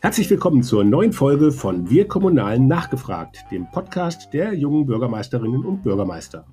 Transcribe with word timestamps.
Herzlich 0.00 0.30
willkommen 0.30 0.62
zur 0.62 0.84
neuen 0.84 1.12
Folge 1.12 1.50
von 1.50 1.90
Wir 1.90 2.06
Kommunalen 2.06 2.68
nachgefragt, 2.68 3.44
dem 3.50 3.68
Podcast 3.72 4.32
der 4.32 4.54
jungen 4.54 4.86
Bürgermeisterinnen 4.86 5.64
und 5.64 5.82
Bürgermeister. 5.82 6.46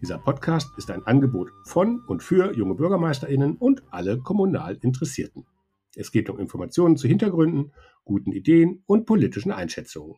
Dieser 0.00 0.18
Podcast 0.18 0.68
ist 0.76 0.90
ein 0.92 1.04
Angebot 1.06 1.50
von 1.64 2.00
und 2.06 2.22
für 2.22 2.56
junge 2.56 2.76
Bürgermeisterinnen 2.76 3.56
und 3.56 3.82
alle 3.90 4.18
kommunal 4.18 4.78
Interessierten. 4.80 5.44
Es 5.96 6.12
geht 6.12 6.30
um 6.30 6.38
Informationen 6.38 6.96
zu 6.96 7.08
Hintergründen, 7.08 7.72
guten 8.04 8.30
Ideen 8.30 8.84
und 8.86 9.04
politischen 9.04 9.50
Einschätzungen. 9.50 10.16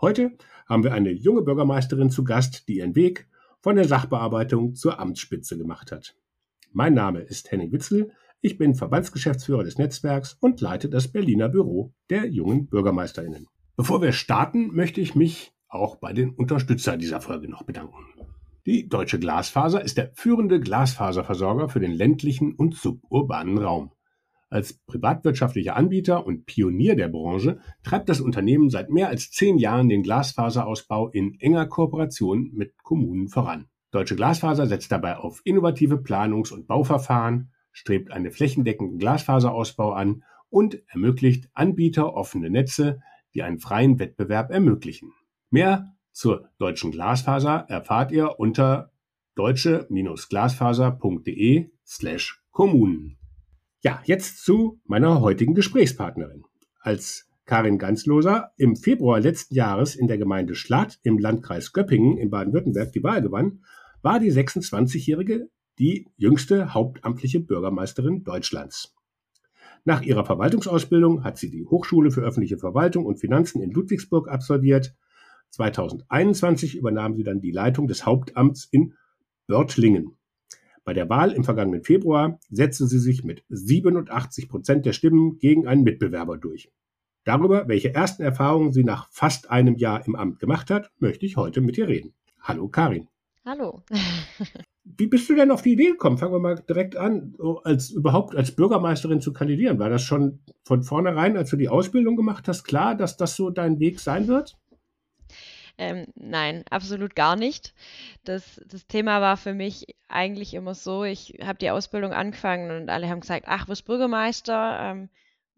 Heute 0.00 0.38
haben 0.68 0.84
wir 0.84 0.94
eine 0.94 1.10
junge 1.10 1.42
Bürgermeisterin 1.42 2.10
zu 2.10 2.22
Gast, 2.22 2.68
die 2.68 2.76
ihren 2.76 2.94
Weg 2.94 3.26
von 3.60 3.74
der 3.74 3.88
Sachbearbeitung 3.88 4.76
zur 4.76 5.00
Amtsspitze 5.00 5.58
gemacht 5.58 5.90
hat. 5.90 6.14
Mein 6.70 6.94
Name 6.94 7.20
ist 7.20 7.50
Henning 7.50 7.72
Witzel. 7.72 8.12
Ich 8.40 8.56
bin 8.56 8.76
Verbandsgeschäftsführer 8.76 9.64
des 9.64 9.78
Netzwerks 9.78 10.36
und 10.40 10.60
leite 10.60 10.88
das 10.88 11.08
Berliner 11.08 11.48
Büro 11.48 11.92
der 12.08 12.26
jungen 12.26 12.68
Bürgermeisterinnen. 12.68 13.48
Bevor 13.76 14.00
wir 14.00 14.12
starten, 14.12 14.74
möchte 14.74 15.00
ich 15.00 15.16
mich 15.16 15.52
auch 15.68 15.96
bei 15.96 16.12
den 16.12 16.30
Unterstützern 16.30 17.00
dieser 17.00 17.20
Folge 17.20 17.48
noch 17.48 17.64
bedanken. 17.64 17.96
Die 18.64 18.88
Deutsche 18.88 19.18
Glasfaser 19.18 19.82
ist 19.82 19.98
der 19.98 20.12
führende 20.14 20.60
Glasfaserversorger 20.60 21.68
für 21.68 21.80
den 21.80 21.90
ländlichen 21.90 22.54
und 22.54 22.76
suburbanen 22.76 23.58
Raum. 23.58 23.90
Als 24.50 24.78
privatwirtschaftlicher 24.86 25.74
Anbieter 25.74 26.24
und 26.24 26.46
Pionier 26.46 26.94
der 26.94 27.08
Branche 27.08 27.58
treibt 27.82 28.08
das 28.08 28.20
Unternehmen 28.20 28.70
seit 28.70 28.88
mehr 28.88 29.08
als 29.08 29.32
zehn 29.32 29.58
Jahren 29.58 29.88
den 29.88 30.04
Glasfaserausbau 30.04 31.08
in 31.08 31.34
enger 31.40 31.66
Kooperation 31.66 32.52
mit 32.54 32.82
Kommunen 32.84 33.28
voran. 33.28 33.66
Deutsche 33.90 34.14
Glasfaser 34.14 34.66
setzt 34.66 34.92
dabei 34.92 35.16
auf 35.16 35.40
innovative 35.44 35.96
Planungs- 35.96 36.52
und 36.52 36.68
Bauverfahren, 36.68 37.50
strebt 37.78 38.10
einen 38.10 38.32
flächendeckenden 38.32 38.98
Glasfaserausbau 38.98 39.92
an 39.92 40.24
und 40.50 40.82
ermöglicht 40.88 41.48
Anbieter 41.54 42.14
offene 42.14 42.50
Netze, 42.50 43.00
die 43.34 43.44
einen 43.44 43.60
freien 43.60 44.00
Wettbewerb 44.00 44.50
ermöglichen. 44.50 45.12
Mehr 45.50 45.94
zur 46.10 46.48
deutschen 46.58 46.90
Glasfaser 46.90 47.66
erfahrt 47.68 48.10
ihr 48.10 48.40
unter 48.40 48.90
deutsche-glasfaser.de 49.36 51.70
slash 51.86 52.42
Kommunen. 52.50 53.16
Ja, 53.82 54.02
jetzt 54.04 54.44
zu 54.44 54.80
meiner 54.84 55.20
heutigen 55.20 55.54
Gesprächspartnerin. 55.54 56.42
Als 56.80 57.28
Karin 57.44 57.78
Ganzloser 57.78 58.50
im 58.56 58.74
Februar 58.74 59.20
letzten 59.20 59.54
Jahres 59.54 59.94
in 59.94 60.08
der 60.08 60.18
Gemeinde 60.18 60.56
Schlatt 60.56 60.98
im 61.04 61.18
Landkreis 61.18 61.72
Göppingen 61.72 62.18
in 62.18 62.30
Baden-Württemberg 62.30 62.90
die 62.92 63.04
Wahl 63.04 63.22
gewann, 63.22 63.62
war 64.02 64.18
die 64.18 64.32
26-Jährige 64.32 65.48
die 65.78 66.06
jüngste 66.16 66.74
hauptamtliche 66.74 67.40
Bürgermeisterin 67.40 68.24
Deutschlands. 68.24 68.94
Nach 69.84 70.02
ihrer 70.02 70.24
Verwaltungsausbildung 70.24 71.24
hat 71.24 71.38
sie 71.38 71.50
die 71.50 71.64
Hochschule 71.64 72.10
für 72.10 72.20
öffentliche 72.20 72.58
Verwaltung 72.58 73.06
und 73.06 73.20
Finanzen 73.20 73.62
in 73.62 73.70
Ludwigsburg 73.70 74.28
absolviert. 74.28 74.94
2021 75.50 76.76
übernahm 76.76 77.14
sie 77.14 77.22
dann 77.22 77.40
die 77.40 77.52
Leitung 77.52 77.86
des 77.86 78.04
Hauptamts 78.04 78.68
in 78.70 78.94
Börtlingen. 79.46 80.16
Bei 80.84 80.92
der 80.92 81.08
Wahl 81.08 81.32
im 81.32 81.44
vergangenen 81.44 81.84
Februar 81.84 82.38
setzte 82.50 82.86
sie 82.86 82.98
sich 82.98 83.24
mit 83.24 83.44
87 83.48 84.48
Prozent 84.48 84.84
der 84.84 84.92
Stimmen 84.92 85.38
gegen 85.38 85.66
einen 85.66 85.84
Mitbewerber 85.84 86.38
durch. 86.38 86.70
Darüber, 87.24 87.68
welche 87.68 87.94
ersten 87.94 88.22
Erfahrungen 88.22 88.72
sie 88.72 88.84
nach 88.84 89.08
fast 89.10 89.50
einem 89.50 89.76
Jahr 89.76 90.06
im 90.06 90.16
Amt 90.16 90.38
gemacht 90.38 90.70
hat, 90.70 90.90
möchte 90.98 91.26
ich 91.26 91.36
heute 91.36 91.60
mit 91.60 91.76
ihr 91.76 91.88
reden. 91.88 92.14
Hallo 92.40 92.68
Karin. 92.68 93.08
Hallo. 93.44 93.82
Wie 94.96 95.06
bist 95.06 95.28
du 95.28 95.34
denn 95.34 95.50
auf 95.50 95.62
die 95.62 95.72
Idee 95.72 95.90
gekommen? 95.90 96.18
Fangen 96.18 96.32
wir 96.32 96.38
mal 96.38 96.56
direkt 96.68 96.96
an, 96.96 97.34
als 97.64 97.90
überhaupt 97.90 98.34
als 98.34 98.54
Bürgermeisterin 98.54 99.20
zu 99.20 99.32
kandidieren. 99.32 99.78
War 99.78 99.90
das 99.90 100.02
schon 100.02 100.40
von 100.64 100.82
vornherein, 100.82 101.36
als 101.36 101.50
du 101.50 101.56
die 101.56 101.68
Ausbildung 101.68 102.16
gemacht 102.16 102.48
hast, 102.48 102.64
klar, 102.64 102.94
dass 102.94 103.16
das 103.16 103.36
so 103.36 103.50
dein 103.50 103.80
Weg 103.80 104.00
sein 104.00 104.28
wird? 104.28 104.56
Ähm, 105.78 106.06
nein, 106.16 106.64
absolut 106.70 107.14
gar 107.14 107.36
nicht. 107.36 107.72
Das, 108.24 108.60
das 108.66 108.86
Thema 108.88 109.20
war 109.20 109.36
für 109.36 109.54
mich 109.54 109.86
eigentlich 110.08 110.54
immer 110.54 110.74
so, 110.74 111.04
ich 111.04 111.38
habe 111.42 111.58
die 111.58 111.70
Ausbildung 111.70 112.12
angefangen 112.12 112.70
und 112.72 112.90
alle 112.90 113.08
haben 113.08 113.20
gesagt, 113.20 113.44
ach, 113.46 113.68
wirst 113.68 113.84
Bürgermeister, 113.84 114.78
ähm, 114.80 115.08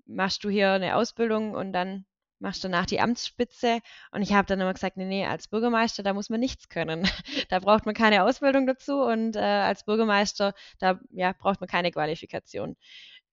machst 0.07 0.45
du 0.45 0.51
hier 0.51 0.73
eine 0.73 0.97
Ausbildung 0.97 1.55
und 1.55 1.73
dann 1.73 2.05
machst 2.41 2.65
danach 2.65 2.87
die 2.87 3.01
Amtsspitze. 3.01 3.81
Und 4.13 4.23
ich 4.23 4.33
habe 4.33 4.47
dann 4.47 4.61
immer 4.61 4.73
gesagt, 4.73 4.97
nee, 4.97 5.05
nee, 5.05 5.27
als 5.27 5.49
Bürgermeister, 5.49 6.03
da 6.03 6.13
muss 6.15 6.31
man 6.31 6.41
nichts 6.41 6.69
können. 6.69 7.07
Da 7.49 7.59
braucht 7.61 7.87
man 7.87 7.95
keine 7.95 8.25
Ausbildung 8.25 8.67
dazu 8.67 9.03
und 9.03 9.37
äh, 9.37 9.41
als 9.41 9.85
Bürgermeister, 9.85 10.55
da 10.79 11.01
ja, 11.11 11.33
braucht 11.33 11.61
man 11.61 11.69
keine 11.69 11.91
Qualifikation. 11.91 12.77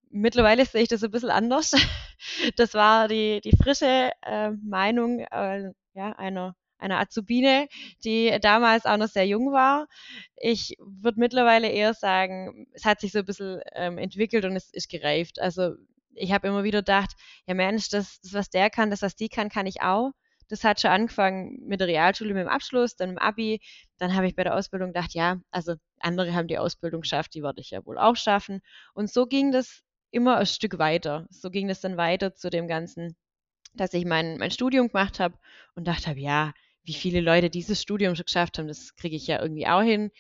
Mittlerweile 0.09 0.65
sehe 0.65 0.83
ich 0.83 0.89
das 0.89 1.03
ein 1.03 1.11
bisschen 1.11 1.31
anders. 1.31 1.73
Das 2.55 2.73
war 2.73 3.07
die, 3.07 3.41
die 3.41 3.55
frische 3.55 4.11
äh, 4.23 4.49
Meinung 4.51 5.19
äh, 5.19 5.71
ja, 5.93 6.11
einer 6.13 6.55
einer 6.79 6.99
Azubine, 6.99 7.67
die 8.03 8.37
damals 8.41 8.85
auch 8.85 8.97
noch 8.97 9.07
sehr 9.07 9.25
jung 9.27 9.51
war. 9.51 9.87
Ich 10.35 10.75
würde 10.79 11.19
mittlerweile 11.19 11.69
eher 11.69 11.93
sagen, 11.93 12.67
es 12.73 12.85
hat 12.85 13.01
sich 13.01 13.11
so 13.11 13.19
ein 13.19 13.25
bisschen 13.25 13.61
ähm, 13.73 13.97
entwickelt 13.97 14.45
und 14.45 14.55
es 14.55 14.71
ist 14.71 14.89
gereift. 14.89 15.39
Also 15.39 15.75
ich 16.17 16.31
habe 16.31 16.47
immer 16.47 16.63
wieder 16.63 16.79
gedacht, 16.79 17.11
ja 17.45 17.53
Mensch, 17.53 17.89
das, 17.89 18.19
das, 18.21 18.33
was 18.33 18.49
der 18.49 18.69
kann, 18.69 18.89
das, 18.89 19.01
was 19.01 19.15
die 19.15 19.29
kann, 19.29 19.49
kann 19.49 19.65
ich 19.65 19.81
auch. 19.81 20.11
Das 20.49 20.63
hat 20.63 20.79
schon 20.79 20.91
angefangen 20.91 21.59
mit 21.67 21.81
der 21.81 21.87
Realschule, 21.87 22.33
mit 22.33 22.43
dem 22.43 22.49
Abschluss, 22.49 22.95
dann 22.95 23.09
im 23.11 23.17
Abi. 23.17 23.59
Dann 23.97 24.15
habe 24.15 24.27
ich 24.27 24.35
bei 24.35 24.43
der 24.43 24.55
Ausbildung 24.55 24.93
gedacht, 24.93 25.13
ja, 25.13 25.41
also 25.51 25.75
andere 25.99 26.33
haben 26.33 26.47
die 26.47 26.57
Ausbildung 26.57 27.01
geschafft, 27.01 27.33
die 27.33 27.43
werde 27.43 27.61
ich 27.61 27.71
ja 27.71 27.85
wohl 27.85 27.97
auch 27.97 28.15
schaffen. 28.15 28.61
Und 28.93 29.11
so 29.11 29.25
ging 29.25 29.51
das 29.51 29.83
immer 30.11 30.37
ein 30.37 30.45
Stück 30.45 30.79
weiter. 30.79 31.27
So 31.29 31.49
ging 31.49 31.67
das 31.67 31.81
dann 31.81 31.97
weiter 31.97 32.33
zu 32.33 32.49
dem 32.49 32.67
Ganzen, 32.67 33.17
dass 33.73 33.93
ich 33.93 34.05
mein, 34.05 34.37
mein 34.37 34.51
Studium 34.51 34.87
gemacht 34.87 35.19
habe 35.19 35.37
und 35.75 35.87
dachte 35.87 36.13
ja, 36.17 36.53
wie 36.83 36.93
viele 36.93 37.19
Leute 37.19 37.49
dieses 37.49 37.81
Studium 37.81 38.15
schon 38.15 38.25
geschafft 38.25 38.57
haben, 38.57 38.67
das 38.67 38.95
kriege 38.95 39.15
ich 39.15 39.27
ja 39.27 39.41
irgendwie 39.41 39.67
auch 39.67 39.81
hin. 39.81 40.11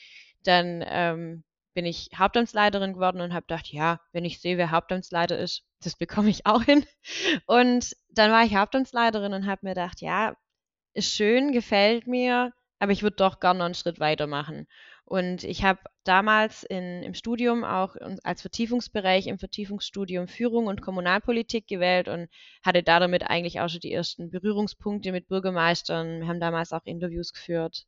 Dann 0.43 0.83
ähm, 0.85 1.43
bin 1.77 1.85
ich 1.85 2.09
Hauptamtsleiterin 2.17 2.93
geworden 2.93 3.21
und 3.21 3.35
habe 3.35 3.45
gedacht, 3.45 3.67
ja, 3.67 3.99
wenn 4.11 4.25
ich 4.25 4.41
sehe, 4.41 4.57
wer 4.57 4.71
Hauptamtsleiter 4.71 5.37
ist, 5.37 5.61
das 5.83 5.95
bekomme 5.95 6.31
ich 6.31 6.47
auch 6.47 6.63
hin. 6.63 6.83
Und 7.45 7.95
dann 8.09 8.31
war 8.31 8.43
ich 8.43 8.55
Hauptamtsleiterin 8.55 9.31
und 9.31 9.45
habe 9.45 9.59
mir 9.61 9.75
gedacht, 9.75 10.01
ja, 10.01 10.35
ist 10.95 11.13
schön, 11.13 11.51
gefällt 11.51 12.07
mir, 12.07 12.51
aber 12.79 12.93
ich 12.93 13.03
würde 13.03 13.17
doch 13.17 13.39
gerne 13.39 13.59
noch 13.59 13.65
einen 13.65 13.75
Schritt 13.75 13.99
weitermachen. 13.99 14.65
Und 15.05 15.43
ich 15.43 15.63
habe 15.63 15.79
damals 16.03 16.63
in, 16.63 17.03
im 17.03 17.13
Studium 17.13 17.63
auch 17.63 17.95
als 18.23 18.41
Vertiefungsbereich 18.41 19.27
im 19.27 19.37
Vertiefungsstudium 19.37 20.27
Führung 20.27 20.65
und 20.65 20.81
Kommunalpolitik 20.81 21.67
gewählt 21.67 22.07
und 22.07 22.27
hatte 22.65 22.81
damit 22.81 23.29
eigentlich 23.29 23.61
auch 23.61 23.69
schon 23.69 23.81
die 23.81 23.93
ersten 23.93 24.31
Berührungspunkte 24.31 25.11
mit 25.11 25.27
Bürgermeistern. 25.27 26.21
Wir 26.21 26.27
haben 26.27 26.39
damals 26.39 26.73
auch 26.73 26.85
Interviews 26.85 27.33
geführt 27.33 27.85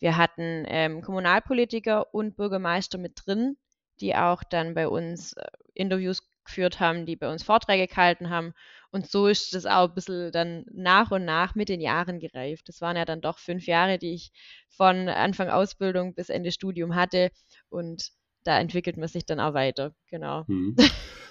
wir 0.00 0.16
hatten 0.16 0.64
ähm, 0.66 1.02
Kommunalpolitiker 1.02 2.12
und 2.14 2.36
Bürgermeister 2.36 2.98
mit 2.98 3.20
drin, 3.24 3.56
die 4.00 4.14
auch 4.14 4.42
dann 4.44 4.74
bei 4.74 4.88
uns 4.88 5.32
äh, 5.34 5.46
Interviews 5.74 6.22
geführt 6.44 6.80
haben, 6.80 7.04
die 7.04 7.16
bei 7.16 7.30
uns 7.30 7.42
Vorträge 7.42 7.86
gehalten 7.86 8.30
haben. 8.30 8.54
Und 8.90 9.10
so 9.10 9.26
ist 9.26 9.54
das 9.54 9.66
auch 9.66 9.88
ein 9.88 9.94
bisschen 9.94 10.32
dann 10.32 10.64
nach 10.72 11.10
und 11.10 11.24
nach 11.24 11.54
mit 11.54 11.68
den 11.68 11.80
Jahren 11.80 12.20
gereift. 12.20 12.68
Das 12.68 12.80
waren 12.80 12.96
ja 12.96 13.04
dann 13.04 13.20
doch 13.20 13.38
fünf 13.38 13.66
Jahre, 13.66 13.98
die 13.98 14.14
ich 14.14 14.32
von 14.70 15.08
Anfang 15.08 15.50
Ausbildung 15.50 16.14
bis 16.14 16.30
Ende 16.30 16.50
Studium 16.52 16.94
hatte. 16.94 17.30
Und 17.68 18.10
da 18.44 18.58
entwickelt 18.58 18.96
man 18.96 19.08
sich 19.08 19.26
dann 19.26 19.40
auch 19.40 19.52
weiter. 19.52 19.94
Genau. 20.08 20.46
Hm. 20.46 20.74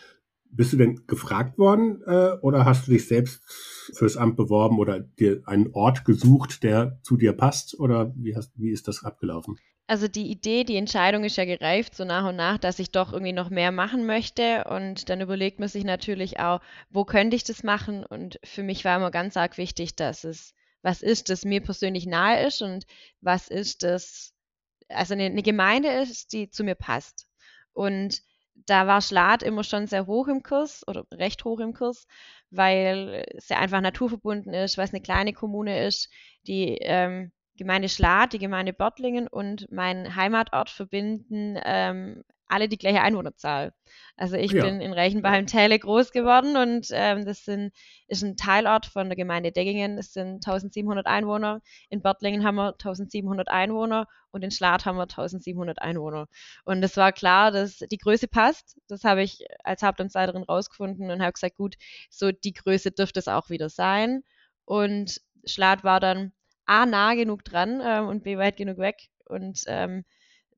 Bist 0.49 0.73
du 0.73 0.77
denn 0.77 1.05
gefragt 1.07 1.57
worden 1.57 2.01
äh, 2.05 2.37
oder 2.41 2.65
hast 2.65 2.87
du 2.87 2.91
dich 2.91 3.07
selbst 3.07 3.41
fürs 3.93 4.17
Amt 4.17 4.35
beworben 4.35 4.79
oder 4.79 4.99
dir 4.99 5.41
einen 5.45 5.71
Ort 5.73 6.05
gesucht, 6.05 6.63
der 6.63 6.99
zu 7.03 7.17
dir 7.17 7.33
passt? 7.33 7.79
Oder 7.79 8.13
wie, 8.15 8.35
hast, 8.35 8.51
wie 8.55 8.71
ist 8.71 8.87
das 8.87 9.03
abgelaufen? 9.03 9.57
Also 9.89 10.09
die 10.09 10.29
Idee, 10.29 10.65
die 10.65 10.75
Entscheidung 10.75 11.23
ist 11.23 11.37
ja 11.37 11.45
gereift, 11.45 11.95
so 11.95 12.03
nach 12.03 12.27
und 12.27 12.35
nach, 12.35 12.57
dass 12.57 12.79
ich 12.79 12.91
doch 12.91 13.13
irgendwie 13.13 13.31
noch 13.31 13.49
mehr 13.49 13.71
machen 13.71 14.05
möchte. 14.05 14.65
Und 14.65 15.09
dann 15.09 15.21
überlegt 15.21 15.59
man 15.59 15.69
sich 15.69 15.85
natürlich 15.85 16.39
auch, 16.39 16.59
wo 16.89 17.05
könnte 17.05 17.37
ich 17.37 17.45
das 17.45 17.63
machen? 17.63 18.05
Und 18.05 18.37
für 18.43 18.63
mich 18.63 18.83
war 18.83 18.97
immer 18.97 19.11
ganz 19.11 19.37
arg 19.37 19.57
wichtig, 19.57 19.95
dass 19.95 20.25
es 20.25 20.53
was 20.81 21.01
ist, 21.01 21.29
das 21.29 21.43
mir 21.43 21.61
persönlich 21.61 22.05
nahe 22.05 22.45
ist 22.45 22.61
und 22.61 22.85
was 23.21 23.47
ist 23.47 23.83
das, 23.83 24.33
also 24.87 25.13
eine, 25.13 25.25
eine 25.25 25.43
Gemeinde 25.43 25.89
ist, 25.89 26.33
die 26.33 26.49
zu 26.49 26.63
mir 26.63 26.75
passt. 26.75 27.27
Und 27.73 28.21
da 28.65 28.87
war 28.87 29.01
Schlad 29.01 29.43
immer 29.43 29.63
schon 29.63 29.87
sehr 29.87 30.07
hoch 30.07 30.27
im 30.27 30.43
Kurs 30.43 30.85
oder 30.87 31.05
recht 31.13 31.45
hoch 31.45 31.59
im 31.59 31.73
Kurs, 31.73 32.07
weil 32.49 33.25
es 33.35 33.49
ja 33.49 33.57
einfach 33.57 33.81
naturverbunden 33.81 34.53
ist, 34.53 34.77
weil 34.77 34.85
es 34.85 34.93
eine 34.93 35.01
kleine 35.01 35.33
Kommune 35.33 35.85
ist. 35.85 36.09
Die 36.47 36.77
ähm, 36.81 37.31
Gemeinde 37.55 37.89
Schlad, 37.89 38.33
die 38.33 38.39
Gemeinde 38.39 38.73
Börtlingen 38.73 39.27
und 39.27 39.71
mein 39.71 40.15
Heimatort 40.15 40.69
verbinden 40.69 41.59
ähm, 41.63 42.23
alle 42.47 42.67
die 42.69 42.77
gleiche 42.77 43.01
Einwohnerzahl. 43.01 43.73
Also 44.15 44.35
ich 44.35 44.51
Ja. 44.51 44.63
bin 44.63 44.81
in 44.81 44.93
Reichenbach 44.93 45.37
im 45.37 45.45
Täle 45.47 45.77
groß 45.77 46.11
geworden 46.11 46.57
und 46.57 46.87
ähm, 46.91 47.25
das 47.25 47.45
sind, 47.45 47.71
ist 48.07 48.23
ein 48.23 48.35
Teilort 48.35 48.85
von 48.85 49.09
der 49.09 49.15
Gemeinde 49.15 49.51
Deggingen. 49.51 49.95
Das 49.97 50.13
sind 50.13 50.45
1700 50.45 51.05
Einwohner. 51.05 51.61
In 51.89 52.01
Börtlingen 52.01 52.43
haben 52.43 52.55
wir 52.55 52.73
1700 52.73 53.49
Einwohner 53.49 54.07
und 54.31 54.43
in 54.43 54.51
Schlatt 54.51 54.85
haben 54.85 54.97
wir 54.97 55.03
1700 55.07 55.81
Einwohner. 55.81 56.27
Und 56.63 56.83
es 56.83 56.97
war 56.97 57.11
klar, 57.11 57.51
dass 57.51 57.77
die 57.77 57.97
Größe 57.97 58.27
passt. 58.27 58.79
Das 58.87 59.03
habe 59.03 59.23
ich 59.23 59.45
als 59.63 59.83
Hauptamtsleiterin 59.83 60.43
rausgefunden 60.43 61.11
und 61.11 61.21
habe 61.21 61.33
gesagt, 61.33 61.55
gut, 61.55 61.75
so 62.09 62.31
die 62.31 62.53
Größe 62.53 62.91
dürfte 62.91 63.19
es 63.19 63.27
auch 63.27 63.49
wieder 63.49 63.69
sein. 63.69 64.23
Und 64.65 65.21
Schlatt 65.45 65.83
war 65.83 65.99
dann 65.99 66.33
A, 66.65 66.85
nah 66.85 67.13
genug 67.15 67.43
dran 67.45 67.81
ähm, 67.83 68.07
und 68.07 68.23
B, 68.23 68.37
weit 68.37 68.57
genug 68.57 68.77
weg. 68.77 68.97
Und 69.25 69.63
ähm, 69.67 70.03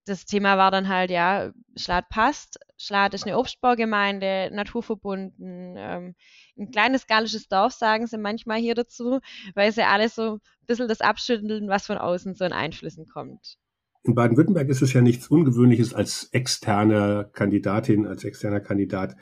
das 0.05 0.25
Thema 0.25 0.57
war 0.57 0.71
dann 0.71 0.87
halt, 0.87 1.11
ja, 1.11 1.51
Schlatt 1.75 2.09
passt. 2.09 2.59
Schlatt 2.77 3.13
ist 3.13 3.25
eine 3.25 3.37
Obstbaugemeinde, 3.37 4.49
naturverbunden. 4.53 5.75
Ähm, 5.77 6.15
ein 6.57 6.71
kleines 6.71 7.07
gallisches 7.07 7.47
Dorf, 7.47 7.73
sagen 7.73 8.07
sie 8.07 8.17
manchmal 8.17 8.59
hier 8.59 8.75
dazu, 8.75 9.19
weil 9.55 9.71
sie 9.71 9.83
alle 9.83 10.09
so 10.09 10.35
ein 10.35 10.39
bisschen 10.67 10.87
das 10.87 11.01
abschütteln, 11.01 11.67
was 11.67 11.85
von 11.85 11.97
außen 11.97 12.35
so 12.35 12.45
an 12.45 12.53
Einflüssen 12.53 13.05
kommt. 13.07 13.57
In 14.03 14.15
Baden-Württemberg 14.15 14.69
ist 14.69 14.81
es 14.81 14.93
ja 14.93 15.01
nichts 15.01 15.27
Ungewöhnliches 15.27 15.93
als 15.93 16.29
externe 16.31 17.29
Kandidatin, 17.33 18.07
als 18.07 18.23
externer 18.23 18.61
Kandidat, 18.61 19.15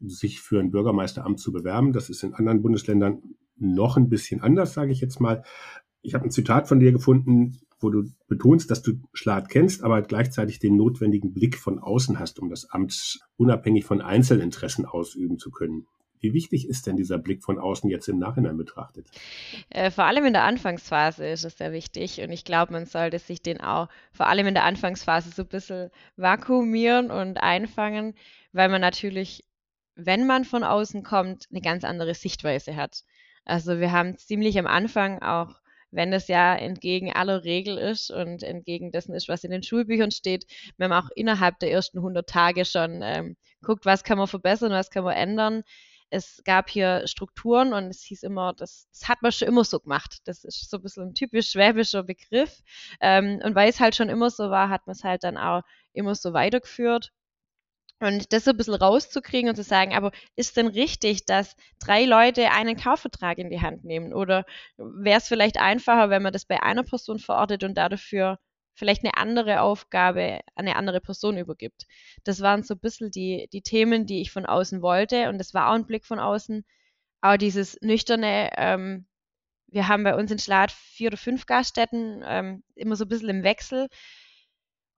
sich 0.00 0.40
für 0.40 0.60
ein 0.60 0.70
Bürgermeisteramt 0.70 1.38
zu 1.38 1.52
bewerben. 1.52 1.92
Das 1.92 2.10
ist 2.10 2.22
in 2.22 2.34
anderen 2.34 2.62
Bundesländern 2.62 3.22
noch 3.56 3.96
ein 3.96 4.08
bisschen 4.08 4.42
anders, 4.42 4.74
sage 4.74 4.92
ich 4.92 5.00
jetzt 5.00 5.20
mal. 5.20 5.44
Ich 6.02 6.14
habe 6.14 6.24
ein 6.24 6.30
Zitat 6.30 6.68
von 6.68 6.80
dir 6.80 6.92
gefunden, 6.92 7.60
wo 7.84 7.90
du 7.90 8.10
betonst, 8.26 8.70
dass 8.70 8.82
du 8.82 8.94
Schlad 9.12 9.48
kennst, 9.48 9.84
aber 9.84 10.02
gleichzeitig 10.02 10.58
den 10.58 10.76
notwendigen 10.76 11.32
Blick 11.32 11.56
von 11.56 11.78
außen 11.78 12.18
hast, 12.18 12.40
um 12.40 12.50
das 12.50 12.70
Amt 12.70 13.20
unabhängig 13.36 13.84
von 13.84 14.00
Einzelinteressen 14.00 14.86
ausüben 14.86 15.38
zu 15.38 15.52
können. 15.52 15.86
Wie 16.24 16.32
wichtig 16.32 16.66
ist 16.66 16.86
denn 16.86 16.96
dieser 16.96 17.18
Blick 17.18 17.44
von 17.44 17.58
außen 17.58 17.90
jetzt 17.90 18.08
im 18.08 18.18
Nachhinein 18.18 18.56
betrachtet? 18.56 19.08
Äh, 19.68 19.90
vor 19.90 20.04
allem 20.04 20.24
in 20.24 20.32
der 20.32 20.44
Anfangsphase 20.44 21.26
ist 21.28 21.44
es 21.44 21.58
sehr 21.58 21.70
wichtig 21.72 22.22
und 22.22 22.32
ich 22.32 22.44
glaube, 22.44 22.72
man 22.72 22.86
sollte 22.86 23.18
sich 23.18 23.42
den 23.42 23.60
auch 23.60 23.88
vor 24.10 24.28
allem 24.28 24.46
in 24.46 24.54
der 24.54 24.64
Anfangsphase 24.64 25.30
so 25.30 25.42
ein 25.42 25.48
bisschen 25.48 25.90
vakuumieren 26.16 27.10
und 27.10 27.36
einfangen, 27.36 28.14
weil 28.52 28.70
man 28.70 28.80
natürlich, 28.80 29.44
wenn 29.96 30.26
man 30.26 30.46
von 30.46 30.64
außen 30.64 31.02
kommt, 31.02 31.46
eine 31.50 31.60
ganz 31.60 31.84
andere 31.84 32.14
Sichtweise 32.14 32.74
hat. 32.74 33.04
Also 33.44 33.78
wir 33.78 33.92
haben 33.92 34.16
ziemlich 34.16 34.58
am 34.58 34.66
Anfang 34.66 35.20
auch 35.20 35.60
wenn 35.94 36.10
das 36.10 36.28
ja 36.28 36.54
entgegen 36.54 37.12
aller 37.12 37.44
Regel 37.44 37.78
ist 37.78 38.10
und 38.10 38.42
entgegen 38.42 38.90
dessen 38.90 39.14
ist, 39.14 39.28
was 39.28 39.44
in 39.44 39.50
den 39.50 39.62
Schulbüchern 39.62 40.10
steht, 40.10 40.46
wenn 40.76 40.90
man 40.90 41.04
auch 41.04 41.10
innerhalb 41.14 41.58
der 41.60 41.70
ersten 41.70 41.98
100 41.98 42.28
Tage 42.28 42.64
schon 42.64 43.00
ähm, 43.02 43.36
guckt, 43.62 43.86
was 43.86 44.04
kann 44.04 44.18
man 44.18 44.26
verbessern, 44.26 44.72
was 44.72 44.90
kann 44.90 45.04
man 45.04 45.14
ändern. 45.14 45.62
Es 46.10 46.42
gab 46.44 46.70
hier 46.70 47.06
Strukturen 47.06 47.72
und 47.72 47.86
es 47.86 48.02
hieß 48.02 48.22
immer, 48.22 48.52
das, 48.52 48.88
das 48.92 49.08
hat 49.08 49.22
man 49.22 49.32
schon 49.32 49.48
immer 49.48 49.64
so 49.64 49.80
gemacht. 49.80 50.18
Das 50.26 50.44
ist 50.44 50.70
so 50.70 50.76
ein 50.76 50.82
bisschen 50.82 51.08
ein 51.08 51.14
typisch 51.14 51.50
schwäbischer 51.50 52.04
Begriff. 52.04 52.62
Ähm, 53.00 53.40
und 53.42 53.54
weil 53.54 53.68
es 53.68 53.80
halt 53.80 53.96
schon 53.96 54.08
immer 54.08 54.30
so 54.30 54.50
war, 54.50 54.68
hat 54.68 54.86
man 54.86 54.94
es 54.94 55.02
halt 55.02 55.24
dann 55.24 55.36
auch 55.36 55.62
immer 55.92 56.14
so 56.14 56.32
weitergeführt. 56.32 57.10
Und 58.00 58.32
das 58.32 58.44
so 58.44 58.50
ein 58.50 58.56
bisschen 58.56 58.74
rauszukriegen 58.74 59.48
und 59.48 59.56
zu 59.56 59.62
sagen, 59.62 59.94
aber 59.94 60.10
ist 60.36 60.56
denn 60.56 60.66
richtig, 60.66 61.24
dass 61.26 61.56
drei 61.80 62.04
Leute 62.04 62.50
einen 62.50 62.76
Kaufvertrag 62.76 63.38
in 63.38 63.50
die 63.50 63.60
Hand 63.60 63.84
nehmen? 63.84 64.12
Oder 64.12 64.44
wäre 64.76 65.18
es 65.18 65.28
vielleicht 65.28 65.58
einfacher, 65.58 66.10
wenn 66.10 66.22
man 66.22 66.32
das 66.32 66.44
bei 66.44 66.62
einer 66.62 66.82
Person 66.82 67.18
verortet 67.18 67.64
und 67.64 67.76
dafür 67.78 68.38
vielleicht 68.74 69.04
eine 69.04 69.16
andere 69.16 69.60
Aufgabe 69.60 70.40
an 70.56 70.66
eine 70.66 70.76
andere 70.76 71.00
Person 71.00 71.38
übergibt? 71.38 71.86
Das 72.24 72.40
waren 72.40 72.62
so 72.62 72.74
ein 72.74 72.80
bisschen 72.80 73.10
die, 73.10 73.48
die 73.52 73.62
Themen, 73.62 74.06
die 74.06 74.20
ich 74.20 74.32
von 74.32 74.44
außen 74.44 74.82
wollte. 74.82 75.28
Und 75.28 75.38
das 75.38 75.54
war 75.54 75.70
auch 75.70 75.74
ein 75.74 75.86
Blick 75.86 76.04
von 76.04 76.18
außen. 76.18 76.64
Aber 77.20 77.38
dieses 77.38 77.80
nüchterne, 77.80 78.50
ähm, 78.56 79.06
wir 79.68 79.88
haben 79.88 80.04
bei 80.04 80.14
uns 80.14 80.30
in 80.30 80.38
Schlad 80.38 80.72
vier 80.72 81.08
oder 81.08 81.16
fünf 81.16 81.46
Gaststätten, 81.46 82.22
ähm, 82.26 82.64
immer 82.74 82.96
so 82.96 83.04
ein 83.04 83.08
bisschen 83.08 83.30
im 83.30 83.42
Wechsel. 83.44 83.88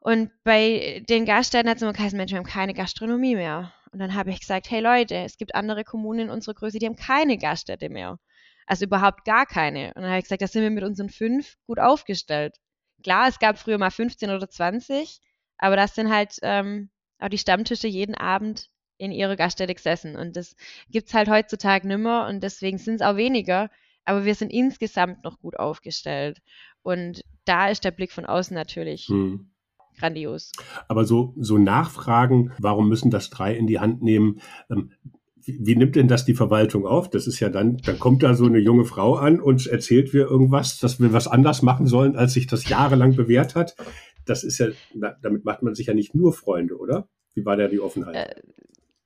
Und 0.00 0.30
bei 0.44 1.02
den 1.08 1.24
Gaststätten 1.24 1.68
hat 1.68 1.76
es 1.76 1.82
immer 1.82 1.92
geheißen, 1.92 2.16
Mensch, 2.16 2.32
wir 2.32 2.38
haben 2.38 2.46
keine 2.46 2.74
Gastronomie 2.74 3.34
mehr. 3.34 3.72
Und 3.92 3.98
dann 3.98 4.14
habe 4.14 4.30
ich 4.30 4.40
gesagt, 4.40 4.70
hey 4.70 4.80
Leute, 4.80 5.16
es 5.16 5.36
gibt 5.38 5.54
andere 5.54 5.82
Kommunen 5.82 6.20
in 6.20 6.30
unserer 6.30 6.54
Größe, 6.54 6.78
die 6.78 6.86
haben 6.86 6.96
keine 6.96 7.38
Gaststätte 7.38 7.88
mehr. 7.88 8.18
Also 8.66 8.84
überhaupt 8.84 9.24
gar 9.24 9.46
keine. 9.46 9.88
Und 9.94 10.02
dann 10.02 10.10
habe 10.10 10.18
ich 10.18 10.24
gesagt, 10.24 10.42
da 10.42 10.48
sind 10.48 10.62
wir 10.62 10.70
mit 10.70 10.84
unseren 10.84 11.08
fünf 11.08 11.56
gut 11.66 11.78
aufgestellt. 11.78 12.56
Klar, 13.02 13.28
es 13.28 13.38
gab 13.38 13.58
früher 13.58 13.78
mal 13.78 13.90
15 13.90 14.30
oder 14.30 14.48
20, 14.48 15.20
aber 15.58 15.76
das 15.76 15.94
sind 15.94 16.10
halt 16.10 16.34
ähm, 16.42 16.90
auch 17.18 17.28
die 17.28 17.38
Stammtische 17.38 17.86
jeden 17.86 18.14
Abend 18.14 18.68
in 18.98 19.12
ihrer 19.12 19.36
Gaststätte 19.36 19.74
gesessen. 19.74 20.16
Und 20.16 20.36
das 20.36 20.56
gibt 20.90 21.08
es 21.08 21.14
halt 21.14 21.28
heutzutage 21.28 21.86
nimmer 21.86 22.26
und 22.26 22.42
deswegen 22.42 22.78
sind 22.78 22.96
es 22.96 23.02
auch 23.02 23.16
weniger. 23.16 23.70
Aber 24.04 24.24
wir 24.24 24.34
sind 24.34 24.52
insgesamt 24.52 25.24
noch 25.24 25.40
gut 25.40 25.58
aufgestellt. 25.58 26.40
Und 26.82 27.22
da 27.44 27.70
ist 27.70 27.84
der 27.84 27.90
Blick 27.90 28.12
von 28.12 28.26
außen 28.26 28.54
natürlich 28.54 29.06
hm 29.08 29.50
grandios. 29.96 30.52
Aber 30.88 31.04
so, 31.04 31.34
so 31.38 31.58
Nachfragen, 31.58 32.52
warum 32.58 32.88
müssen 32.88 33.10
das 33.10 33.30
drei 33.30 33.54
in 33.54 33.66
die 33.66 33.80
Hand 33.80 34.02
nehmen? 34.02 34.40
Ähm, 34.70 34.90
wie, 35.46 35.76
nimmt 35.76 35.94
denn 35.94 36.08
das 36.08 36.24
die 36.24 36.34
Verwaltung 36.34 36.86
auf? 36.86 37.08
Das 37.08 37.26
ist 37.26 37.38
ja 37.38 37.48
dann, 37.48 37.76
dann 37.78 37.98
kommt 37.98 38.22
da 38.22 38.34
so 38.34 38.46
eine 38.46 38.58
junge 38.58 38.84
Frau 38.84 39.14
an 39.14 39.40
und 39.40 39.66
erzählt 39.66 40.12
wir 40.12 40.26
irgendwas, 40.26 40.78
dass 40.78 41.00
wir 41.00 41.12
was 41.12 41.28
anders 41.28 41.62
machen 41.62 41.86
sollen, 41.86 42.16
als 42.16 42.32
sich 42.32 42.46
das 42.46 42.68
jahrelang 42.68 43.14
bewährt 43.14 43.54
hat. 43.54 43.76
Das 44.24 44.42
ist 44.42 44.58
ja, 44.58 44.68
damit 45.22 45.44
macht 45.44 45.62
man 45.62 45.74
sich 45.74 45.86
ja 45.86 45.94
nicht 45.94 46.14
nur 46.14 46.32
Freunde, 46.32 46.76
oder? 46.76 47.08
Wie 47.34 47.44
war 47.44 47.56
da 47.56 47.68
die 47.68 47.78
Offenheit? 47.78 48.16
Äh, 48.16 48.42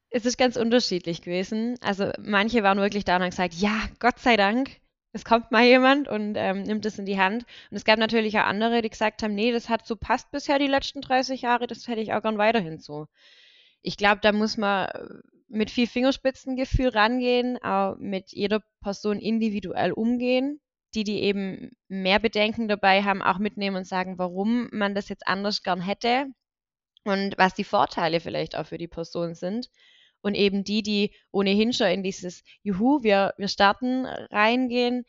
es 0.09 0.25
ist 0.25 0.39
ganz 0.39 0.57
unterschiedlich 0.57 1.23
gewesen. 1.23 1.77
Also 1.83 2.11
manche 2.23 2.63
waren 2.63 2.79
wirklich 2.79 3.05
da 3.05 3.17
und 3.17 3.23
haben 3.23 3.31
gesagt, 3.31 3.55
ja, 3.55 3.79
Gott 3.99 4.19
sei 4.19 4.37
Dank, 4.37 4.71
es 5.13 5.25
kommt 5.25 5.51
mal 5.51 5.65
jemand 5.65 6.09
und 6.09 6.35
ähm, 6.37 6.63
nimmt 6.63 6.87
es 6.87 6.99
in 6.99 7.07
die 7.07 7.19
Hand. 7.19 7.45
Und 7.71 7.77
es 7.77 7.85
gab 7.85 7.99
natürlich 7.99 8.39
auch 8.39 8.45
andere, 8.45 8.83
die 8.83 8.91
gesagt 8.91 9.23
haben, 9.23 9.35
nee, 9.35 9.53
das 9.53 9.69
hat 9.69 9.87
so 9.87 9.97
passt 9.97 10.31
bisher 10.31 10.59
die 10.59 10.67
letzten 10.67 11.01
30 11.01 11.43
Jahre, 11.43 11.67
das 11.67 11.89
hätte 11.89 12.01
ich 12.01 12.13
auch 12.13 12.23
gern 12.23 12.39
weiterhin 12.39 12.79
so. 12.79 13.07
Ich 13.83 13.97
glaube, 13.97 14.21
da 14.23 14.33
muss 14.33 14.57
man 14.57 14.89
äh, 14.89 15.05
mit 15.49 15.71
viel 15.71 15.89
Fingerspitzengefühl 15.89 16.89
rangehen, 16.91 17.59
auch 17.63 17.97
mit 17.99 18.31
jeder 18.33 18.63
Person 18.83 19.19
individuell 19.19 19.93
umgehen, 19.93 20.61
die, 20.95 21.05
die 21.05 21.23
eben 21.23 21.73
mehr 21.89 22.21
Bedenken 22.21 22.69
dabei 22.69 23.03
haben, 23.03 23.23
auch 23.23 23.39
mitnehmen 23.39 23.77
und 23.77 23.87
sagen, 23.87 24.19
warum 24.19 24.69
man 24.73 24.95
das 24.95 25.09
jetzt 25.09 25.27
anders 25.27 25.63
gern 25.63 25.81
hätte 25.81 26.27
und 27.05 27.37
was 27.37 27.55
die 27.55 27.65
Vorteile 27.65 28.21
vielleicht 28.21 28.57
auch 28.57 28.67
für 28.67 28.79
die 28.79 28.89
Person 28.89 29.35
sind 29.35 29.71
und 30.23 30.35
eben 30.35 30.65
die, 30.65 30.83
die 30.83 31.13
ohnehin 31.31 31.73
schon 31.73 31.89
in 31.89 32.03
dieses 32.03 32.43
Juhu, 32.63 33.03
wir, 33.03 33.35
wir 33.37 33.49
starten 33.49 34.07
reingehen, 34.07 35.05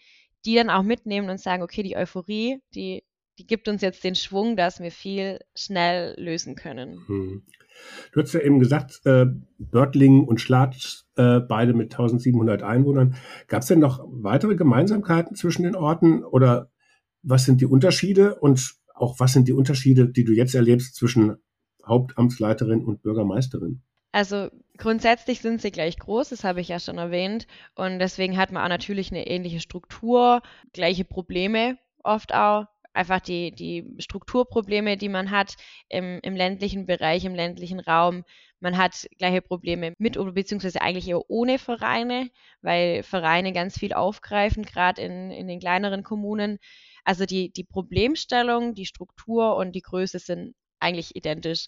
die 0.46 0.56
dann 0.56 0.70
auch 0.70 0.84
mitnehmen 0.84 1.30
und 1.30 1.40
sagen, 1.40 1.64
okay, 1.64 1.84
die 1.84 1.98
Euphorie, 1.98 2.60
die, 2.74 3.04
die 3.38 3.48
gibt 3.48 3.68
uns 3.68 3.82
jetzt 3.82 4.04
den 4.04 4.16
Schwung, 4.16 4.56
dass 4.56 4.80
wir 4.80 4.92
viel 4.92 5.40
schnell 5.56 6.16
lösen 6.18 6.56
können. 6.56 7.04
Hm. 7.08 7.44
Du 8.12 8.22
hast 8.22 8.34
ja 8.34 8.42
eben 8.42 8.60
gesagt, 8.60 9.02
äh, 9.06 9.26
Börtlingen 9.58 10.28
und 10.28 10.42
Schlatt, 10.42 11.06
äh, 11.16 11.40
beide 11.40 11.74
mit 11.74 11.92
1700 11.94 12.64
Einwohnern. 12.64 13.16
Gab 13.48 13.62
es 13.62 13.68
denn 13.68 13.80
noch 13.80 14.06
weitere 14.08 14.56
Gemeinsamkeiten 14.56 15.36
zwischen 15.36 15.64
den 15.64 15.76
Orten 15.76 16.24
oder 16.24 16.70
was 17.24 17.46
sind 17.46 17.62
die 17.62 17.66
Unterschiede 17.66 18.36
und 18.36 18.76
auch 18.94 19.20
was 19.20 19.34
sind 19.34 19.48
die 19.48 19.54
Unterschiede, 19.54 20.10
die 20.10 20.24
du 20.24 20.34
jetzt 20.34 20.54
erlebst 20.54 20.96
zwischen 20.96 21.38
Hauptamtsleiterin 21.86 22.84
und 22.84 23.02
Bürgermeisterin? 23.02 23.82
Also 24.12 24.50
grundsätzlich 24.78 25.40
sind 25.42 25.62
sie 25.62 25.72
gleich 25.72 25.98
groß, 25.98 26.30
das 26.30 26.44
habe 26.44 26.60
ich 26.60 26.68
ja 26.68 26.80
schon 26.80 26.98
erwähnt. 26.98 27.48
Und 27.76 28.00
deswegen 28.00 28.38
hat 28.38 28.52
man 28.52 28.64
auch 28.64 28.70
natürlich 28.70 29.12
eine 29.12 29.28
ähnliche 29.28 29.62
Struktur, 29.62 30.42
gleiche 30.74 31.06
Probleme 31.06 31.78
oft 32.04 32.34
auch. 32.34 32.66
Einfach 32.94 33.22
die, 33.22 33.52
die 33.54 33.96
Strukturprobleme, 34.00 34.98
die 34.98 35.08
man 35.08 35.32
hat 35.32 35.56
im, 35.88 36.20
im 36.24 36.36
ländlichen 36.36 36.86
Bereich, 36.86 37.24
im 37.24 37.36
ländlichen 37.36 37.80
Raum. 37.80 38.26
Man 38.60 38.78
hat 38.78 39.08
gleiche 39.18 39.42
Probleme 39.42 39.94
mit 39.98 40.18
oder 40.18 40.34
beziehungsweise 40.34 40.82
eigentlich 40.82 41.08
eher 41.08 41.30
ohne 41.30 41.58
Vereine, 41.58 42.30
weil 42.62 43.04
Vereine 43.04 43.54
ganz 43.54 43.80
viel 43.80 43.94
aufgreifen, 43.94 44.64
gerade 44.64 45.02
in, 45.02 45.32
in 45.32 45.48
den 45.48 45.62
kleineren 45.62 46.04
Kommunen. 46.04 46.60
Also 47.06 47.26
die, 47.26 47.50
die 47.50 47.64
Problemstellung, 47.64 48.76
die 48.76 48.86
Struktur 48.86 49.56
und 49.56 49.72
die 49.72 49.82
Größe 49.82 50.20
sind 50.20 50.54
eigentlich 50.82 51.16
identisch. 51.16 51.68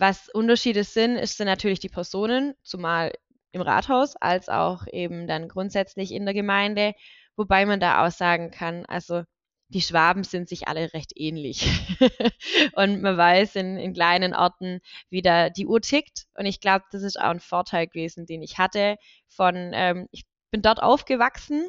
Was 0.00 0.30
Unterschiede 0.30 0.82
sind, 0.82 1.16
ist 1.16 1.36
sind 1.36 1.46
natürlich 1.46 1.78
die 1.78 1.90
Personen, 1.90 2.54
zumal 2.62 3.12
im 3.52 3.60
Rathaus 3.60 4.16
als 4.16 4.48
auch 4.48 4.86
eben 4.90 5.26
dann 5.26 5.46
grundsätzlich 5.46 6.12
in 6.12 6.24
der 6.24 6.32
Gemeinde, 6.32 6.94
wobei 7.36 7.66
man 7.66 7.80
da 7.80 8.06
auch 8.06 8.10
sagen 8.10 8.50
kann, 8.50 8.86
also 8.86 9.24
die 9.68 9.82
Schwaben 9.82 10.24
sind 10.24 10.48
sich 10.48 10.68
alle 10.68 10.94
recht 10.94 11.12
ähnlich. 11.16 11.68
und 12.76 13.02
man 13.02 13.18
weiß 13.18 13.56
in, 13.56 13.76
in 13.76 13.92
kleinen 13.92 14.34
Orten, 14.34 14.80
wie 15.10 15.20
da 15.20 15.50
die 15.50 15.66
Uhr 15.66 15.82
tickt. 15.82 16.28
Und 16.32 16.46
ich 16.46 16.60
glaube, 16.60 16.86
das 16.92 17.02
ist 17.02 17.20
auch 17.20 17.28
ein 17.28 17.40
Vorteil 17.40 17.86
gewesen, 17.86 18.24
den 18.24 18.40
ich 18.40 18.56
hatte. 18.56 18.96
Von, 19.28 19.72
ähm, 19.74 20.08
ich 20.12 20.24
bin 20.50 20.62
dort 20.62 20.82
aufgewachsen, 20.82 21.68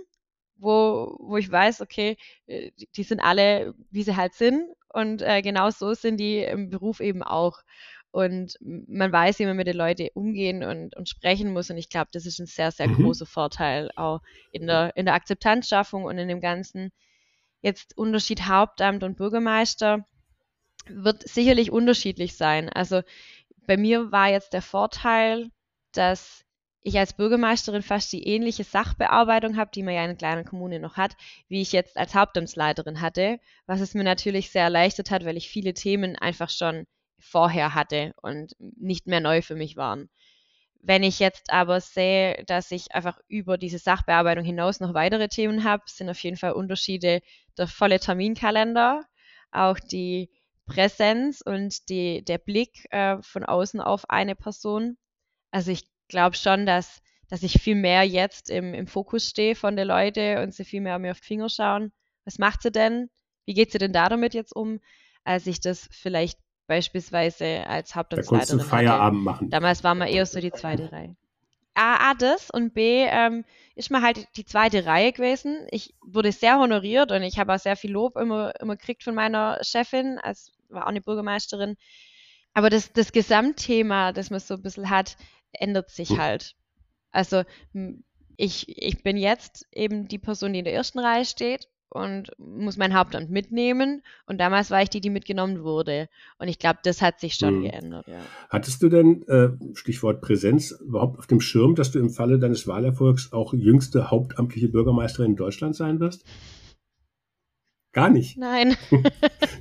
wo, 0.56 1.18
wo 1.20 1.36
ich 1.36 1.52
weiß, 1.52 1.82
okay, 1.82 2.16
äh, 2.48 2.72
die 2.96 3.04
sind 3.04 3.20
alle, 3.20 3.74
wie 3.90 4.04
sie 4.04 4.16
halt 4.16 4.36
sind. 4.36 4.70
Und 4.88 5.22
äh, 5.22 5.42
genau 5.42 5.70
so 5.70 5.94
sind 5.94 6.16
die 6.16 6.40
im 6.40 6.70
Beruf 6.70 7.02
eben 7.02 7.24
auch. 7.24 7.60
Und 8.12 8.58
man 8.62 9.12
weiß, 9.12 9.40
wie 9.40 9.46
man 9.46 9.56
mit 9.56 9.68
den 9.68 9.78
Leuten 9.78 10.10
umgehen 10.14 10.64
und, 10.64 10.96
und 10.96 11.08
sprechen 11.08 11.54
muss. 11.54 11.70
Und 11.70 11.78
ich 11.78 11.90
glaube, 11.90 12.10
das 12.12 12.26
ist 12.26 12.40
ein 12.40 12.46
sehr, 12.46 12.72
sehr 12.72 12.90
mhm. 12.90 12.96
großer 12.96 13.26
Vorteil 13.26 13.90
auch 13.96 14.22
in 14.52 14.68
der, 14.68 14.96
in 14.96 15.06
der 15.06 15.16
Akzeptanzschaffung 15.16 16.04
und 16.04 16.18
in 16.18 16.28
dem 16.28 16.42
Ganzen. 16.42 16.92
Jetzt 17.62 17.98
Unterschied 17.98 18.48
Hauptamt 18.48 19.04
und 19.04 19.18
Bürgermeister 19.18 20.06
wird 20.88 21.28
sicherlich 21.28 21.72
unterschiedlich 21.72 22.36
sein. 22.36 22.70
Also 22.70 23.02
bei 23.66 23.78
mir 23.78 24.12
war 24.12 24.30
jetzt 24.30 24.54
der 24.54 24.62
Vorteil, 24.62 25.50
dass 25.94 26.44
ich 26.84 26.98
als 26.98 27.14
Bürgermeisterin 27.14 27.84
fast 27.84 28.12
die 28.12 28.26
ähnliche 28.28 28.64
Sachbearbeitung 28.64 29.56
habe, 29.56 29.72
die 29.74 29.84
man 29.84 29.94
ja 29.94 30.02
in 30.02 30.10
einer 30.10 30.18
kleinen 30.18 30.46
Kommune 30.46 30.80
noch 30.80 30.98
hat, 30.98 31.16
wie 31.48 31.62
ich 31.62 31.72
jetzt 31.72 31.96
als 31.96 32.16
Hauptamtsleiterin 32.16 33.02
hatte, 33.02 33.40
was 33.68 33.82
es 33.82 33.94
mir 33.94 34.04
natürlich 34.04 34.50
sehr 34.50 34.64
erleichtert 34.64 35.12
hat, 35.12 35.24
weil 35.24 35.38
ich 35.38 35.48
viele 35.48 35.74
Themen 35.76 36.16
einfach 36.16 36.50
schon 36.50 36.88
vorher 37.22 37.74
hatte 37.74 38.14
und 38.22 38.56
nicht 38.60 39.08
mehr 39.08 39.20
neu 39.20 39.42
für 39.42 39.56
mich 39.56 39.78
waren. 39.78 40.10
Wenn 40.84 41.04
ich 41.04 41.20
jetzt 41.20 41.52
aber 41.52 41.80
sehe, 41.80 42.44
dass 42.48 42.72
ich 42.72 42.94
einfach 42.94 43.20
über 43.28 43.58
diese 43.58 43.78
Sachbearbeitung 43.78 44.44
hinaus 44.44 44.80
noch 44.80 44.96
weitere 44.96 45.28
Themen 45.28 45.64
habe, 45.64 45.84
sind 45.86 46.10
auf 46.10 46.20
jeden 46.20 46.38
Fall 46.38 46.54
Unterschiede 46.54 47.22
der 47.58 47.68
volle 47.68 48.00
Terminkalender, 48.00 49.06
auch 49.52 49.78
die 49.80 50.32
Präsenz 50.66 51.42
und 51.42 51.90
die, 51.90 52.24
der 52.24 52.40
Blick 52.40 52.88
äh, 52.92 53.18
von 53.22 53.44
außen 53.44 53.80
auf 53.80 54.10
eine 54.10 54.36
Person. 54.36 54.98
Also 55.52 55.72
ich 55.72 55.84
glaube 56.08 56.36
schon, 56.36 56.66
dass, 56.66 57.02
dass 57.30 57.44
ich 57.44 57.62
viel 57.62 57.76
mehr 57.76 58.04
jetzt 58.04 58.50
im, 58.50 58.74
im 58.74 58.88
Fokus 58.88 59.28
stehe 59.28 59.56
von 59.56 59.76
den 59.76 59.88
Leuten 59.88 60.40
und 60.40 60.54
sie 60.54 60.66
viel 60.66 60.82
mehr 60.82 60.98
mir 60.98 61.12
auf 61.12 61.20
die 61.20 61.28
Finger 61.28 61.50
schauen. 61.50 61.92
Was 62.26 62.40
macht 62.40 62.64
sie 62.64 62.72
denn? 62.72 63.10
Wie 63.46 63.54
geht 63.54 63.72
sie 63.72 63.78
denn 63.78 63.94
da 63.94 64.10
damit 64.10 64.34
jetzt 64.34 64.56
um? 64.56 64.80
Als 65.24 65.46
ich 65.46 65.60
das 65.60 65.90
vielleicht 65.92 66.40
beispielsweise 66.68 67.66
als 67.68 67.96
Hauptamtsleiterin 67.96 68.60
Da 68.60 68.64
konntest 68.64 68.66
du 68.66 68.70
Feierabend 68.70 69.20
hatte. 69.20 69.24
machen. 69.24 69.50
Damals 69.50 69.84
war 69.84 69.96
man 69.96 70.08
eher 70.08 70.26
so 70.26 70.40
die 70.40 70.52
zweite 70.52 70.92
Reihe. 70.92 71.16
A, 71.74 72.12
A 72.12 72.14
das 72.14 72.50
und 72.50 72.74
B 72.74 73.06
ähm, 73.08 73.46
ist 73.76 73.92
man 73.92 74.04
halt 74.04 74.28
die 74.36 74.46
zweite 74.46 74.86
Reihe 74.86 75.14
gewesen. 75.14 75.68
Ich 75.72 75.96
wurde 76.02 76.32
sehr 76.32 76.60
honoriert 76.60 77.12
und 77.12 77.24
ich 77.24 77.40
habe 77.40 77.54
auch 77.54 77.60
sehr 77.60 77.78
viel 77.78 77.92
Lob 77.92 78.18
immer, 78.18 78.54
immer 78.60 78.76
gekriegt 78.76 79.04
von 79.04 79.16
meiner 79.16 79.58
Chefin, 79.62 80.20
als 80.20 80.52
war 80.70 80.84
auch 80.84 80.90
eine 80.90 81.02
Bürgermeisterin. 81.02 81.78
Aber 82.54 82.70
das, 82.70 82.92
das 82.92 83.12
Gesamtthema, 83.14 84.12
das 84.12 84.30
man 84.30 84.40
so 84.40 84.56
ein 84.56 84.62
bisschen 84.62 84.90
hat, 84.90 85.16
ändert 85.54 85.90
sich 85.90 86.18
halt. 86.18 86.56
Also 87.12 87.44
ich, 88.36 88.68
ich 88.68 89.04
bin 89.04 89.18
jetzt 89.18 89.68
eben 89.72 90.08
die 90.08 90.20
Person, 90.20 90.54
die 90.54 90.60
in 90.60 90.66
der 90.66 90.74
ersten 90.74 91.00
Reihe 91.00 91.26
steht 91.26 91.68
und 91.92 92.32
muss 92.38 92.78
mein 92.78 92.96
Hauptamt 92.96 93.30
mitnehmen. 93.30 94.02
Und 94.26 94.40
damals 94.40 94.72
war 94.72 94.82
ich 94.82 94.90
die, 94.90 95.02
die 95.02 95.10
mitgenommen 95.10 95.62
wurde. 95.62 96.08
Und 96.40 96.48
ich 96.48 96.58
glaube, 96.58 96.80
das 96.84 97.02
hat 97.02 97.20
sich 97.20 97.36
schon 97.36 97.60
mhm. 97.60 97.64
geändert. 97.64 98.08
Ja. 98.08 98.20
Hattest 98.50 98.82
du 98.82 98.88
denn, 98.88 99.28
äh, 99.28 99.50
Stichwort 99.76 100.22
Präsenz, 100.22 100.72
überhaupt 100.72 101.20
auf 101.20 101.28
dem 101.28 101.42
Schirm, 101.42 101.76
dass 101.76 101.92
du 101.92 102.00
im 102.00 102.10
Falle 102.10 102.40
deines 102.40 102.66
Wahlerfolgs 102.66 103.34
auch 103.34 103.54
jüngste 103.54 104.10
hauptamtliche 104.10 104.70
Bürgermeisterin 104.70 105.32
in 105.32 105.36
Deutschland 105.36 105.76
sein 105.76 106.00
wirst? 106.00 106.26
Gar 107.92 108.10
nicht. 108.10 108.38
Nein. 108.38 108.78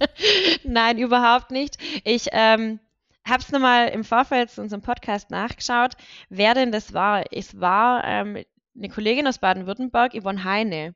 Nein, 0.65 0.99
überhaupt 0.99 1.51
nicht. 1.51 1.79
Ich 2.05 2.29
ähm, 2.31 2.79
habe 3.27 3.43
es 3.43 3.51
nochmal 3.51 3.89
im 3.89 4.05
Vorfeld 4.05 4.51
zu 4.51 4.61
unserem 4.61 4.83
Podcast 4.83 5.31
nachgeschaut, 5.31 5.95
wer 6.29 6.55
denn 6.55 6.71
das 6.71 6.95
war. 6.95 7.25
Es 7.33 7.61
war 7.61 8.05
ähm, 8.05 8.39
eine 8.77 8.89
Kollegin 8.89 9.27
aus 9.27 9.39
Baden-Württemberg, 9.39 10.15
Yvonne 10.15 10.45
Heine 10.45 10.95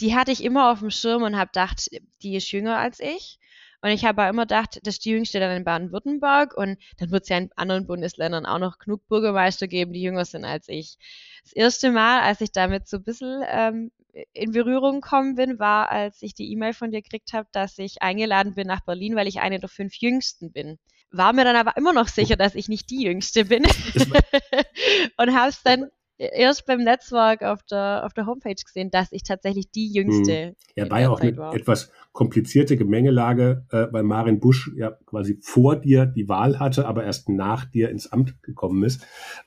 die 0.00 0.14
hatte 0.14 0.32
ich 0.32 0.42
immer 0.42 0.70
auf 0.72 0.80
dem 0.80 0.90
Schirm 0.90 1.22
und 1.22 1.36
habe 1.36 1.48
gedacht, 1.48 1.88
die 2.22 2.36
ist 2.36 2.50
jünger 2.50 2.78
als 2.78 3.00
ich. 3.00 3.38
Und 3.84 3.90
ich 3.90 4.06
habe 4.06 4.22
immer 4.22 4.44
gedacht, 4.44 4.80
das 4.82 4.94
ist 4.94 5.04
die 5.04 5.10
jüngste 5.10 5.40
dann 5.40 5.54
in 5.54 5.64
Baden-Württemberg 5.64 6.56
und 6.56 6.78
dann 6.96 7.10
wird 7.10 7.24
es 7.24 7.28
ja 7.28 7.36
in 7.36 7.50
anderen 7.54 7.86
Bundesländern 7.86 8.46
auch 8.46 8.58
noch 8.58 8.78
genug 8.78 9.06
Bürgermeister 9.08 9.68
geben, 9.68 9.92
die 9.92 10.00
jünger 10.00 10.24
sind 10.24 10.46
als 10.46 10.68
ich. 10.70 10.96
Das 11.42 11.52
erste 11.52 11.90
Mal, 11.90 12.22
als 12.22 12.40
ich 12.40 12.50
damit 12.50 12.88
so 12.88 12.96
ein 12.96 13.02
bisschen 13.02 13.44
ähm, 13.46 13.90
in 14.32 14.52
Berührung 14.52 15.02
gekommen 15.02 15.34
bin, 15.34 15.58
war, 15.58 15.90
als 15.90 16.22
ich 16.22 16.32
die 16.32 16.50
E-Mail 16.50 16.72
von 16.72 16.92
dir 16.92 17.02
gekriegt 17.02 17.34
habe, 17.34 17.46
dass 17.52 17.78
ich 17.78 18.00
eingeladen 18.00 18.54
bin 18.54 18.66
nach 18.66 18.80
Berlin, 18.80 19.16
weil 19.16 19.28
ich 19.28 19.40
eine 19.40 19.58
der 19.58 19.68
fünf 19.68 19.94
Jüngsten 19.96 20.50
bin. 20.50 20.78
War 21.10 21.34
mir 21.34 21.44
dann 21.44 21.56
aber 21.56 21.76
immer 21.76 21.92
noch 21.92 22.08
sicher, 22.08 22.36
dass 22.36 22.54
ich 22.54 22.68
nicht 22.68 22.88
die 22.88 23.02
Jüngste 23.02 23.44
bin. 23.44 23.64
und 25.18 25.36
habe 25.36 25.50
es 25.50 25.62
dann 25.62 25.90
erst 26.18 26.66
beim 26.66 26.82
Netzwerk 26.82 27.42
auf 27.42 27.62
der, 27.64 28.02
auf 28.04 28.12
der 28.14 28.26
Homepage 28.26 28.54
gesehen, 28.54 28.90
dass 28.90 29.12
ich 29.12 29.22
tatsächlich 29.22 29.70
die 29.70 29.92
jüngste. 29.92 30.48
Hm. 30.48 30.54
Ja, 30.76 30.90
war 30.90 31.00
ja 31.00 31.10
auch 31.10 31.20
eine 31.20 31.36
war. 31.36 31.54
etwas 31.54 31.90
komplizierte 32.12 32.76
Gemengelage, 32.76 33.66
äh, 33.70 33.86
weil 33.90 34.04
Marin 34.04 34.40
Busch 34.40 34.70
ja 34.76 34.92
quasi 35.06 35.38
vor 35.42 35.76
dir 35.76 36.06
die 36.06 36.28
Wahl 36.28 36.60
hatte, 36.60 36.86
aber 36.86 37.04
erst 37.04 37.28
nach 37.28 37.64
dir 37.64 37.90
ins 37.90 38.12
Amt 38.12 38.42
gekommen 38.42 38.84
ist. 38.84 39.06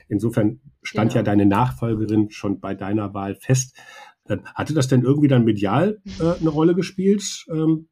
Insofern 0.09 0.59
stand 0.81 1.11
genau. 1.11 1.19
ja 1.19 1.23
deine 1.23 1.45
Nachfolgerin 1.45 2.29
schon 2.29 2.59
bei 2.59 2.75
deiner 2.75 3.13
Wahl 3.13 3.35
fest. 3.35 3.77
Äh, 4.25 4.37
hatte 4.55 4.73
das 4.73 4.87
denn 4.87 5.03
irgendwie 5.03 5.27
dann 5.29 5.45
medial 5.45 6.01
äh, 6.19 6.39
eine 6.39 6.49
Rolle 6.49 6.75
gespielt, 6.75 7.45
ähm, 7.49 7.87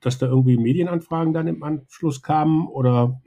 dass 0.00 0.18
da 0.18 0.26
irgendwie 0.26 0.56
Medienanfragen 0.56 1.32
dann 1.32 1.48
im 1.48 1.62
Anschluss 1.62 2.22
kamen 2.22 2.68
oder 2.68 3.20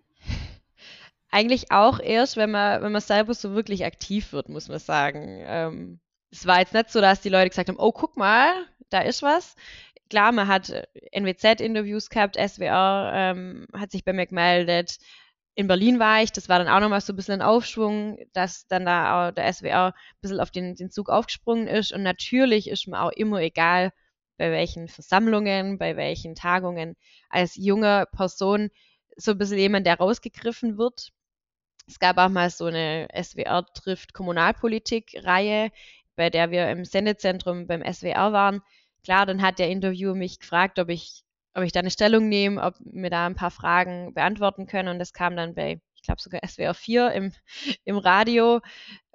eigentlich 1.34 1.72
auch 1.72 2.00
erst, 2.00 2.38
wenn 2.38 2.52
man, 2.52 2.84
wenn 2.84 2.92
man 2.92 3.02
selber 3.02 3.34
so 3.34 3.56
wirklich 3.56 3.86
aktiv 3.86 4.34
wird, 4.34 4.50
muss 4.50 4.70
man 4.70 4.78
sagen. 4.78 5.44
Ähm, 5.46 6.00
es 6.32 6.46
war 6.46 6.60
jetzt 6.60 6.74
nicht 6.74 6.92
so, 6.92 7.02
dass 7.02 7.22
die 7.22 7.30
Leute 7.30 7.50
gesagt 7.50 7.70
haben, 7.70 7.80
oh, 7.80 7.92
guck 7.92 8.18
mal, 8.18 8.52
da 8.90 9.02
ist 9.02 9.24
was. 9.24 9.56
Klar, 10.10 10.32
man 10.32 10.48
hat 10.48 10.72
NWZ-Interviews 11.12 12.10
gehabt, 12.12 12.38
SWR 12.38 13.12
ähm, 13.16 13.68
hat 13.74 13.92
sich 13.92 14.06
bei 14.06 14.14
mir 14.14 14.28
gemeldet. 14.28 14.98
In 15.56 15.68
Berlin 15.68 16.00
war 16.00 16.22
ich, 16.22 16.32
das 16.32 16.50
war 16.50 16.60
dann 16.60 16.68
auch 16.68 16.80
nochmal 16.80 17.02
so 17.02 17.14
ein 17.14 17.16
bisschen 17.16 17.42
ein 17.42 17.48
Aufschwung, 17.48 18.20
dass 18.34 18.68
dann 18.68 18.86
da 18.86 19.30
auch 19.30 19.32
der 19.32 19.52
SWR 19.52 19.88
ein 19.88 20.22
bisschen 20.22 20.40
auf 20.40 20.52
den, 20.52 20.76
den 20.76 20.92
Zug 20.92 21.10
aufgesprungen 21.10 21.68
ist. 21.68 21.94
Und 21.94 22.04
natürlich 22.04 22.70
ist 22.70 22.88
mir 22.88 23.02
auch 23.02 23.12
immer 23.12 23.40
egal, 23.40 23.92
bei 24.38 24.52
welchen 24.52 24.88
Versammlungen, 24.88 25.80
bei 25.80 25.96
welchen 25.98 26.36
Tagungen, 26.36 26.96
als 27.30 27.56
junge 27.56 28.06
Person 28.12 28.70
so 29.16 29.32
ein 29.32 29.38
bisschen 29.40 29.58
jemand, 29.58 29.88
der 29.88 29.98
rausgegriffen 29.98 30.78
wird. 30.78 31.12
Es 31.88 32.00
gab 32.00 32.18
auch 32.18 32.30
mal 32.30 32.50
so 32.50 32.66
eine 32.66 33.08
SWR 33.14 33.66
trifft 33.74 34.14
Kommunalpolitik-Reihe, 34.14 35.72
bei 36.16 36.30
der 36.30 36.52
wir 36.52 36.70
im 36.70 36.86
Sendezentrum 36.86 37.68
beim 37.68 37.84
SWR 37.84 38.32
waren. 38.32 38.62
Klar, 39.04 39.26
dann 39.26 39.42
hat 39.42 39.60
der 39.60 39.70
Interviewer 39.70 40.16
mich 40.16 40.40
gefragt, 40.40 40.80
ob 40.80 40.90
ich, 40.90 41.24
ob 41.54 41.64
ich 41.64 41.72
da 41.72 41.82
eine 41.82 41.92
Stellung 41.92 42.30
nehme, 42.30 42.62
ob 42.62 42.76
wir 42.80 43.10
da 43.10 43.26
ein 43.26 43.36
paar 43.36 43.52
Fragen 43.52 44.14
beantworten 44.14 44.66
können. 44.66 44.90
Und 44.90 45.00
das 45.00 45.14
kam 45.14 45.36
dann 45.36 45.56
bei, 45.56 45.82
ich 45.96 46.04
glaube 46.04 46.22
sogar 46.22 46.42
SWR 46.48 46.74
4 46.74 47.12
im, 47.12 47.34
im 47.84 47.98
Radio. 47.98 48.62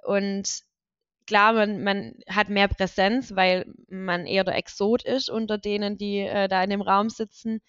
Und 0.03 0.63
klar, 1.25 1.53
man, 1.53 1.83
man 1.83 2.13
hat 2.27 2.49
mehr 2.49 2.67
Präsenz, 2.67 3.35
weil 3.35 3.65
man 3.87 4.27
eher 4.27 4.43
der 4.43 4.55
Exot 4.55 5.03
ist 5.03 5.29
unter 5.29 5.57
denen, 5.57 5.97
die 5.97 6.19
äh, 6.19 6.47
da 6.47 6.63
in 6.63 6.69
dem 6.69 6.81
Raum 6.81 7.09
sitzen. 7.09 7.61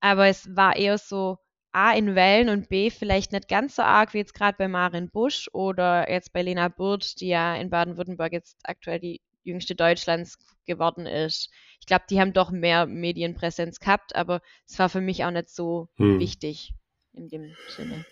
Aber 0.00 0.26
es 0.26 0.54
war 0.56 0.76
eher 0.76 0.98
so, 0.98 1.38
A 1.72 1.92
in 1.92 2.14
Wellen 2.14 2.48
und 2.48 2.68
B 2.68 2.90
vielleicht 2.90 3.32
nicht 3.32 3.48
ganz 3.48 3.76
so 3.76 3.82
arg 3.82 4.12
wie 4.12 4.18
jetzt 4.18 4.34
gerade 4.34 4.56
bei 4.58 4.68
Marin 4.68 5.08
Busch 5.08 5.48
oder 5.52 6.10
jetzt 6.10 6.32
bei 6.32 6.42
Lena 6.42 6.68
Burt, 6.68 7.20
die 7.20 7.28
ja 7.28 7.54
in 7.54 7.70
Baden-Württemberg 7.70 8.32
jetzt 8.32 8.58
aktuell 8.64 8.98
die 8.98 9.20
jüngste 9.42 9.74
Deutschlands 9.74 10.38
geworden 10.66 11.06
ist. 11.06 11.50
Ich 11.80 11.86
glaube, 11.86 12.04
die 12.10 12.20
haben 12.20 12.32
doch 12.32 12.50
mehr 12.50 12.86
Medienpräsenz 12.86 13.78
gehabt, 13.78 14.14
aber 14.16 14.40
es 14.66 14.78
war 14.78 14.88
für 14.88 15.00
mich 15.00 15.24
auch 15.24 15.30
nicht 15.30 15.48
so 15.48 15.88
hm. 15.96 16.18
wichtig 16.18 16.74
in 17.12 17.28
dem 17.28 17.52
Sinne. 17.68 18.04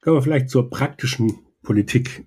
Kommen 0.00 0.16
wir 0.16 0.22
vielleicht 0.22 0.50
zur 0.50 0.70
praktischen 0.70 1.46
Politik. 1.62 2.26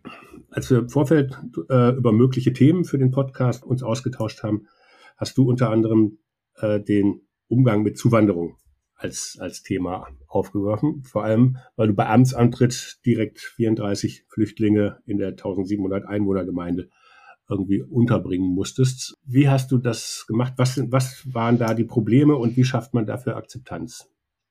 Als 0.50 0.69
wir 0.69 0.79
im 0.79 0.89
Vorfeld 0.89 1.38
äh, 1.69 1.91
über 1.91 2.11
mögliche 2.11 2.53
Themen 2.53 2.83
für 2.83 2.97
den 2.97 3.11
Podcast 3.11 3.63
uns 3.63 3.83
ausgetauscht 3.83 4.43
haben, 4.43 4.67
hast 5.17 5.38
du 5.38 5.50
unter 5.50 5.69
anderem 5.69 6.19
äh, 6.55 6.79
den 6.81 7.21
Umgang 7.47 7.83
mit 7.83 7.97
Zuwanderung 7.97 8.57
als, 9.01 9.38
als 9.39 9.63
Thema 9.63 10.08
aufgeworfen. 10.27 11.03
Vor 11.03 11.24
allem, 11.24 11.58
weil 11.75 11.88
du 11.88 11.93
bei 11.93 12.08
Amtsantritt 12.08 13.00
direkt 13.05 13.39
34 13.39 14.25
Flüchtlinge 14.27 15.00
in 15.05 15.17
der 15.17 15.29
1700 15.29 16.05
Einwohnergemeinde 16.05 16.89
irgendwie 17.50 17.81
unterbringen 17.81 18.53
musstest. 18.53 19.17
Wie 19.25 19.50
hast 19.50 19.72
du 19.72 19.77
das 19.77 20.25
gemacht? 20.27 20.53
Was, 20.58 20.79
was 20.91 21.34
waren 21.34 21.58
da 21.58 21.74
die 21.74 21.84
Probleme 21.84 22.36
und 22.36 22.55
wie 22.55 22.63
schafft 22.63 22.93
man 22.93 23.05
dafür 23.05 23.36
Akzeptanz 23.36 24.08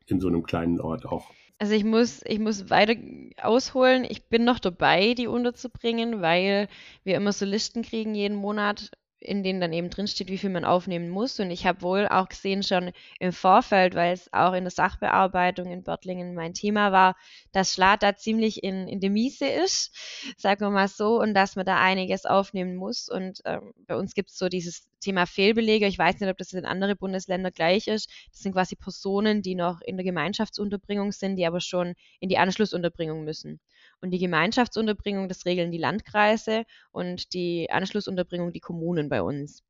in 0.07 0.21
so 0.21 0.28
einem 0.28 0.42
kleinen 0.42 0.80
Ort 0.80 1.07
auch? 1.07 1.30
Also 1.59 1.75
ich 1.75 1.85
muss, 1.85 2.23
ich 2.25 2.38
muss 2.38 2.71
weiter 2.71 2.95
ausholen. 3.42 4.07
Ich 4.09 4.28
bin 4.28 4.45
noch 4.45 4.59
dabei, 4.59 5.14
die 5.14 5.26
unterzubringen, 5.26 6.23
weil 6.23 6.69
wir 7.04 7.16
immer 7.16 7.33
so 7.33 7.45
Listen 7.45 7.83
kriegen 7.83 8.14
jeden 8.14 8.37
Monat 8.37 8.90
in 9.21 9.43
denen 9.43 9.61
dann 9.61 9.73
eben 9.73 9.91
drinsteht, 9.91 10.29
wie 10.29 10.39
viel 10.39 10.50
man 10.50 10.65
aufnehmen 10.65 11.11
muss. 11.11 11.39
Und 11.41 11.50
ich 11.50 11.67
habe 11.67 11.83
wohl 11.83 12.09
auch 12.09 12.29
gesehen 12.29 12.62
schon 12.62 12.93
im 13.19 13.33
Vorfeld, 13.33 13.95
weil 13.95 14.15
es 14.15 14.33
auch 14.33 14.55
in 14.55 14.65
der 14.65 14.71
Sachbearbeitung 14.71 15.71
in 15.71 15.83
Börtlingen 15.83 16.35
mein 16.35 16.55
Thema 16.55 16.91
war, 16.91 17.17
dass 17.53 17.75
Schlat 17.75 18.03
da 18.03 18.17
ziemlich 18.17 18.65
in, 18.65 18.89
in 18.89 19.00
der 19.00 19.11
Miese 19.11 19.47
ist, 19.47 19.95
sagen 20.39 20.61
wir 20.62 20.71
mal 20.71 20.89
so, 20.89 21.21
und 21.21 21.35
dass 21.35 21.55
man 21.55 21.67
da 21.67 21.79
einiges 21.79 22.25
aufnehmen 22.25 22.77
muss. 22.77 23.09
Und 23.09 23.41
ähm, 23.45 23.75
bei 23.87 23.97
uns 23.97 24.15
gibt 24.15 24.31
es 24.31 24.39
so 24.39 24.49
dieses 24.49 24.89
Thema 25.00 25.27
Fehlbelege. 25.27 25.87
Ich 25.87 25.99
weiß 25.99 26.19
nicht, 26.19 26.31
ob 26.31 26.39
das 26.39 26.53
in 26.53 26.65
anderen 26.65 26.97
Bundesländern 26.97 27.53
gleich 27.53 27.89
ist. 27.89 28.11
Das 28.33 28.41
sind 28.41 28.53
quasi 28.53 28.77
Personen, 28.77 29.43
die 29.43 29.55
noch 29.55 29.81
in 29.83 29.97
der 29.97 30.05
Gemeinschaftsunterbringung 30.05 31.12
sind, 31.12 31.37
die 31.37 31.47
aber 31.47 31.61
schon 31.61 31.95
in 32.21 32.29
die 32.29 32.39
Anschlussunterbringung 32.39 33.25
müssen. 33.25 33.61
Und 34.00 34.11
die 34.12 34.19
Gemeinschaftsunterbringung, 34.19 35.28
das 35.28 35.45
regeln 35.45 35.71
die 35.71 35.78
Landkreise 35.78 36.64
und 36.90 37.35
die 37.35 37.71
Anschlussunterbringung 37.71 38.52
die 38.52 38.61
Kommunen 38.61 39.09
bei 39.09 39.23
uns. 39.23 39.62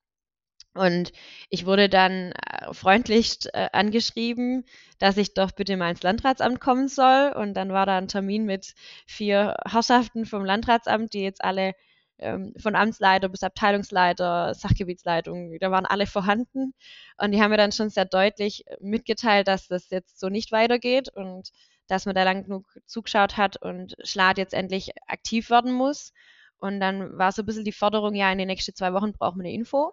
Und 0.75 1.13
ich 1.49 1.67
wurde 1.67 1.89
dann 1.89 2.33
äh, 2.33 2.73
freundlichst 2.73 3.53
äh, 3.55 3.69
angeschrieben, 3.73 4.65
dass 4.99 5.17
ich 5.17 5.35
doch 5.35 5.51
bitte 5.51 5.77
mal 5.77 5.91
ins 5.91 6.03
Landratsamt 6.03 6.61
kommen 6.61 6.89
soll. 6.89 7.33
Und 7.35 7.55
dann 7.55 7.73
war 7.73 7.87
da 7.87 7.99
ein 7.99 8.09
Termin 8.09 8.45
mit 8.45 8.75
vier 9.07 9.57
Herrschaften 9.67 10.27
vom 10.27 10.45
Landratsamt, 10.45 11.13
die 11.13 11.23
jetzt 11.23 11.43
alle 11.43 11.75
ähm, 12.21 12.55
von 12.59 12.77
Amtsleiter 12.77 13.29
bis 13.29 13.43
Abteilungsleiter, 13.43 14.55
Sachgebietsleitung, 14.55 15.57
da 15.59 15.71
waren 15.71 15.87
alle 15.87 16.07
vorhanden. 16.07 16.75
Und 17.19 17.33
die 17.33 17.43
haben 17.43 17.51
mir 17.51 17.57
dann 17.57 17.73
schon 17.73 17.91
sehr 17.91 18.05
deutlich 18.05 18.65
mitgeteilt, 18.81 19.49
dass 19.49 19.69
das 19.69 19.91
jetzt 19.91 20.21
so 20.21 20.29
nicht 20.29 20.53
weitergeht 20.53 21.09
und 21.15 21.51
dass 21.91 22.07
man 22.07 22.15
da 22.15 22.23
lang 22.23 22.45
genug 22.45 22.67
zugeschaut 22.87 23.37
hat 23.37 23.57
und 23.57 23.97
Schlat 24.05 24.39
jetzt 24.39 24.55
endlich 24.55 24.91
aktiv 25.07 25.51
werden 25.51 25.73
muss. 25.73 26.13
Und 26.59 26.79
dann 26.79 27.19
war 27.19 27.33
so 27.33 27.43
ein 27.43 27.47
bisschen 27.47 27.65
die 27.65 27.73
Forderung, 27.73 28.15
ja, 28.15 28.31
in 28.31 28.39
den 28.39 28.47
nächsten 28.47 28.75
zwei 28.75 28.93
Wochen 28.93 29.13
brauchen 29.13 29.39
wir 29.39 29.47
eine 29.47 29.55
Info. 29.55 29.93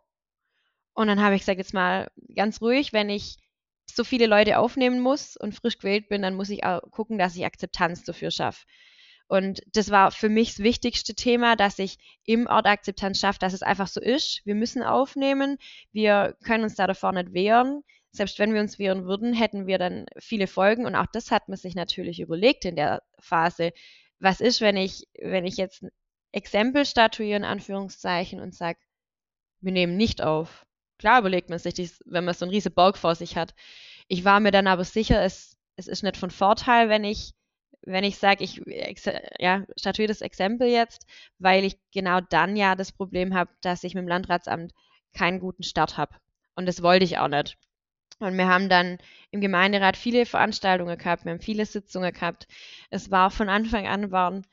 Und 0.94 1.08
dann 1.08 1.22
habe 1.22 1.36
ich 1.36 1.42
gesagt, 1.42 1.60
jetzt 1.60 1.74
mal 1.74 2.10
ganz 2.36 2.62
ruhig, 2.62 2.94
wenn 2.94 3.10
ich 3.10 3.38
so 3.86 4.04
viele 4.04 4.27
Leute 4.27 4.60
aufnehmen 4.60 5.00
muss 5.00 5.38
und 5.38 5.56
frisch 5.56 5.77
gewählt 5.77 6.10
bin, 6.10 6.22
dann 6.22 6.36
muss 6.36 6.50
ich 6.50 6.63
auch 6.66 6.82
gucken, 6.92 7.18
dass 7.18 7.36
ich 7.36 7.46
Akzeptanz 7.46 8.04
dafür 8.04 8.32
schaffe. 8.32 8.66
Und 9.27 9.62
das 9.74 9.89
war 9.89 10.12
für 10.12 10.30
mich 10.30 10.51
das 10.51 10.60
wichtigste 10.60 11.13
Thema, 11.16 11.56
dass 11.56 11.80
ich 11.80 11.98
im 12.25 12.48
Ort 12.48 12.66
Akzeptanz 12.66 13.20
schaffe, 13.20 13.39
dass 13.39 13.54
es 13.54 13.62
einfach 13.62 13.88
so 13.88 14.00
ist. 14.00 14.42
Wir 14.46 14.56
müssen 14.56 14.84
aufnehmen. 14.84 15.58
Wir 15.92 16.38
können 16.44 16.63
uns 16.63 16.75
da 16.75 16.88
davor 16.88 17.12
nicht 17.12 17.34
wehren 17.34 17.84
selbst 18.17 18.39
wenn 18.39 18.53
wir 18.53 18.62
uns 18.62 18.79
wehren 18.79 19.05
würden, 19.05 19.33
hätten 19.33 19.67
wir 19.67 19.77
dann 19.77 20.05
viele 20.17 20.47
Folgen. 20.47 20.86
Und 20.86 20.95
auch 20.95 21.05
das 21.07 21.31
hat 21.31 21.47
man 21.47 21.57
sich 21.57 21.75
natürlich 21.75 22.19
überlegt 22.19 22.65
in 22.65 22.75
der 22.75 23.03
Phase. 23.19 23.71
Was 24.19 24.41
ist, 24.41 24.62
wenn 24.62 24.77
ich, 24.77 25.07
wenn 25.19 25.45
ich 25.45 25.57
jetzt 25.57 25.83
ein 25.83 25.91
Exempel 26.31 26.86
statuiere, 26.86 27.38
in 27.38 27.43
Anführungszeichen, 27.45 28.39
und 28.39 28.55
sage, 28.55 28.79
wir 29.62 29.71
nehmen 29.71 29.97
nicht 29.97 30.21
auf. 30.21 30.65
Klar 31.00 31.19
überlegt 31.19 31.50
man 31.50 31.59
sich 31.59 31.75
das, 31.75 32.00
wenn 32.05 32.25
man 32.25 32.33
so 32.33 32.45
einen 32.45 32.53
riesen 32.53 32.74
Berg 32.74 32.97
vor 32.97 33.15
sich 33.15 33.38
hat. 33.38 33.53
Ich 34.07 34.25
war 34.25 34.39
mir 34.39 34.51
dann 34.51 34.67
aber 34.67 34.83
sicher, 34.83 35.21
es, 35.24 35.57
es 35.75 35.88
ist 35.88 36.03
nicht 36.03 36.17
von 36.17 36.31
Vorteil, 36.31 36.89
wenn 36.89 37.03
ich, 37.03 37.33
wenn 37.81 38.03
ich 38.03 38.17
sage, 38.17 38.43
ich 38.43 38.62
ja, 39.39 39.65
statuiere 39.77 40.09
das 40.09 40.21
Exempel 40.21 40.67
jetzt, 40.67 41.05
weil 41.39 41.63
ich 41.63 41.77
genau 41.91 42.21
dann 42.21 42.55
ja 42.55 42.75
das 42.75 42.91
Problem 42.91 43.36
habe, 43.36 43.51
dass 43.62 43.83
ich 43.83 43.93
mit 43.93 44.03
dem 44.03 44.07
Landratsamt 44.07 44.74
keinen 45.13 45.39
guten 45.39 45.63
Start 45.63 45.97
habe. 45.97 46.15
Und 46.55 46.65
das 46.65 46.81
wollte 46.81 47.05
ich 47.05 47.17
auch 47.19 47.27
nicht. 47.27 47.57
Und 48.19 48.36
wir 48.36 48.47
haben 48.47 48.69
dann 48.69 48.97
im 49.31 49.41
Gemeinderat 49.41 49.95
viele 49.95 50.25
Veranstaltungen 50.25 50.97
gehabt, 50.97 51.25
wir 51.25 51.31
haben 51.31 51.39
viele 51.39 51.65
Sitzungen 51.65 52.12
gehabt. 52.12 52.47
Es 52.89 53.12
war 53.12 53.29
von 53.29 53.50
Anfang 53.50 53.88
an 53.88 54.12
waren 54.12 54.45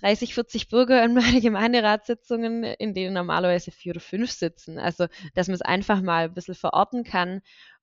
30, 0.00 0.34
40 0.34 0.68
Bürger 0.68 1.04
in 1.04 1.14
meine 1.14 1.40
Gemeinderatssitzungen, 1.40 2.64
in 2.64 2.94
denen 2.94 3.14
normalerweise 3.14 3.70
vier 3.70 3.92
oder 3.92 4.00
fünf 4.00 4.30
sitzen. 4.30 4.78
Also, 4.78 5.06
dass 5.34 5.48
man 5.48 5.54
es 5.54 5.62
einfach 5.62 6.02
mal 6.02 6.24
ein 6.24 6.34
bisschen 6.34 6.54
verorten 6.54 7.04
kann. 7.04 7.42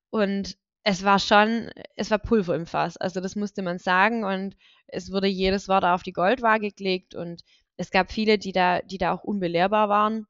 Und 0.10 0.58
es 0.84 1.04
war 1.04 1.20
schon, 1.20 1.70
es 1.96 2.12
war 2.12 2.20
Pulver 2.20 2.56
im 2.56 2.66
Fass. 2.66 2.98
Also, 2.98 3.20
das 3.20 3.36
musste 3.36 3.62
man 3.62 3.80
sagen. 3.80 4.24
Und 4.24 4.56
es 4.88 5.12
wurde 5.12 5.28
jedes 5.28 5.68
Wort 5.68 5.84
auf 5.84 6.04
die 6.04 6.14
Goldwaage 6.14 6.72
gelegt. 6.72 7.16
Und 7.16 7.44
es 7.78 7.92
gab 7.92 8.12
viele, 8.12 8.38
die 8.38 8.52
da, 8.52 8.82
die 8.82 8.98
da 8.98 9.14
auch 9.14 9.24
unbelehrbar 9.24 9.90
waren. 9.90 10.28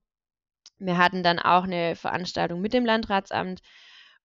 Wir 0.79 0.97
hatten 0.97 1.23
dann 1.23 1.39
auch 1.39 1.63
eine 1.63 1.95
Veranstaltung 1.95 2.61
mit 2.61 2.73
dem 2.73 2.85
Landratsamt 2.85 3.61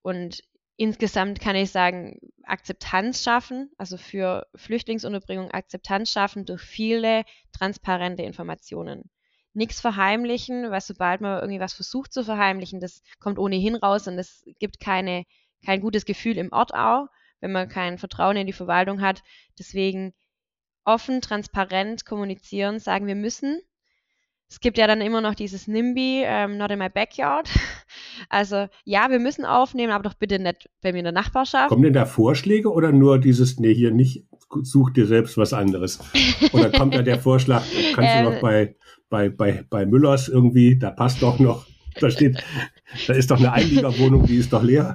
und 0.03 0.43
insgesamt 0.77 1.41
kann 1.41 1.57
ich 1.57 1.71
sagen, 1.71 2.19
Akzeptanz 2.45 3.23
schaffen, 3.23 3.71
also 3.79 3.97
für 3.97 4.47
Flüchtlingsunterbringung 4.57 5.51
Akzeptanz 5.51 6.11
schaffen 6.11 6.45
durch 6.45 6.63
viele 6.63 7.25
transparente 7.57 8.23
Informationen. 8.23 9.11
Nichts 9.55 9.81
verheimlichen, 9.81 10.71
weil 10.71 10.81
sobald 10.81 11.21
man 11.21 11.41
irgendwie 11.41 11.61
was 11.61 11.75
versucht 11.75 12.13
zu 12.13 12.25
verheimlichen, 12.25 12.81
das 12.81 13.03
kommt 13.21 13.39
ohnehin 13.39 13.77
raus 13.77 14.09
und 14.09 14.19
es 14.19 14.45
gibt 14.59 14.81
keine, 14.81 15.25
kein 15.65 15.81
gutes 15.81 16.05
Gefühl 16.05 16.39
im 16.39 16.53
Ort 16.53 16.75
auch, 16.75 17.07
wenn 17.41 17.53
man 17.53 17.69
kein 17.69 17.99
Vertrauen 17.99 18.37
in 18.37 18.47
die 18.47 18.53
Verwaltung 18.53 19.03
hat. 19.03 19.23
Deswegen 19.59 20.15
offen, 20.85 21.21
transparent 21.21 22.07
kommunizieren, 22.07 22.79
sagen 22.81 23.07
wir 23.07 23.15
müssen. 23.15 23.61
Es 24.53 24.61
gibt 24.61 24.77
ja 24.77 24.87
dann 24.87 25.01
immer 25.01 25.23
noch 25.23 25.35
dieses 25.35 25.67
NIMBY, 25.67 26.25
ähm, 26.27 26.59
not 26.59 26.71
in 26.71 26.79
my 26.79 26.91
backyard. 26.91 27.49
Also 28.29 28.69
ja, 28.85 29.11
wir 29.11 29.19
müssen 29.19 29.45
aufnehmen, 29.45 29.93
aber 29.93 30.05
doch 30.05 30.15
bitte 30.15 30.39
nicht 30.39 30.71
bei 30.81 30.93
mir 30.93 30.99
in 30.99 31.05
der 31.05 31.13
Nachbarschaft. 31.13 31.69
Kommen 31.69 31.83
denn 31.83 31.93
da 31.93 32.07
Vorschläge 32.07 32.71
oder 32.71 32.93
nur 32.93 33.19
dieses, 33.19 33.59
nee, 33.59 33.75
hier 33.75 33.91
nicht, 33.91 34.25
such 34.63 34.91
dir 34.91 35.07
selbst 35.07 35.37
was 35.37 35.53
anderes? 35.53 35.99
Oder 36.53 36.71
kommt 36.71 36.95
da 36.95 37.03
der 37.03 37.19
Vorschlag, 37.19 37.63
kannst 37.95 38.11
ähm, 38.15 38.25
du 38.25 38.31
noch 38.31 38.41
bei, 38.41 38.77
bei, 39.11 39.29
bei, 39.29 39.65
bei 39.69 39.85
Müllers 39.85 40.29
irgendwie, 40.29 40.79
da 40.79 40.91
passt 40.91 41.23
doch 41.23 41.39
noch, 41.39 41.67
da 42.01 42.11
steht, 42.11 42.43
da 43.07 43.13
ist 43.13 43.31
doch 43.31 43.39
eine 43.39 43.53
Einliegerwohnung, 43.53 44.27
die 44.27 44.37
ist 44.37 44.53
doch 44.53 44.63
leer. 44.63 44.95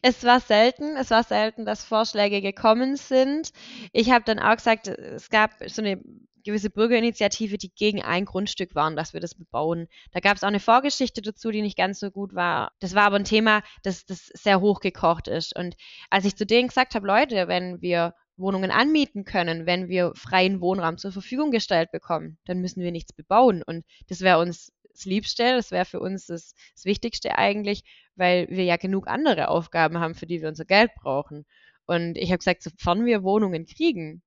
Es 0.00 0.24
war 0.24 0.40
selten, 0.40 0.96
es 0.96 1.10
war 1.10 1.24
selten, 1.24 1.66
dass 1.66 1.84
Vorschläge 1.84 2.40
gekommen 2.40 2.96
sind. 2.96 3.50
Ich 3.92 4.10
habe 4.10 4.24
dann 4.24 4.38
auch 4.38 4.56
gesagt, 4.56 4.88
es 4.88 5.28
gab 5.28 5.52
so 5.66 5.82
eine 5.82 6.00
gewisse 6.46 6.70
Bürgerinitiative, 6.70 7.58
die 7.58 7.70
gegen 7.74 8.02
ein 8.02 8.24
Grundstück 8.24 8.74
waren, 8.74 8.96
dass 8.96 9.12
wir 9.12 9.20
das 9.20 9.34
bebauen. 9.34 9.88
Da 10.12 10.20
gab 10.20 10.36
es 10.36 10.44
auch 10.44 10.48
eine 10.48 10.60
Vorgeschichte 10.60 11.20
dazu, 11.20 11.50
die 11.50 11.60
nicht 11.60 11.76
ganz 11.76 12.00
so 12.00 12.10
gut 12.10 12.34
war. 12.34 12.72
Das 12.80 12.94
war 12.94 13.02
aber 13.02 13.16
ein 13.16 13.24
Thema, 13.24 13.62
das, 13.82 14.06
das 14.06 14.26
sehr 14.26 14.60
hochgekocht 14.60 15.28
ist. 15.28 15.54
Und 15.56 15.76
als 16.08 16.24
ich 16.24 16.36
zu 16.36 16.46
denen 16.46 16.68
gesagt 16.68 16.94
habe, 16.94 17.06
Leute, 17.06 17.48
wenn 17.48 17.82
wir 17.82 18.14
Wohnungen 18.36 18.70
anmieten 18.70 19.24
können, 19.24 19.66
wenn 19.66 19.88
wir 19.88 20.12
freien 20.14 20.60
Wohnraum 20.60 20.98
zur 20.98 21.12
Verfügung 21.12 21.50
gestellt 21.50 21.90
bekommen, 21.90 22.38
dann 22.44 22.60
müssen 22.60 22.82
wir 22.82 22.92
nichts 22.92 23.12
bebauen. 23.12 23.62
Und 23.62 23.84
das 24.08 24.20
wäre 24.20 24.38
uns 24.38 24.72
das 24.92 25.04
Liebste, 25.04 25.56
das 25.56 25.70
wäre 25.70 25.84
für 25.84 26.00
uns 26.00 26.26
das, 26.26 26.54
das 26.74 26.84
Wichtigste 26.84 27.36
eigentlich, 27.36 27.82
weil 28.14 28.46
wir 28.48 28.64
ja 28.64 28.76
genug 28.76 29.08
andere 29.08 29.48
Aufgaben 29.48 29.98
haben, 29.98 30.14
für 30.14 30.26
die 30.26 30.40
wir 30.40 30.48
unser 30.48 30.64
Geld 30.64 30.90
brauchen. 30.94 31.44
Und 31.86 32.16
ich 32.16 32.30
habe 32.30 32.38
gesagt, 32.38 32.62
sofern 32.62 33.04
wir 33.04 33.22
Wohnungen 33.22 33.66
kriegen, 33.66 34.22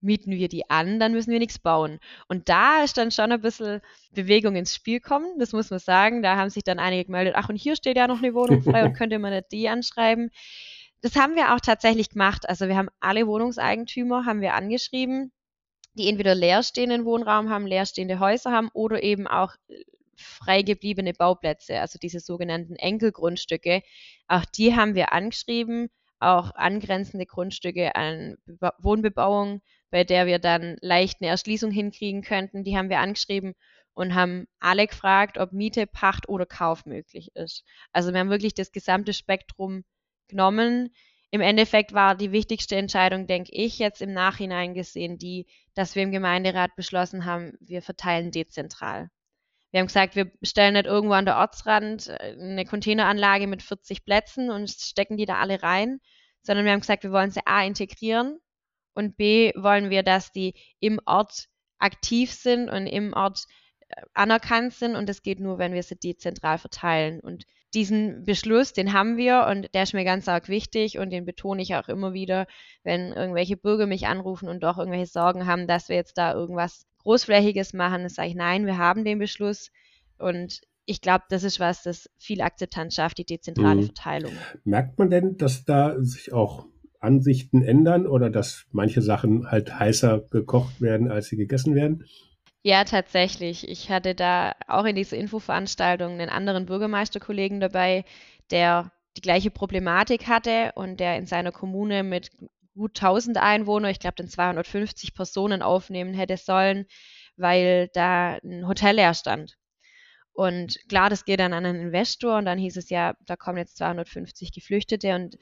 mieten 0.00 0.32
wir 0.32 0.48
die 0.48 0.68
an, 0.70 0.98
dann 0.98 1.12
müssen 1.12 1.30
wir 1.30 1.38
nichts 1.38 1.58
bauen. 1.58 1.98
Und 2.28 2.48
da 2.48 2.82
ist 2.82 2.96
dann 2.96 3.10
schon 3.10 3.32
ein 3.32 3.40
bisschen 3.40 3.80
Bewegung 4.12 4.56
ins 4.56 4.74
Spiel 4.74 5.00
kommen, 5.00 5.38
das 5.38 5.52
muss 5.52 5.70
man 5.70 5.78
sagen. 5.78 6.22
Da 6.22 6.36
haben 6.36 6.50
sich 6.50 6.64
dann 6.64 6.78
einige 6.78 7.04
gemeldet, 7.04 7.34
ach, 7.36 7.48
und 7.48 7.56
hier 7.56 7.76
steht 7.76 7.96
ja 7.96 8.06
noch 8.06 8.18
eine 8.18 8.34
Wohnung 8.34 8.62
frei 8.62 8.84
und 8.84 8.94
könnte 8.96 9.18
man 9.18 9.32
nicht 9.32 9.52
die 9.52 9.68
anschreiben. 9.68 10.30
Das 11.02 11.16
haben 11.16 11.34
wir 11.34 11.54
auch 11.54 11.60
tatsächlich 11.60 12.10
gemacht. 12.10 12.48
Also 12.48 12.68
wir 12.68 12.76
haben 12.76 12.90
alle 13.00 13.26
Wohnungseigentümer, 13.26 14.26
haben 14.26 14.40
wir 14.40 14.54
angeschrieben, 14.54 15.32
die 15.94 16.08
entweder 16.08 16.34
leerstehenden 16.34 17.04
Wohnraum 17.04 17.50
haben, 17.50 17.66
leerstehende 17.66 18.20
Häuser 18.20 18.52
haben 18.52 18.70
oder 18.74 19.02
eben 19.02 19.26
auch 19.26 19.54
frei 20.16 20.62
gebliebene 20.62 21.14
Bauplätze, 21.14 21.80
also 21.80 21.98
diese 21.98 22.20
sogenannten 22.20 22.76
Enkelgrundstücke. 22.76 23.82
Auch 24.28 24.44
die 24.44 24.76
haben 24.76 24.94
wir 24.94 25.12
angeschrieben, 25.12 25.88
auch 26.18 26.54
angrenzende 26.54 27.26
Grundstücke 27.26 27.96
an 27.96 28.36
Wohnbebauung 28.78 29.62
bei 29.90 30.04
der 30.04 30.26
wir 30.26 30.38
dann 30.38 30.76
leicht 30.80 31.20
eine 31.20 31.30
Erschließung 31.30 31.70
hinkriegen 31.70 32.22
könnten. 32.22 32.64
Die 32.64 32.76
haben 32.76 32.88
wir 32.88 33.00
angeschrieben 33.00 33.54
und 33.94 34.14
haben 34.14 34.46
alle 34.60 34.86
gefragt, 34.86 35.38
ob 35.38 35.52
Miete, 35.52 35.86
Pacht 35.86 36.28
oder 36.28 36.46
Kauf 36.46 36.86
möglich 36.86 37.30
ist. 37.34 37.64
Also 37.92 38.12
wir 38.12 38.20
haben 38.20 38.30
wirklich 38.30 38.54
das 38.54 38.72
gesamte 38.72 39.12
Spektrum 39.12 39.84
genommen. 40.28 40.94
Im 41.30 41.40
Endeffekt 41.40 41.92
war 41.92 42.14
die 42.14 42.32
wichtigste 42.32 42.76
Entscheidung, 42.76 43.26
denke 43.26 43.52
ich, 43.52 43.78
jetzt 43.78 44.02
im 44.02 44.12
Nachhinein 44.12 44.74
gesehen, 44.74 45.18
die, 45.18 45.46
dass 45.74 45.94
wir 45.94 46.02
im 46.02 46.12
Gemeinderat 46.12 46.74
beschlossen 46.76 47.24
haben, 47.24 47.52
wir 47.60 47.82
verteilen 47.82 48.30
dezentral. 48.30 49.10
Wir 49.70 49.80
haben 49.80 49.86
gesagt, 49.86 50.16
wir 50.16 50.32
stellen 50.42 50.74
nicht 50.74 50.86
irgendwo 50.86 51.14
an 51.14 51.26
der 51.26 51.36
Ortsrand 51.36 52.08
äh, 52.08 52.36
eine 52.38 52.64
Containeranlage 52.64 53.46
mit 53.46 53.62
40 53.62 54.04
Plätzen 54.04 54.50
und 54.50 54.70
stecken 54.70 55.16
die 55.16 55.26
da 55.26 55.36
alle 55.36 55.62
rein, 55.62 56.00
sondern 56.42 56.64
wir 56.64 56.72
haben 56.72 56.80
gesagt, 56.80 57.04
wir 57.04 57.12
wollen 57.12 57.30
sie 57.30 57.46
A 57.46 57.64
integrieren, 57.64 58.40
und 58.94 59.16
B 59.16 59.52
wollen 59.56 59.90
wir, 59.90 60.02
dass 60.02 60.32
die 60.32 60.54
im 60.80 61.00
Ort 61.06 61.48
aktiv 61.78 62.32
sind 62.32 62.68
und 62.68 62.86
im 62.86 63.12
Ort 63.12 63.44
äh, 63.88 64.02
anerkannt 64.14 64.74
sind 64.74 64.96
und 64.96 65.08
das 65.08 65.22
geht 65.22 65.40
nur, 65.40 65.58
wenn 65.58 65.72
wir 65.72 65.82
sie 65.82 65.96
dezentral 65.96 66.58
verteilen. 66.58 67.20
Und 67.20 67.44
diesen 67.74 68.24
Beschluss, 68.24 68.72
den 68.72 68.92
haben 68.92 69.16
wir 69.16 69.46
und 69.48 69.72
der 69.74 69.84
ist 69.84 69.94
mir 69.94 70.04
ganz 70.04 70.28
arg 70.28 70.48
wichtig 70.48 70.98
und 70.98 71.10
den 71.10 71.24
betone 71.24 71.62
ich 71.62 71.74
auch 71.76 71.88
immer 71.88 72.12
wieder, 72.12 72.46
wenn 72.82 73.12
irgendwelche 73.12 73.56
Bürger 73.56 73.86
mich 73.86 74.06
anrufen 74.06 74.48
und 74.48 74.62
doch 74.62 74.78
irgendwelche 74.78 75.06
Sorgen 75.06 75.46
haben, 75.46 75.66
dass 75.66 75.88
wir 75.88 75.96
jetzt 75.96 76.18
da 76.18 76.34
irgendwas 76.34 76.86
Großflächiges 77.02 77.72
machen, 77.72 78.00
dann 78.00 78.08
sage 78.08 78.28
ich, 78.28 78.34
nein, 78.34 78.66
wir 78.66 78.76
haben 78.76 79.04
den 79.04 79.18
Beschluss 79.18 79.70
und 80.18 80.60
ich 80.84 81.00
glaube, 81.00 81.24
das 81.28 81.44
ist 81.44 81.60
was, 81.60 81.84
das 81.84 82.10
viel 82.18 82.40
Akzeptanz 82.40 82.96
schafft, 82.96 83.18
die 83.18 83.24
dezentrale 83.24 83.82
mhm. 83.82 83.86
Verteilung. 83.86 84.32
Merkt 84.64 84.98
man 84.98 85.08
denn, 85.08 85.36
dass 85.36 85.64
da 85.64 85.94
sich 86.00 86.32
auch 86.32 86.66
Ansichten 87.00 87.62
ändern 87.62 88.06
oder 88.06 88.30
dass 88.30 88.66
manche 88.72 89.02
Sachen 89.02 89.50
halt 89.50 89.78
heißer 89.78 90.20
gekocht 90.30 90.80
werden, 90.80 91.10
als 91.10 91.28
sie 91.28 91.36
gegessen 91.36 91.74
werden? 91.74 92.04
Ja, 92.62 92.84
tatsächlich. 92.84 93.68
Ich 93.68 93.90
hatte 93.90 94.14
da 94.14 94.54
auch 94.68 94.84
in 94.84 94.94
dieser 94.94 95.16
Infoveranstaltung 95.16 96.12
einen 96.12 96.28
anderen 96.28 96.66
Bürgermeisterkollegen 96.66 97.58
dabei, 97.58 98.04
der 98.50 98.92
die 99.16 99.22
gleiche 99.22 99.50
Problematik 99.50 100.26
hatte 100.26 100.72
und 100.74 101.00
der 101.00 101.16
in 101.16 101.26
seiner 101.26 101.52
Kommune 101.52 102.02
mit 102.02 102.30
gut 102.74 102.96
1000 102.96 103.38
Einwohnern, 103.38 103.90
ich 103.90 103.98
glaube, 103.98 104.16
dann 104.16 104.28
250 104.28 105.14
Personen 105.14 105.62
aufnehmen 105.62 106.14
hätte 106.14 106.36
sollen, 106.36 106.86
weil 107.36 107.88
da 107.94 108.38
ein 108.44 108.66
Hotel 108.68 108.96
leer 108.96 109.14
stand. 109.14 109.56
Und 110.32 110.78
klar, 110.88 111.10
das 111.10 111.24
geht 111.24 111.40
dann 111.40 111.52
an 111.52 111.66
einen 111.66 111.80
Investor 111.80 112.38
und 112.38 112.44
dann 112.44 112.58
hieß 112.58 112.76
es 112.76 112.88
ja, 112.88 113.14
da 113.26 113.36
kommen 113.36 113.58
jetzt 113.58 113.76
250 113.78 114.52
Geflüchtete 114.52 115.14
und 115.14 115.36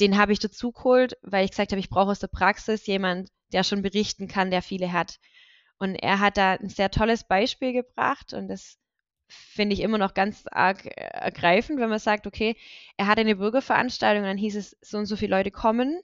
den 0.00 0.16
habe 0.16 0.32
ich 0.32 0.38
dazu 0.38 0.72
geholt, 0.72 1.16
weil 1.22 1.44
ich 1.44 1.50
gesagt 1.50 1.72
habe, 1.72 1.80
ich 1.80 1.90
brauche 1.90 2.10
aus 2.10 2.20
der 2.20 2.28
Praxis 2.28 2.86
jemand, 2.86 3.30
der 3.52 3.64
schon 3.64 3.82
berichten 3.82 4.28
kann, 4.28 4.50
der 4.50 4.62
viele 4.62 4.92
hat. 4.92 5.18
Und 5.78 5.94
er 5.96 6.20
hat 6.20 6.36
da 6.36 6.52
ein 6.52 6.68
sehr 6.68 6.90
tolles 6.90 7.24
Beispiel 7.24 7.72
gebracht 7.72 8.32
und 8.32 8.48
das 8.48 8.78
finde 9.28 9.74
ich 9.74 9.80
immer 9.80 9.98
noch 9.98 10.14
ganz 10.14 10.44
arg 10.50 10.86
ergreifend, 10.86 11.80
wenn 11.80 11.88
man 11.88 11.98
sagt, 11.98 12.26
okay, 12.26 12.56
er 12.96 13.06
hatte 13.06 13.22
eine 13.22 13.36
Bürgerveranstaltung 13.36 14.24
dann 14.24 14.36
hieß 14.36 14.56
es, 14.56 14.76
so 14.80 14.98
und 14.98 15.06
so 15.06 15.16
viele 15.16 15.36
Leute 15.36 15.50
kommen. 15.50 16.00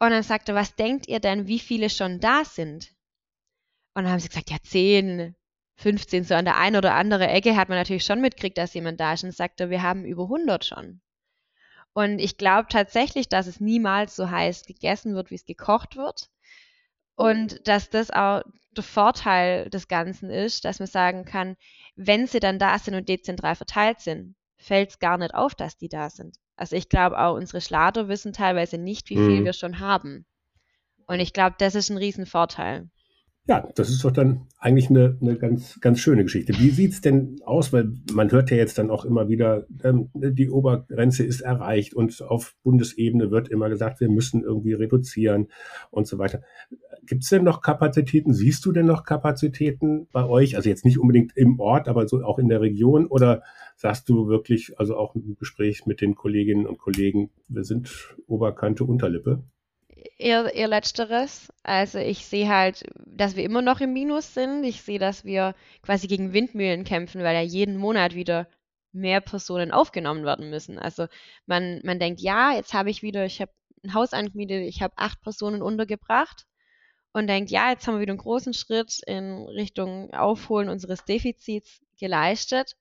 Und 0.00 0.10
dann 0.10 0.22
sagte 0.22 0.52
er, 0.52 0.56
was 0.56 0.74
denkt 0.74 1.06
ihr 1.08 1.20
denn, 1.20 1.46
wie 1.46 1.58
viele 1.58 1.90
schon 1.90 2.20
da 2.20 2.44
sind? 2.44 2.92
Und 3.94 4.04
dann 4.04 4.12
haben 4.12 4.20
sie 4.20 4.28
gesagt, 4.28 4.50
ja, 4.50 4.56
10, 4.62 5.36
15, 5.76 6.24
so 6.24 6.34
an 6.34 6.44
der 6.44 6.56
einen 6.56 6.76
oder 6.76 6.94
anderen 6.94 7.28
Ecke 7.28 7.56
hat 7.56 7.68
man 7.68 7.78
natürlich 7.78 8.04
schon 8.04 8.20
mitgekriegt, 8.20 8.58
dass 8.58 8.74
jemand 8.74 9.00
da 9.00 9.12
ist 9.12 9.24
und 9.24 9.34
sagte, 9.34 9.70
wir 9.70 9.82
haben 9.82 10.04
über 10.04 10.24
100 10.24 10.64
schon. 10.64 11.00
Und 11.94 12.18
ich 12.18 12.36
glaube 12.36 12.66
tatsächlich, 12.68 13.28
dass 13.28 13.46
es 13.46 13.60
niemals 13.60 14.16
so 14.16 14.28
heiß 14.28 14.64
gegessen 14.64 15.14
wird, 15.14 15.30
wie 15.30 15.36
es 15.36 15.44
gekocht 15.44 15.96
wird. 15.96 16.28
Und 17.14 17.66
dass 17.68 17.88
das 17.88 18.10
auch 18.10 18.42
der 18.76 18.82
Vorteil 18.82 19.70
des 19.70 19.86
Ganzen 19.86 20.28
ist, 20.28 20.64
dass 20.64 20.80
man 20.80 20.88
sagen 20.88 21.24
kann, 21.24 21.56
wenn 21.94 22.26
sie 22.26 22.40
dann 22.40 22.58
da 22.58 22.78
sind 22.78 22.94
und 22.94 23.08
dezentral 23.08 23.54
verteilt 23.54 24.00
sind, 24.00 24.34
fällt 24.56 24.90
es 24.90 24.98
gar 24.98 25.16
nicht 25.18 25.34
auf, 25.34 25.54
dass 25.54 25.76
die 25.76 25.88
da 25.88 26.10
sind. 26.10 26.36
Also 26.56 26.74
ich 26.74 26.88
glaube 26.88 27.18
auch, 27.18 27.34
unsere 27.34 27.60
Schlater 27.60 28.08
wissen 28.08 28.32
teilweise 28.32 28.76
nicht, 28.76 29.10
wie 29.10 29.16
viel 29.16 29.40
mhm. 29.40 29.44
wir 29.44 29.52
schon 29.52 29.78
haben. 29.78 30.26
Und 31.06 31.20
ich 31.20 31.32
glaube, 31.32 31.54
das 31.58 31.76
ist 31.76 31.90
ein 31.90 31.98
Riesenvorteil. 31.98 32.88
Ja, 33.46 33.68
das 33.74 33.90
ist 33.90 34.02
doch 34.02 34.10
dann 34.10 34.46
eigentlich 34.58 34.88
eine, 34.88 35.18
eine 35.20 35.36
ganz, 35.36 35.78
ganz 35.82 36.00
schöne 36.00 36.22
Geschichte. 36.22 36.54
Wie 36.58 36.70
sieht's 36.70 37.02
denn 37.02 37.42
aus? 37.44 37.74
Weil 37.74 37.92
man 38.14 38.32
hört 38.32 38.50
ja 38.50 38.56
jetzt 38.56 38.78
dann 38.78 38.90
auch 38.90 39.04
immer 39.04 39.28
wieder, 39.28 39.66
ähm, 39.82 40.08
die 40.14 40.48
Obergrenze 40.48 41.24
ist 41.24 41.42
erreicht 41.42 41.92
und 41.92 42.22
auf 42.22 42.56
Bundesebene 42.62 43.30
wird 43.30 43.48
immer 43.50 43.68
gesagt, 43.68 44.00
wir 44.00 44.08
müssen 44.08 44.42
irgendwie 44.42 44.72
reduzieren 44.72 45.48
und 45.90 46.06
so 46.06 46.16
weiter. 46.16 46.40
Gibt's 47.04 47.28
denn 47.28 47.44
noch 47.44 47.60
Kapazitäten? 47.60 48.32
Siehst 48.32 48.64
du 48.64 48.72
denn 48.72 48.86
noch 48.86 49.04
Kapazitäten 49.04 50.08
bei 50.10 50.24
euch? 50.24 50.56
Also 50.56 50.70
jetzt 50.70 50.86
nicht 50.86 50.98
unbedingt 50.98 51.36
im 51.36 51.60
Ort, 51.60 51.86
aber 51.86 52.08
so 52.08 52.24
auch 52.24 52.38
in 52.38 52.48
der 52.48 52.62
Region? 52.62 53.06
Oder 53.06 53.42
sagst 53.76 54.08
du 54.08 54.26
wirklich, 54.26 54.78
also 54.78 54.96
auch 54.96 55.14
im 55.14 55.36
Gespräch 55.38 55.84
mit 55.84 56.00
den 56.00 56.14
Kolleginnen 56.14 56.66
und 56.66 56.78
Kollegen, 56.78 57.28
wir 57.48 57.64
sind 57.64 58.16
Oberkante, 58.26 58.84
Unterlippe? 58.84 59.44
Eher, 60.18 60.54
eher 60.54 60.68
letzteres. 60.68 61.52
Also 61.62 61.98
ich 61.98 62.26
sehe 62.26 62.48
halt, 62.48 62.84
dass 63.06 63.36
wir 63.36 63.44
immer 63.44 63.62
noch 63.62 63.80
im 63.80 63.92
Minus 63.92 64.34
sind. 64.34 64.64
Ich 64.64 64.82
sehe, 64.82 64.98
dass 64.98 65.24
wir 65.24 65.54
quasi 65.82 66.06
gegen 66.06 66.32
Windmühlen 66.32 66.84
kämpfen, 66.84 67.22
weil 67.22 67.34
ja 67.34 67.42
jeden 67.42 67.76
Monat 67.76 68.14
wieder 68.14 68.48
mehr 68.92 69.20
Personen 69.20 69.72
aufgenommen 69.72 70.24
werden 70.24 70.50
müssen. 70.50 70.78
Also 70.78 71.06
man, 71.46 71.80
man 71.84 71.98
denkt, 71.98 72.20
ja, 72.20 72.54
jetzt 72.54 72.74
habe 72.74 72.90
ich 72.90 73.02
wieder, 73.02 73.24
ich 73.24 73.40
habe 73.40 73.52
ein 73.82 73.94
Haus 73.94 74.12
angemietet, 74.12 74.62
ich 74.62 74.82
habe 74.82 74.94
acht 74.96 75.20
Personen 75.22 75.62
untergebracht 75.62 76.46
und 77.12 77.26
denkt, 77.26 77.50
ja, 77.50 77.70
jetzt 77.70 77.86
haben 77.86 77.94
wir 77.94 78.00
wieder 78.00 78.12
einen 78.12 78.18
großen 78.18 78.54
Schritt 78.54 79.00
in 79.06 79.44
Richtung 79.48 80.12
Aufholen 80.14 80.68
unseres 80.68 81.04
Defizits 81.04 81.80
geleistet 81.98 82.76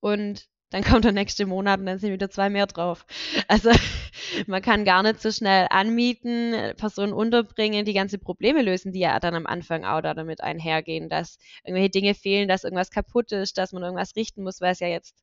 und 0.00 0.48
dann 0.74 0.82
kommt 0.82 1.04
der 1.04 1.12
nächste 1.12 1.46
Monat 1.46 1.78
und 1.78 1.86
dann 1.86 2.00
sind 2.00 2.10
wieder 2.10 2.30
zwei 2.30 2.50
mehr 2.50 2.66
drauf. 2.66 3.06
Also 3.46 3.70
man 4.48 4.60
kann 4.60 4.84
gar 4.84 5.04
nicht 5.04 5.22
so 5.22 5.30
schnell 5.30 5.68
anmieten, 5.70 6.74
Personen 6.76 7.12
unterbringen, 7.12 7.84
die 7.84 7.92
ganze 7.92 8.18
Probleme 8.18 8.60
lösen, 8.60 8.90
die 8.90 8.98
ja 8.98 9.20
dann 9.20 9.36
am 9.36 9.46
Anfang 9.46 9.84
auch 9.84 10.00
da 10.00 10.14
damit 10.14 10.40
einhergehen, 10.40 11.08
dass 11.08 11.38
irgendwelche 11.62 11.90
Dinge 11.90 12.14
fehlen, 12.14 12.48
dass 12.48 12.64
irgendwas 12.64 12.90
kaputt 12.90 13.30
ist, 13.30 13.56
dass 13.56 13.70
man 13.70 13.84
irgendwas 13.84 14.16
richten 14.16 14.42
muss, 14.42 14.60
weil 14.60 14.72
es 14.72 14.80
ja 14.80 14.88
jetzt 14.88 15.14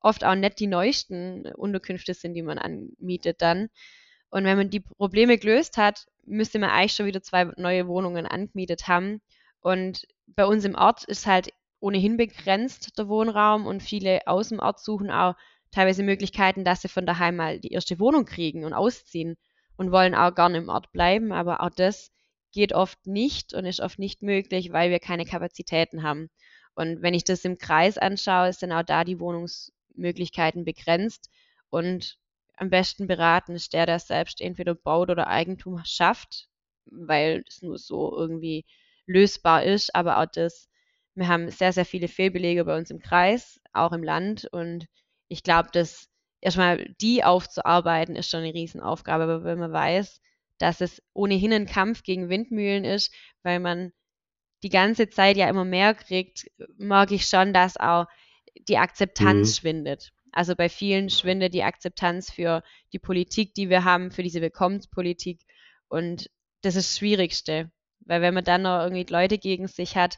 oft 0.00 0.24
auch 0.24 0.36
nicht 0.36 0.58
die 0.58 0.68
neuesten 0.68 1.48
Unterkünfte 1.54 2.14
sind, 2.14 2.32
die 2.32 2.42
man 2.42 2.56
anmietet 2.56 3.42
dann. 3.42 3.68
Und 4.30 4.44
wenn 4.44 4.56
man 4.56 4.70
die 4.70 4.80
Probleme 4.80 5.36
gelöst 5.36 5.76
hat, 5.76 6.06
müsste 6.24 6.58
man 6.58 6.70
eigentlich 6.70 6.94
schon 6.94 7.04
wieder 7.04 7.20
zwei 7.20 7.44
neue 7.58 7.86
Wohnungen 7.88 8.24
angemietet 8.24 8.88
haben. 8.88 9.20
Und 9.60 10.06
bei 10.28 10.46
uns 10.46 10.64
im 10.64 10.74
Ort 10.74 11.04
ist 11.04 11.26
halt 11.26 11.50
ohnehin 11.84 12.16
begrenzt, 12.16 12.98
der 12.98 13.08
Wohnraum, 13.08 13.66
und 13.66 13.82
viele 13.82 14.26
aus 14.26 14.48
dem 14.48 14.58
Ort 14.58 14.80
suchen 14.80 15.10
auch 15.10 15.34
teilweise 15.70 16.02
Möglichkeiten, 16.02 16.64
dass 16.64 16.80
sie 16.80 16.88
von 16.88 17.04
daheim 17.04 17.36
mal 17.36 17.60
die 17.60 17.72
erste 17.72 17.98
Wohnung 17.98 18.24
kriegen 18.24 18.64
und 18.64 18.72
ausziehen 18.72 19.36
und 19.76 19.92
wollen 19.92 20.14
auch 20.14 20.34
gerne 20.34 20.58
im 20.58 20.70
Ort 20.70 20.92
bleiben, 20.92 21.30
aber 21.30 21.60
auch 21.60 21.68
das 21.68 22.10
geht 22.52 22.72
oft 22.72 23.06
nicht 23.06 23.52
und 23.52 23.66
ist 23.66 23.80
oft 23.80 23.98
nicht 23.98 24.22
möglich, 24.22 24.72
weil 24.72 24.90
wir 24.90 24.98
keine 24.98 25.26
Kapazitäten 25.26 26.02
haben. 26.02 26.30
Und 26.74 27.02
wenn 27.02 27.12
ich 27.12 27.24
das 27.24 27.44
im 27.44 27.58
Kreis 27.58 27.98
anschaue, 27.98 28.54
sind 28.54 28.72
auch 28.72 28.82
da 28.82 29.04
die 29.04 29.20
Wohnungsmöglichkeiten 29.20 30.64
begrenzt. 30.64 31.28
Und 31.68 32.16
am 32.56 32.70
besten 32.70 33.06
beraten 33.08 33.52
ist 33.52 33.74
der, 33.74 33.84
der 33.84 33.98
selbst 33.98 34.40
entweder 34.40 34.74
baut 34.74 35.10
oder 35.10 35.26
Eigentum 35.26 35.82
schafft, 35.84 36.48
weil 36.86 37.44
es 37.46 37.60
nur 37.60 37.76
so 37.76 38.16
irgendwie 38.16 38.64
lösbar 39.06 39.64
ist, 39.64 39.94
aber 39.94 40.18
auch 40.18 40.26
das 40.32 40.68
wir 41.14 41.28
haben 41.28 41.50
sehr, 41.50 41.72
sehr 41.72 41.84
viele 41.84 42.08
Fehlbelege 42.08 42.64
bei 42.64 42.76
uns 42.76 42.90
im 42.90 42.98
Kreis, 42.98 43.60
auch 43.72 43.92
im 43.92 44.02
Land. 44.02 44.46
Und 44.50 44.86
ich 45.28 45.42
glaube, 45.42 45.70
dass 45.72 46.08
erstmal 46.40 46.92
die 47.00 47.24
aufzuarbeiten, 47.24 48.16
ist 48.16 48.30
schon 48.30 48.40
eine 48.40 48.54
Riesenaufgabe. 48.54 49.24
Aber 49.24 49.44
wenn 49.44 49.58
man 49.58 49.72
weiß, 49.72 50.20
dass 50.58 50.80
es 50.80 51.02
ohnehin 51.12 51.52
ein 51.52 51.66
Kampf 51.66 52.02
gegen 52.02 52.28
Windmühlen 52.28 52.84
ist, 52.84 53.12
weil 53.42 53.60
man 53.60 53.92
die 54.62 54.70
ganze 54.70 55.08
Zeit 55.08 55.36
ja 55.36 55.48
immer 55.48 55.64
mehr 55.64 55.94
kriegt, 55.94 56.46
mag 56.78 57.12
ich 57.12 57.26
schon, 57.26 57.52
dass 57.52 57.76
auch 57.76 58.06
die 58.68 58.78
Akzeptanz 58.78 59.48
mhm. 59.48 59.60
schwindet. 59.60 60.10
Also 60.32 60.56
bei 60.56 60.68
vielen 60.68 61.10
schwindet 61.10 61.54
die 61.54 61.62
Akzeptanz 61.62 62.30
für 62.32 62.62
die 62.92 62.98
Politik, 62.98 63.54
die 63.54 63.68
wir 63.68 63.84
haben, 63.84 64.10
für 64.10 64.22
diese 64.22 64.40
Willkommenspolitik. 64.40 65.42
Und 65.88 66.30
das 66.62 66.76
ist 66.76 66.90
das 66.90 66.98
Schwierigste. 66.98 67.70
Weil 68.00 68.20
wenn 68.20 68.34
man 68.34 68.44
dann 68.44 68.62
noch 68.62 68.80
irgendwie 68.80 69.06
Leute 69.08 69.38
gegen 69.38 69.68
sich 69.68 69.96
hat, 69.96 70.16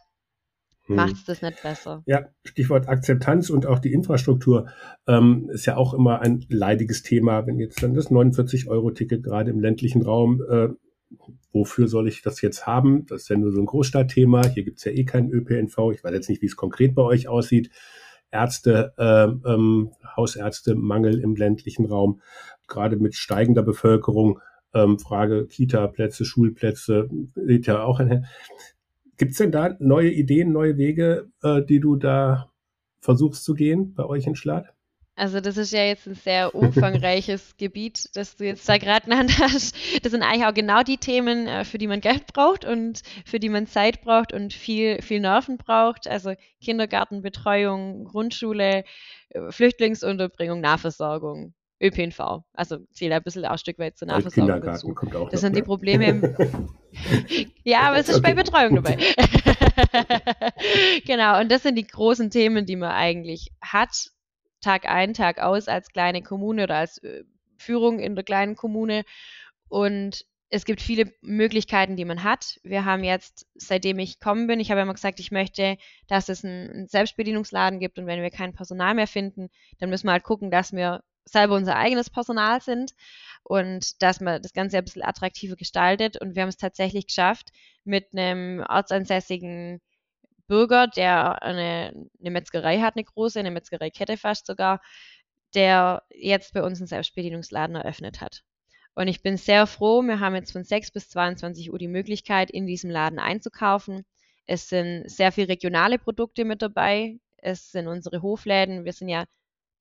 hm. 0.86 0.96
macht 0.96 1.14
es 1.14 1.24
das 1.24 1.42
nicht 1.42 1.62
besser. 1.62 2.02
Ja, 2.06 2.26
Stichwort 2.44 2.88
Akzeptanz 2.88 3.50
und 3.50 3.66
auch 3.66 3.78
die 3.78 3.92
Infrastruktur 3.92 4.68
ähm, 5.06 5.50
ist 5.50 5.66
ja 5.66 5.76
auch 5.76 5.94
immer 5.94 6.20
ein 6.20 6.44
leidiges 6.48 7.02
Thema. 7.02 7.46
Wenn 7.46 7.58
jetzt 7.58 7.82
dann 7.82 7.94
das 7.94 8.10
49-Euro-Ticket 8.10 9.22
gerade 9.22 9.50
im 9.50 9.60
ländlichen 9.60 10.02
Raum, 10.02 10.42
äh, 10.48 10.68
wofür 11.52 11.88
soll 11.88 12.08
ich 12.08 12.22
das 12.22 12.40
jetzt 12.40 12.66
haben? 12.66 13.06
Das 13.06 13.22
ist 13.22 13.28
ja 13.28 13.36
nur 13.36 13.52
so 13.52 13.60
ein 13.60 13.66
Großstadtthema. 13.66 14.46
Hier 14.48 14.64
gibt's 14.64 14.84
ja 14.84 14.92
eh 14.92 15.04
keinen 15.04 15.30
ÖPNV. 15.30 15.92
Ich 15.92 16.04
weiß 16.04 16.12
jetzt 16.12 16.28
nicht, 16.28 16.42
wie 16.42 16.46
es 16.46 16.56
konkret 16.56 16.94
bei 16.94 17.02
euch 17.02 17.28
aussieht. 17.28 17.70
Ärzte, 18.30 18.92
äh, 18.98 19.28
ähm, 19.50 19.92
Hausärztemangel 20.16 21.20
im 21.20 21.36
ländlichen 21.36 21.86
Raum, 21.86 22.20
gerade 22.66 22.96
mit 22.96 23.14
steigender 23.14 23.62
Bevölkerung. 23.62 24.40
Ähm, 24.74 24.98
Frage 24.98 25.46
Kita-Plätze, 25.46 26.24
Schulplätze, 26.24 27.08
geht 27.34 27.66
ja 27.66 27.82
auch 27.82 28.00
ein. 28.00 28.26
Gibt 29.16 29.32
es 29.32 29.38
denn 29.38 29.52
da 29.52 29.76
neue 29.78 30.10
Ideen, 30.10 30.52
neue 30.52 30.76
Wege, 30.76 31.30
äh, 31.42 31.62
die 31.62 31.80
du 31.80 31.96
da 31.96 32.50
versuchst 33.00 33.44
zu 33.44 33.54
gehen 33.54 33.94
bei 33.94 34.04
euch 34.04 34.26
in 34.26 34.36
Schlad? 34.36 34.72
Also 35.18 35.40
das 35.40 35.56
ist 35.56 35.72
ja 35.72 35.82
jetzt 35.82 36.06
ein 36.06 36.14
sehr 36.14 36.54
umfangreiches 36.54 37.54
Gebiet, 37.58 38.10
das 38.14 38.36
du 38.36 38.44
jetzt 38.44 38.68
da 38.68 38.76
gerade 38.76 39.06
genannt 39.06 39.38
hast. 39.40 39.74
Das 40.02 40.12
sind 40.12 40.22
eigentlich 40.22 40.44
auch 40.44 40.52
genau 40.52 40.82
die 40.82 40.98
Themen, 40.98 41.46
äh, 41.46 41.64
für 41.64 41.78
die 41.78 41.86
man 41.86 42.02
Geld 42.02 42.26
braucht 42.26 42.66
und 42.66 43.00
für 43.24 43.40
die 43.40 43.48
man 43.48 43.66
Zeit 43.66 44.02
braucht 44.02 44.34
und 44.34 44.52
viel, 44.52 45.00
viel 45.00 45.20
Nerven 45.20 45.56
braucht. 45.56 46.06
Also 46.06 46.34
Kindergartenbetreuung, 46.60 48.04
Grundschule, 48.04 48.84
äh, 49.30 49.50
Flüchtlingsunterbringung, 49.50 50.60
Nahversorgung. 50.60 51.54
ÖPNV. 51.80 52.42
Also 52.54 52.78
zählt 52.92 53.12
ein 53.12 53.22
bisschen 53.22 53.44
auch 53.44 53.52
ein 53.52 53.58
Stück 53.58 53.78
weit 53.78 53.96
zur 53.98 54.08
Nahversorgung 54.08 54.62
dazu. 54.62 54.94
das 54.94 55.12
noch, 55.12 55.30
sind 55.30 55.52
ne? 55.52 55.60
die 55.60 55.62
Probleme. 55.62 56.06
Im 56.06 56.36
ja, 57.64 57.80
aber 57.82 57.98
es 57.98 58.08
ist 58.08 58.18
okay. 58.18 58.34
bei 58.34 58.42
Betreuung 58.42 58.76
dabei. 58.76 58.96
genau, 61.06 61.40
und 61.40 61.50
das 61.50 61.62
sind 61.62 61.76
die 61.76 61.86
großen 61.86 62.30
Themen, 62.30 62.64
die 62.66 62.76
man 62.76 62.92
eigentlich 62.92 63.52
hat, 63.60 64.10
Tag 64.62 64.88
ein, 64.88 65.12
Tag 65.12 65.38
aus 65.38 65.68
als 65.68 65.88
kleine 65.88 66.22
Kommune 66.22 66.64
oder 66.64 66.76
als 66.76 66.98
äh, 67.02 67.24
Führung 67.58 67.98
in 67.98 68.14
der 68.14 68.24
kleinen 68.24 68.56
Kommune. 68.56 69.04
Und 69.68 70.24
es 70.48 70.64
gibt 70.64 70.80
viele 70.80 71.12
Möglichkeiten, 71.20 71.96
die 71.96 72.04
man 72.04 72.22
hat. 72.22 72.58
Wir 72.62 72.84
haben 72.84 73.04
jetzt, 73.04 73.46
seitdem 73.54 73.98
ich 73.98 74.18
gekommen 74.18 74.46
bin, 74.46 74.60
ich 74.60 74.70
habe 74.70 74.80
immer 74.80 74.94
gesagt, 74.94 75.20
ich 75.20 75.30
möchte, 75.30 75.76
dass 76.06 76.28
es 76.28 76.44
einen 76.44 76.86
Selbstbedienungsladen 76.86 77.80
gibt 77.80 77.98
und 77.98 78.06
wenn 78.06 78.22
wir 78.22 78.30
kein 78.30 78.54
Personal 78.54 78.94
mehr 78.94 79.08
finden, 79.08 79.48
dann 79.78 79.90
müssen 79.90 80.06
wir 80.06 80.12
halt 80.12 80.22
gucken, 80.22 80.50
dass 80.50 80.72
wir 80.72 81.02
selber 81.26 81.54
unser 81.54 81.76
eigenes 81.76 82.08
Personal 82.08 82.62
sind 82.62 82.92
und 83.42 84.02
dass 84.02 84.20
man 84.20 84.40
das 84.42 84.52
Ganze 84.52 84.78
ein 84.78 84.84
bisschen 84.84 85.04
attraktiver 85.04 85.56
gestaltet. 85.56 86.20
Und 86.20 86.34
wir 86.34 86.42
haben 86.42 86.48
es 86.48 86.56
tatsächlich 86.56 87.08
geschafft, 87.08 87.50
mit 87.84 88.06
einem 88.12 88.64
ortsansässigen 88.68 89.80
Bürger, 90.48 90.86
der 90.86 91.42
eine, 91.42 92.08
eine 92.20 92.30
Metzgerei 92.30 92.80
hat, 92.80 92.96
eine 92.96 93.04
große, 93.04 93.38
eine 93.38 93.50
Metzgereikette 93.50 94.16
fast 94.16 94.46
sogar, 94.46 94.80
der 95.54 96.02
jetzt 96.10 96.54
bei 96.54 96.62
uns 96.62 96.80
einen 96.80 96.86
Selbstbedienungsladen 96.86 97.76
eröffnet 97.76 98.20
hat. 98.20 98.42
Und 98.94 99.08
ich 99.08 99.22
bin 99.22 99.36
sehr 99.36 99.66
froh, 99.66 100.02
wir 100.02 100.20
haben 100.20 100.34
jetzt 100.34 100.52
von 100.52 100.64
6 100.64 100.90
bis 100.90 101.10
22 101.10 101.72
Uhr 101.72 101.78
die 101.78 101.88
Möglichkeit, 101.88 102.50
in 102.50 102.66
diesem 102.66 102.90
Laden 102.90 103.18
einzukaufen. 103.18 104.04
Es 104.46 104.68
sind 104.68 105.08
sehr 105.10 105.32
viele 105.32 105.48
regionale 105.48 105.98
Produkte 105.98 106.44
mit 106.44 106.62
dabei. 106.62 107.18
Es 107.36 107.72
sind 107.72 107.88
unsere 107.88 108.22
Hofläden. 108.22 108.84
Wir 108.84 108.92
sind 108.92 109.08
ja 109.08 109.24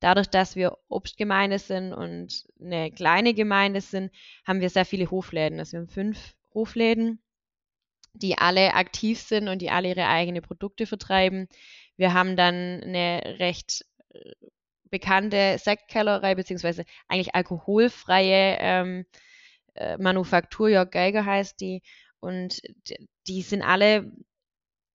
dadurch, 0.06 0.28
dass 0.28 0.56
wir 0.56 0.78
Obstgemeinde 0.88 1.58
sind 1.58 1.91
und 1.91 2.46
eine 2.62 2.91
kleine 2.91 3.34
Gemeinde 3.34 3.82
sind, 3.82 4.12
haben 4.46 4.62
wir 4.62 4.70
sehr 4.70 4.86
viele 4.86 5.10
Hofläden. 5.10 5.58
Also 5.58 5.74
wir 5.74 5.80
haben 5.80 5.89
fünf 5.89 6.36
Hofläden, 6.54 7.24
die 8.13 8.38
alle 8.38 8.76
aktiv 8.76 9.20
sind 9.20 9.48
und 9.48 9.63
die 9.63 9.72
alle 9.72 9.89
ihre 9.89 10.08
eigenen 10.08 10.44
Produkte 10.44 10.86
vertreiben. 10.86 11.48
Wir 11.98 12.13
haben 12.13 12.36
dann 12.36 12.84
eine 12.84 13.39
recht 13.39 13.84
bekannte 14.91 15.58
Sektkellerei, 15.58 16.36
beziehungsweise 16.36 16.86
eigentlich 17.08 17.34
alkoholfreie 17.34 18.58
ähm, 18.60 19.06
äh, 19.74 19.98
Manufaktur, 19.98 20.70
Jörg 20.70 20.91
Geiger 20.91 21.26
heißt 21.26 21.60
die. 21.60 21.82
Und 22.20 22.62
die 23.28 23.41
sind 23.41 23.63
alle 23.63 24.12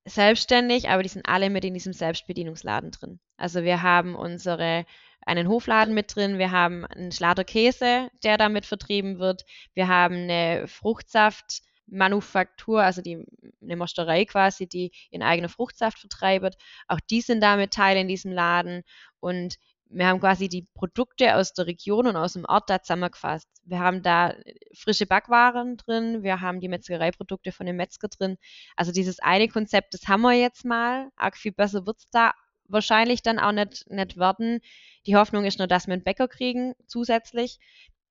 selbstständig, 0.05 0.89
aber 0.89 1.03
die 1.03 1.09
sind 1.09 1.29
alle 1.29 1.51
mit 1.51 1.65
in 1.65 1.75
diesem 1.75 1.93
Selbstbedienungsladen 1.93 2.91
drin. 2.91 3.21
Also 3.37 3.63
wir 3.63 3.83
haben 3.83 4.15
unsere 4.15 4.87
einen 5.27 5.49
Hofladen 5.49 5.95
mit 5.95 6.15
drin, 6.15 6.39
wir 6.39 6.51
haben 6.51 6.87
einen 6.87 7.13
Schlader 7.13 7.45
Käse, 7.45 8.11
der 8.25 8.39
damit 8.39 8.65
vertrieben 8.67 9.19
wird, 9.19 9.45
wir 9.75 9.89
haben 9.89 10.15
eine 10.15 10.67
Fruchtsaftmanufaktur, 10.67 12.83
also 12.83 13.03
die, 13.03 13.27
eine 13.63 13.77
Mosterei 13.77 14.25
quasi, 14.25 14.67
die 14.67 14.93
ihren 15.11 15.23
eigenen 15.23 15.51
Fruchtsaft 15.51 15.99
vertreibt. 15.99 16.57
Auch 16.89 17.01
die 17.01 17.21
sind 17.21 17.43
damit 17.43 17.73
Teil 17.73 17.99
in 17.99 18.09
diesem 18.09 18.33
Laden 18.33 18.83
und 19.21 19.59
wir 19.93 20.07
haben 20.07 20.21
quasi 20.21 20.49
die 20.49 20.67
Produkte 20.75 21.35
aus 21.37 21.53
der 21.53 21.67
Region 21.67 22.07
und 22.07 22.17
aus 22.17 22.35
dem 22.35 22.45
Ort 22.45 22.71
da 22.71 22.81
zusammengefasst. 22.81 23.49
Wir 23.65 23.81
haben 23.81 24.03
da 24.03 24.35
frische 24.75 25.05
Backwaren 25.05 25.77
drin, 25.77 26.23
wir 26.23 26.41
haben 26.41 26.61
die 26.61 26.69
Metzgereiprodukte 26.69 27.51
von 27.51 27.67
dem 27.67 27.77
Metzger 27.77 28.09
drin. 28.09 28.37
Also 28.77 28.93
dieses 28.93 29.19
eine 29.19 29.49
Konzept, 29.49 29.95
das 29.95 30.07
haben 30.07 30.23
wir 30.23 30.33
jetzt 30.33 30.65
mal. 30.65 31.11
Arg 31.17 31.37
viel 31.37 31.53
besser 31.53 31.87
wird 31.87 31.99
es 31.99 32.09
da 32.11 32.33
wahrscheinlich 32.69 33.23
dann 33.23 33.41
auch 33.41 33.53
nicht, 33.53 33.91
nicht 33.91 34.17
werden. 34.17 34.61
Die 35.07 35.17
Hoffnung 35.17 35.45
ist 35.45 35.59
nur, 35.59 35.67
dass 35.67 35.89
wir 35.89 35.95
einen 35.95 36.05
Bäcker 36.05 36.29
kriegen 36.29 36.75
zusätzlich. 36.87 37.59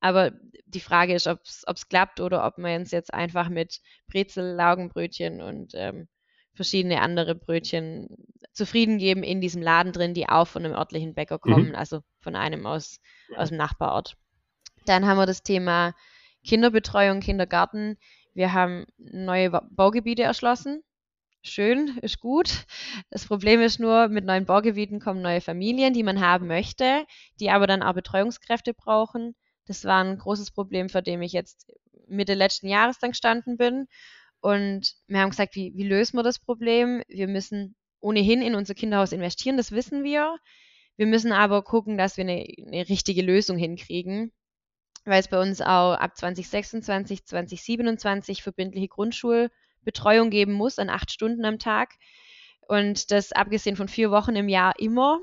Aber 0.02 0.32
die 0.66 0.80
Frage 0.82 1.14
ist, 1.14 1.28
ob 1.28 1.42
es 1.44 1.88
klappt 1.90 2.20
oder 2.20 2.46
ob 2.46 2.58
wir 2.58 2.76
uns 2.76 2.92
jetzt 2.92 3.14
einfach 3.14 3.50
mit 3.50 3.82
Brezel, 4.08 4.56
Laugenbrötchen 4.56 5.42
und 5.42 5.72
ähm, 5.76 6.08
verschiedene 6.54 7.02
andere 7.02 7.36
Brötchen 7.36 8.08
zufrieden 8.54 8.98
geben 8.98 9.24
in 9.24 9.42
diesem 9.42 9.62
Laden 9.62 9.94
drin, 9.94 10.14
die 10.14 10.28
auch 10.28 10.48
von 10.48 10.66
einem 10.66 10.76
örtlichen 10.76 11.14
Bäcker 11.14 11.40
mhm. 11.44 11.52
kommen, 11.52 11.70
mhm. 11.70 11.76
also 11.76 12.02
von 12.20 12.36
einem 12.36 12.66
aus, 12.66 13.00
aus 13.36 13.50
dem 13.50 13.58
Nachbarort. 13.58 14.18
Dann 14.86 15.06
haben 15.06 15.18
wir 15.18 15.26
das 15.26 15.44
Thema 15.44 15.94
Kinderbetreuung, 16.44 17.20
Kindergarten. 17.20 17.98
Wir 18.34 18.54
haben 18.54 18.86
neue 18.98 19.50
Baugebiete 19.72 20.24
erschlossen. 20.24 20.84
Schön, 21.42 21.98
ist 22.02 22.20
gut. 22.20 22.66
Das 23.10 23.26
Problem 23.26 23.62
ist 23.62 23.80
nur, 23.80 24.10
mit 24.10 24.26
neuen 24.26 24.46
Baugebieten 24.46 25.00
kommen 25.00 25.22
neue 25.22 25.42
Familien, 25.42 25.94
die 25.94 26.04
man 26.04 26.20
haben 26.20 26.48
möchte, 26.48 27.06
die 27.40 27.50
aber 27.50 27.66
dann 27.66 27.82
auch 27.82 27.94
Betreuungskräfte 27.94 28.74
brauchen. 28.74 29.36
Das 29.66 29.86
war 29.86 30.04
ein 30.04 30.18
großes 30.18 30.52
Problem, 30.52 30.90
vor 30.90 31.02
dem 31.02 31.22
ich 31.22 31.32
jetzt 31.32 31.72
Mitte 32.08 32.34
letzten 32.34 32.68
Jahres 32.68 33.00
dann 33.00 33.12
gestanden 33.12 33.56
bin. 33.56 33.88
Und 34.42 34.96
wir 35.08 35.20
haben 35.20 35.32
gesagt, 35.32 35.56
wie, 35.56 35.74
wie 35.76 35.88
lösen 35.88 36.18
wir 36.18 36.24
das 36.24 36.40
Problem? 36.40 37.04
Wir 37.08 37.28
müssen 37.28 37.76
ohnehin 38.00 38.42
in 38.42 38.56
unser 38.56 38.74
Kinderhaus 38.74 39.12
investieren, 39.12 39.58
das 39.58 39.72
wissen 39.72 40.04
wir. 40.04 40.38
Wir 40.96 41.06
müssen 41.06 41.32
aber 41.32 41.64
gucken, 41.64 41.98
dass 41.98 42.18
wir 42.18 42.24
eine, 42.24 42.46
eine 42.66 42.90
richtige 42.90 43.22
Lösung 43.22 43.58
hinkriegen, 43.58 44.32
weil 45.06 45.20
es 45.20 45.28
bei 45.28 45.40
uns 45.40 45.62
auch 45.62 45.94
ab 45.94 46.18
2026, 46.18 47.26
2027 47.26 48.44
verbindliche 48.44 48.88
Grundschulbetreuung 48.88 50.30
geben 50.30 50.54
muss 50.54 50.80
an 50.80 50.90
acht 50.90 51.12
Stunden 51.12 51.46
am 51.46 51.60
Tag. 51.60 51.94
Und 52.68 53.12
das 53.12 53.32
abgesehen 53.32 53.76
von 53.76 53.88
vier 53.88 54.12
Wochen 54.12 54.36
im 54.36 54.50
Jahr 54.50 54.74
immer. 54.78 55.20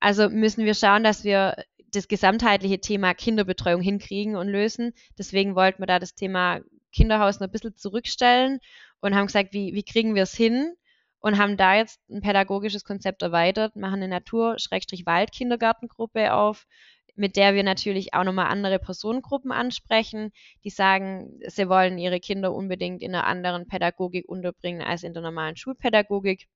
Also 0.00 0.30
müssen 0.30 0.64
wir 0.64 0.74
schauen, 0.74 1.02
dass 1.02 1.24
wir 1.24 1.56
das 1.92 2.08
gesamtheitliche 2.08 2.80
Thema 2.80 3.14
Kinderbetreuung 3.14 3.82
hinkriegen 3.82 4.36
und 4.36 4.48
lösen. 4.48 4.92
Deswegen 5.18 5.54
wollten 5.54 5.82
wir 5.82 5.86
da 5.86 5.98
das 5.98 6.14
Thema 6.14 6.60
Kinderhaus 6.92 7.40
noch 7.40 7.48
ein 7.48 7.52
bisschen 7.52 7.76
zurückstellen 7.76 8.60
und 9.00 9.14
haben 9.14 9.26
gesagt, 9.26 9.52
wie, 9.52 9.74
wie 9.74 9.82
kriegen 9.82 10.14
wir 10.14 10.22
es 10.24 10.34
hin? 10.34 10.74
Und 11.22 11.36
haben 11.38 11.58
da 11.58 11.74
jetzt 11.74 12.00
ein 12.08 12.22
pädagogisches 12.22 12.84
Konzept 12.84 13.20
erweitert, 13.22 13.76
machen 13.76 14.02
eine 14.02 14.08
Natur-Wald-Kindergartengruppe 14.08 16.32
auf, 16.32 16.66
mit 17.14 17.36
der 17.36 17.54
wir 17.54 17.62
natürlich 17.62 18.14
auch 18.14 18.24
nochmal 18.24 18.46
andere 18.46 18.78
Personengruppen 18.78 19.52
ansprechen, 19.52 20.32
die 20.64 20.70
sagen, 20.70 21.38
sie 21.46 21.68
wollen 21.68 21.98
ihre 21.98 22.20
Kinder 22.20 22.54
unbedingt 22.54 23.02
in 23.02 23.14
einer 23.14 23.26
anderen 23.26 23.66
Pädagogik 23.66 24.26
unterbringen 24.26 24.80
als 24.80 25.02
in 25.02 25.12
der 25.12 25.22
normalen 25.22 25.56
Schulpädagogik. 25.56 26.48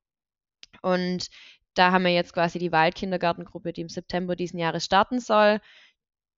Und 0.80 1.28
da 1.74 1.92
haben 1.92 2.04
wir 2.04 2.12
jetzt 2.12 2.32
quasi 2.32 2.58
die 2.58 2.72
Waldkindergartengruppe, 2.72 3.74
die 3.74 3.82
im 3.82 3.90
September 3.90 4.36
diesen 4.36 4.58
Jahres 4.58 4.86
starten 4.86 5.20
soll 5.20 5.60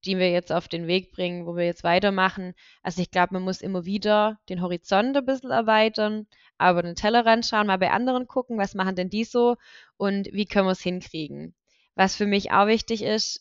die 0.06 0.18
wir 0.18 0.30
jetzt 0.30 0.52
auf 0.52 0.68
den 0.68 0.86
Weg 0.86 1.12
bringen, 1.12 1.46
wo 1.46 1.56
wir 1.56 1.64
jetzt 1.64 1.84
weitermachen. 1.84 2.54
Also 2.82 3.02
ich 3.02 3.10
glaube, 3.10 3.34
man 3.34 3.42
muss 3.42 3.60
immer 3.60 3.84
wieder 3.84 4.38
den 4.48 4.62
Horizont 4.62 5.16
ein 5.16 5.26
bisschen 5.26 5.50
erweitern, 5.50 6.26
aber 6.58 6.82
den 6.82 6.94
Tellerrand 6.94 7.44
schauen, 7.44 7.66
mal 7.66 7.78
bei 7.78 7.90
anderen 7.90 8.26
gucken, 8.26 8.58
was 8.58 8.74
machen 8.74 8.96
denn 8.96 9.10
die 9.10 9.24
so 9.24 9.56
und 9.96 10.28
wie 10.32 10.46
können 10.46 10.66
wir 10.66 10.72
es 10.72 10.80
hinkriegen. 10.80 11.54
Was 11.94 12.14
für 12.14 12.26
mich 12.26 12.52
auch 12.52 12.66
wichtig 12.66 13.02
ist, 13.02 13.40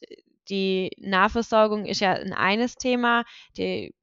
die 0.50 0.92
Nahversorgung 0.98 1.86
ist 1.86 2.02
ja 2.02 2.14
ein 2.14 2.34
eines 2.34 2.76
Thema, 2.76 3.24
die 3.58 3.94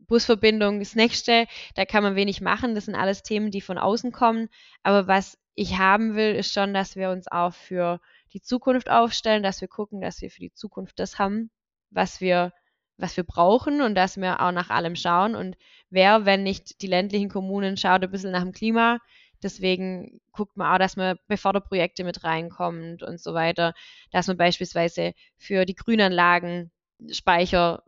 Busverbindung 0.00 0.80
das 0.80 0.94
nächste, 0.94 1.46
da 1.74 1.84
kann 1.84 2.02
man 2.02 2.16
wenig 2.16 2.40
machen, 2.40 2.74
das 2.74 2.86
sind 2.86 2.94
alles 2.94 3.22
Themen, 3.22 3.50
die 3.50 3.60
von 3.60 3.78
außen 3.78 4.12
kommen, 4.12 4.48
aber 4.82 5.06
was 5.06 5.38
ich 5.54 5.78
haben 5.78 6.14
will, 6.14 6.34
ist 6.34 6.52
schon, 6.52 6.74
dass 6.74 6.96
wir 6.96 7.10
uns 7.10 7.28
auch 7.28 7.54
für 7.54 8.00
die 8.32 8.40
Zukunft 8.40 8.90
aufstellen, 8.90 9.42
dass 9.42 9.60
wir 9.60 9.68
gucken, 9.68 10.00
dass 10.00 10.20
wir 10.20 10.30
für 10.30 10.40
die 10.40 10.52
Zukunft 10.52 10.98
das 10.98 11.18
haben, 11.18 11.50
was 11.92 12.20
wir, 12.20 12.52
was 12.96 13.16
wir 13.16 13.24
brauchen 13.24 13.82
und 13.82 13.94
dass 13.94 14.16
wir 14.16 14.40
auch 14.40 14.52
nach 14.52 14.70
allem 14.70 14.96
schauen. 14.96 15.34
Und 15.34 15.56
wer, 15.90 16.24
wenn 16.24 16.42
nicht 16.42 16.82
die 16.82 16.86
ländlichen 16.86 17.28
Kommunen, 17.28 17.76
schaut 17.76 18.02
ein 18.02 18.10
bisschen 18.10 18.32
nach 18.32 18.42
dem 18.42 18.52
Klima. 18.52 18.98
Deswegen 19.42 20.20
guckt 20.32 20.56
man 20.56 20.72
auch, 20.72 20.78
dass 20.78 20.96
man 20.96 21.16
bei 21.26 21.36
Förderprojekte 21.36 22.04
mit 22.04 22.22
reinkommt 22.22 23.02
und 23.02 23.20
so 23.20 23.34
weiter, 23.34 23.74
dass 24.12 24.28
man 24.28 24.36
beispielsweise 24.36 25.14
für 25.36 25.64
die 25.64 25.74
Grünanlagen 25.74 26.70
Speicher 27.10 27.82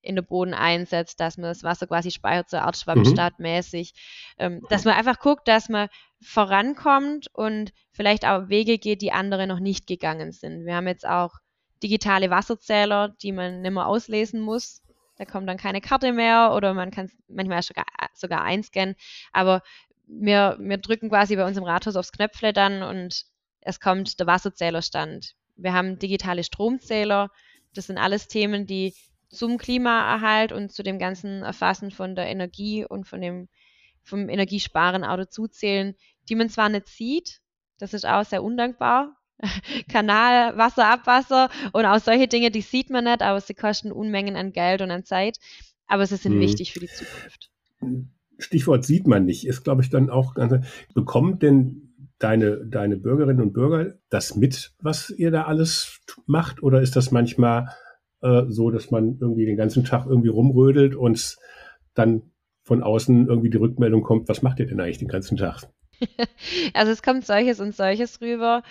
in 0.00 0.16
den 0.16 0.26
Boden 0.26 0.54
einsetzt, 0.54 1.20
dass 1.20 1.36
man 1.36 1.50
das 1.50 1.62
Wasser 1.62 1.86
quasi 1.86 2.10
speichert, 2.10 2.50
so 2.50 2.58
Art 2.58 2.76
Schwammstadtmäßig, 2.76 3.94
ähm, 4.38 4.62
dass 4.68 4.84
man 4.84 4.94
einfach 4.94 5.18
guckt, 5.18 5.48
dass 5.48 5.68
man 5.68 5.88
vorankommt 6.22 7.28
und 7.32 7.72
vielleicht 7.92 8.26
auch 8.26 8.48
Wege 8.48 8.78
geht, 8.78 9.02
die 9.02 9.12
andere 9.12 9.46
noch 9.46 9.60
nicht 9.60 9.86
gegangen 9.86 10.32
sind. 10.32 10.66
Wir 10.66 10.76
haben 10.76 10.88
jetzt 10.88 11.06
auch 11.06 11.32
digitale 11.84 12.30
Wasserzähler, 12.30 13.10
die 13.22 13.30
man 13.30 13.60
nicht 13.60 13.70
mehr 13.70 13.86
auslesen 13.86 14.40
muss. 14.40 14.82
Da 15.16 15.26
kommt 15.26 15.48
dann 15.48 15.58
keine 15.58 15.80
Karte 15.80 16.12
mehr 16.12 16.52
oder 16.56 16.74
man 16.74 16.90
kann 16.90 17.06
es 17.06 17.12
manchmal 17.28 17.62
sogar, 17.62 17.84
sogar 18.14 18.42
einscannen. 18.42 18.96
Aber 19.32 19.62
wir, 20.06 20.56
wir 20.58 20.78
drücken 20.78 21.10
quasi 21.10 21.36
bei 21.36 21.46
uns 21.46 21.58
im 21.58 21.64
Rathaus 21.64 21.96
aufs 21.96 22.12
Knöpfle 22.12 22.52
dann 22.52 22.82
und 22.82 23.24
es 23.60 23.80
kommt 23.80 24.18
der 24.18 24.26
Wasserzählerstand. 24.26 25.34
Wir 25.56 25.74
haben 25.74 25.98
digitale 25.98 26.42
Stromzähler. 26.42 27.30
Das 27.74 27.86
sind 27.86 27.98
alles 27.98 28.28
Themen, 28.28 28.66
die 28.66 28.94
zum 29.28 29.58
Klimaerhalt 29.58 30.52
und 30.52 30.72
zu 30.72 30.82
dem 30.82 30.98
ganzen 30.98 31.42
Erfassen 31.42 31.90
von 31.90 32.14
der 32.14 32.26
Energie 32.26 32.84
und 32.84 33.06
von 33.06 33.20
dem 33.20 33.48
vom 34.02 34.28
Energiesparen 34.28 35.04
auch 35.04 35.16
dazu 35.16 35.48
zählen, 35.48 35.94
die 36.28 36.34
man 36.34 36.50
zwar 36.50 36.68
nicht 36.68 36.88
sieht, 36.88 37.40
das 37.78 37.94
ist 37.94 38.06
auch 38.06 38.24
sehr 38.24 38.42
undankbar, 38.42 39.16
Kanal, 39.88 40.56
Wasser, 40.56 40.86
Abwasser 40.86 41.50
und 41.72 41.84
auch 41.84 41.98
solche 41.98 42.28
Dinge, 42.28 42.50
die 42.50 42.60
sieht 42.60 42.90
man 42.90 43.04
nicht, 43.04 43.22
aber 43.22 43.40
sie 43.40 43.54
kosten 43.54 43.92
Unmengen 43.92 44.36
an 44.36 44.52
Geld 44.52 44.82
und 44.82 44.90
an 44.90 45.04
Zeit. 45.04 45.38
Aber 45.86 46.06
sie 46.06 46.16
sind 46.16 46.34
hm. 46.34 46.40
wichtig 46.40 46.72
für 46.72 46.80
die 46.80 46.88
Zukunft. 46.88 47.50
Stichwort 48.38 48.84
sieht 48.84 49.06
man 49.06 49.24
nicht, 49.24 49.46
ist, 49.46 49.64
glaube 49.64 49.82
ich, 49.82 49.90
dann 49.90 50.10
auch 50.10 50.34
ganz. 50.34 50.66
Bekommt 50.94 51.42
denn 51.42 51.94
deine, 52.18 52.64
deine 52.66 52.96
Bürgerinnen 52.96 53.42
und 53.42 53.52
Bürger 53.52 53.94
das 54.08 54.34
mit, 54.34 54.72
was 54.80 55.10
ihr 55.10 55.30
da 55.30 55.44
alles 55.44 56.00
macht? 56.26 56.62
Oder 56.62 56.80
ist 56.80 56.96
das 56.96 57.10
manchmal 57.10 57.68
äh, 58.22 58.44
so, 58.48 58.70
dass 58.70 58.90
man 58.90 59.18
irgendwie 59.20 59.46
den 59.46 59.56
ganzen 59.56 59.84
Tag 59.84 60.06
irgendwie 60.06 60.28
rumrödelt 60.28 60.94
und 60.94 61.36
dann 61.94 62.22
von 62.62 62.82
außen 62.82 63.28
irgendwie 63.28 63.50
die 63.50 63.58
Rückmeldung 63.58 64.02
kommt, 64.02 64.28
was 64.28 64.42
macht 64.42 64.58
ihr 64.58 64.66
denn 64.66 64.80
eigentlich 64.80 64.98
den 64.98 65.08
ganzen 65.08 65.36
Tag? 65.36 65.62
Also 66.74 66.92
es 66.92 67.02
kommt 67.02 67.24
solches 67.24 67.60
und 67.60 67.74
solches 67.74 68.20
rüber. 68.20 68.62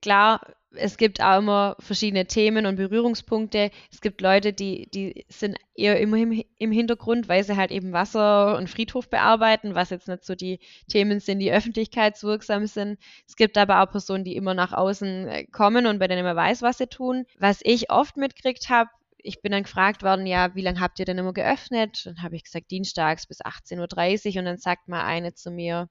Klar, 0.00 0.40
es 0.72 0.96
gibt 0.96 1.22
auch 1.22 1.38
immer 1.38 1.76
verschiedene 1.80 2.26
Themen 2.26 2.66
und 2.66 2.76
Berührungspunkte. 2.76 3.70
Es 3.90 4.00
gibt 4.00 4.20
Leute, 4.20 4.52
die, 4.52 4.88
die 4.90 5.24
sind 5.28 5.56
eher 5.74 5.98
immer 5.98 6.18
im, 6.18 6.42
im 6.58 6.72
Hintergrund, 6.72 7.28
weil 7.28 7.42
sie 7.42 7.56
halt 7.56 7.70
eben 7.70 7.92
Wasser 7.92 8.56
und 8.56 8.68
Friedhof 8.68 9.08
bearbeiten, 9.08 9.74
was 9.74 9.90
jetzt 9.90 10.08
nicht 10.08 10.24
so 10.24 10.34
die 10.34 10.60
Themen 10.88 11.20
sind, 11.20 11.38
die 11.38 11.52
öffentlichkeitswirksam 11.52 12.66
sind. 12.66 12.98
Es 13.26 13.36
gibt 13.36 13.56
aber 13.56 13.82
auch 13.82 13.90
Personen, 13.90 14.24
die 14.24 14.36
immer 14.36 14.54
nach 14.54 14.72
außen 14.72 15.28
äh, 15.28 15.44
kommen 15.46 15.86
und 15.86 15.98
bei 15.98 16.06
denen 16.06 16.24
man 16.24 16.36
weiß, 16.36 16.62
was 16.62 16.78
sie 16.78 16.86
tun. 16.86 17.24
Was 17.38 17.60
ich 17.62 17.90
oft 17.90 18.16
mitkriegt 18.16 18.68
habe, 18.68 18.90
ich 19.16 19.40
bin 19.42 19.52
dann 19.52 19.64
gefragt 19.64 20.02
worden, 20.02 20.26
ja, 20.26 20.54
wie 20.54 20.62
lange 20.62 20.80
habt 20.80 20.98
ihr 20.98 21.04
denn 21.04 21.18
immer 21.18 21.32
geöffnet? 21.32 22.02
Dann 22.06 22.22
habe 22.22 22.36
ich 22.36 22.44
gesagt, 22.44 22.70
dienstags 22.70 23.26
bis 23.26 23.40
18.30 23.40 24.32
Uhr 24.34 24.38
und 24.40 24.44
dann 24.44 24.58
sagt 24.58 24.86
mal 24.88 25.04
eine 25.04 25.34
zu 25.34 25.50
mir, 25.50 25.88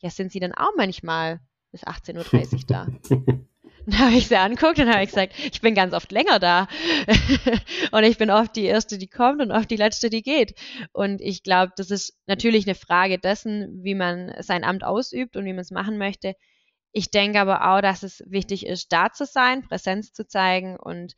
ja, 0.00 0.10
sind 0.10 0.32
Sie 0.32 0.40
dann 0.40 0.52
auch 0.52 0.72
manchmal 0.76 1.40
bis 1.72 1.84
18.30 1.84 2.52
Uhr 2.54 2.60
da? 2.66 2.86
Dann 3.86 3.98
habe 3.98 4.12
ich 4.12 4.28
sie 4.28 4.36
anguckt 4.36 4.78
und 4.78 4.88
habe 4.88 5.04
gesagt, 5.04 5.34
ich 5.38 5.60
bin 5.60 5.74
ganz 5.74 5.92
oft 5.92 6.12
länger 6.12 6.38
da. 6.38 6.68
und 7.90 8.04
ich 8.04 8.16
bin 8.16 8.30
oft 8.30 8.54
die 8.54 8.64
Erste, 8.64 8.96
die 8.96 9.08
kommt 9.08 9.42
und 9.42 9.50
oft 9.50 9.70
die 9.70 9.76
Letzte, 9.76 10.08
die 10.08 10.22
geht. 10.22 10.54
Und 10.92 11.20
ich 11.20 11.42
glaube, 11.42 11.72
das 11.76 11.90
ist 11.90 12.16
natürlich 12.26 12.66
eine 12.66 12.76
Frage 12.76 13.18
dessen, 13.18 13.82
wie 13.82 13.96
man 13.96 14.32
sein 14.38 14.62
Amt 14.62 14.84
ausübt 14.84 15.36
und 15.36 15.44
wie 15.46 15.52
man 15.52 15.62
es 15.62 15.72
machen 15.72 15.98
möchte. 15.98 16.36
Ich 16.92 17.10
denke 17.10 17.40
aber 17.40 17.72
auch, 17.72 17.80
dass 17.80 18.02
es 18.02 18.22
wichtig 18.26 18.66
ist, 18.66 18.92
da 18.92 19.10
zu 19.10 19.24
sein, 19.24 19.62
Präsenz 19.62 20.12
zu 20.12 20.28
zeigen 20.28 20.76
und 20.76 21.16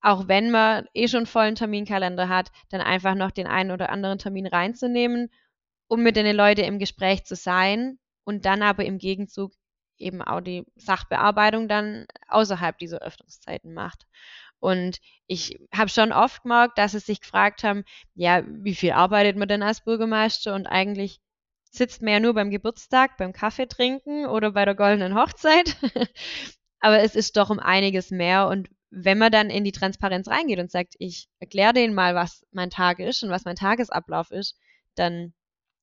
auch 0.00 0.28
wenn 0.28 0.50
man 0.50 0.86
eh 0.94 1.08
schon 1.08 1.26
vollen 1.26 1.54
Terminkalender 1.54 2.28
hat, 2.28 2.50
dann 2.70 2.80
einfach 2.80 3.14
noch 3.14 3.30
den 3.30 3.46
einen 3.46 3.70
oder 3.70 3.90
anderen 3.90 4.18
Termin 4.18 4.46
reinzunehmen, 4.46 5.30
um 5.88 6.02
mit 6.02 6.16
den 6.16 6.34
Leuten 6.34 6.62
im 6.62 6.78
Gespräch 6.78 7.24
zu 7.24 7.36
sein 7.36 7.98
und 8.24 8.46
dann 8.46 8.62
aber 8.62 8.84
im 8.86 8.96
Gegenzug 8.96 9.52
eben 10.00 10.22
auch 10.22 10.40
die 10.40 10.64
Sachbearbeitung 10.76 11.68
dann 11.68 12.06
außerhalb 12.28 12.78
dieser 12.78 12.98
Öffnungszeiten 12.98 13.72
macht. 13.74 14.06
Und 14.58 14.98
ich 15.26 15.58
habe 15.74 15.88
schon 15.88 16.12
oft 16.12 16.42
gemerkt, 16.42 16.78
dass 16.78 16.92
sie 16.92 16.98
sich 17.00 17.20
gefragt 17.20 17.64
haben, 17.64 17.84
ja, 18.14 18.42
wie 18.46 18.74
viel 18.74 18.92
arbeitet 18.92 19.36
man 19.36 19.48
denn 19.48 19.62
als 19.62 19.82
Bürgermeister? 19.82 20.54
Und 20.54 20.66
eigentlich 20.66 21.20
sitzt 21.70 22.02
man 22.02 22.12
ja 22.12 22.20
nur 22.20 22.34
beim 22.34 22.50
Geburtstag, 22.50 23.16
beim 23.16 23.32
Kaffee 23.32 23.66
trinken 23.66 24.26
oder 24.26 24.52
bei 24.52 24.64
der 24.64 24.74
goldenen 24.74 25.14
Hochzeit. 25.14 25.76
Aber 26.80 27.00
es 27.00 27.14
ist 27.14 27.36
doch 27.36 27.50
um 27.50 27.58
einiges 27.58 28.10
mehr. 28.10 28.48
Und 28.48 28.68
wenn 28.90 29.18
man 29.18 29.32
dann 29.32 29.50
in 29.50 29.64
die 29.64 29.72
Transparenz 29.72 30.28
reingeht 30.28 30.58
und 30.58 30.70
sagt, 30.70 30.94
ich 30.98 31.28
erkläre 31.38 31.72
denen 31.72 31.94
mal, 31.94 32.14
was 32.14 32.44
mein 32.52 32.70
Tag 32.70 32.98
ist 32.98 33.22
und 33.22 33.30
was 33.30 33.44
mein 33.44 33.56
Tagesablauf 33.56 34.30
ist, 34.30 34.58
dann 34.94 35.32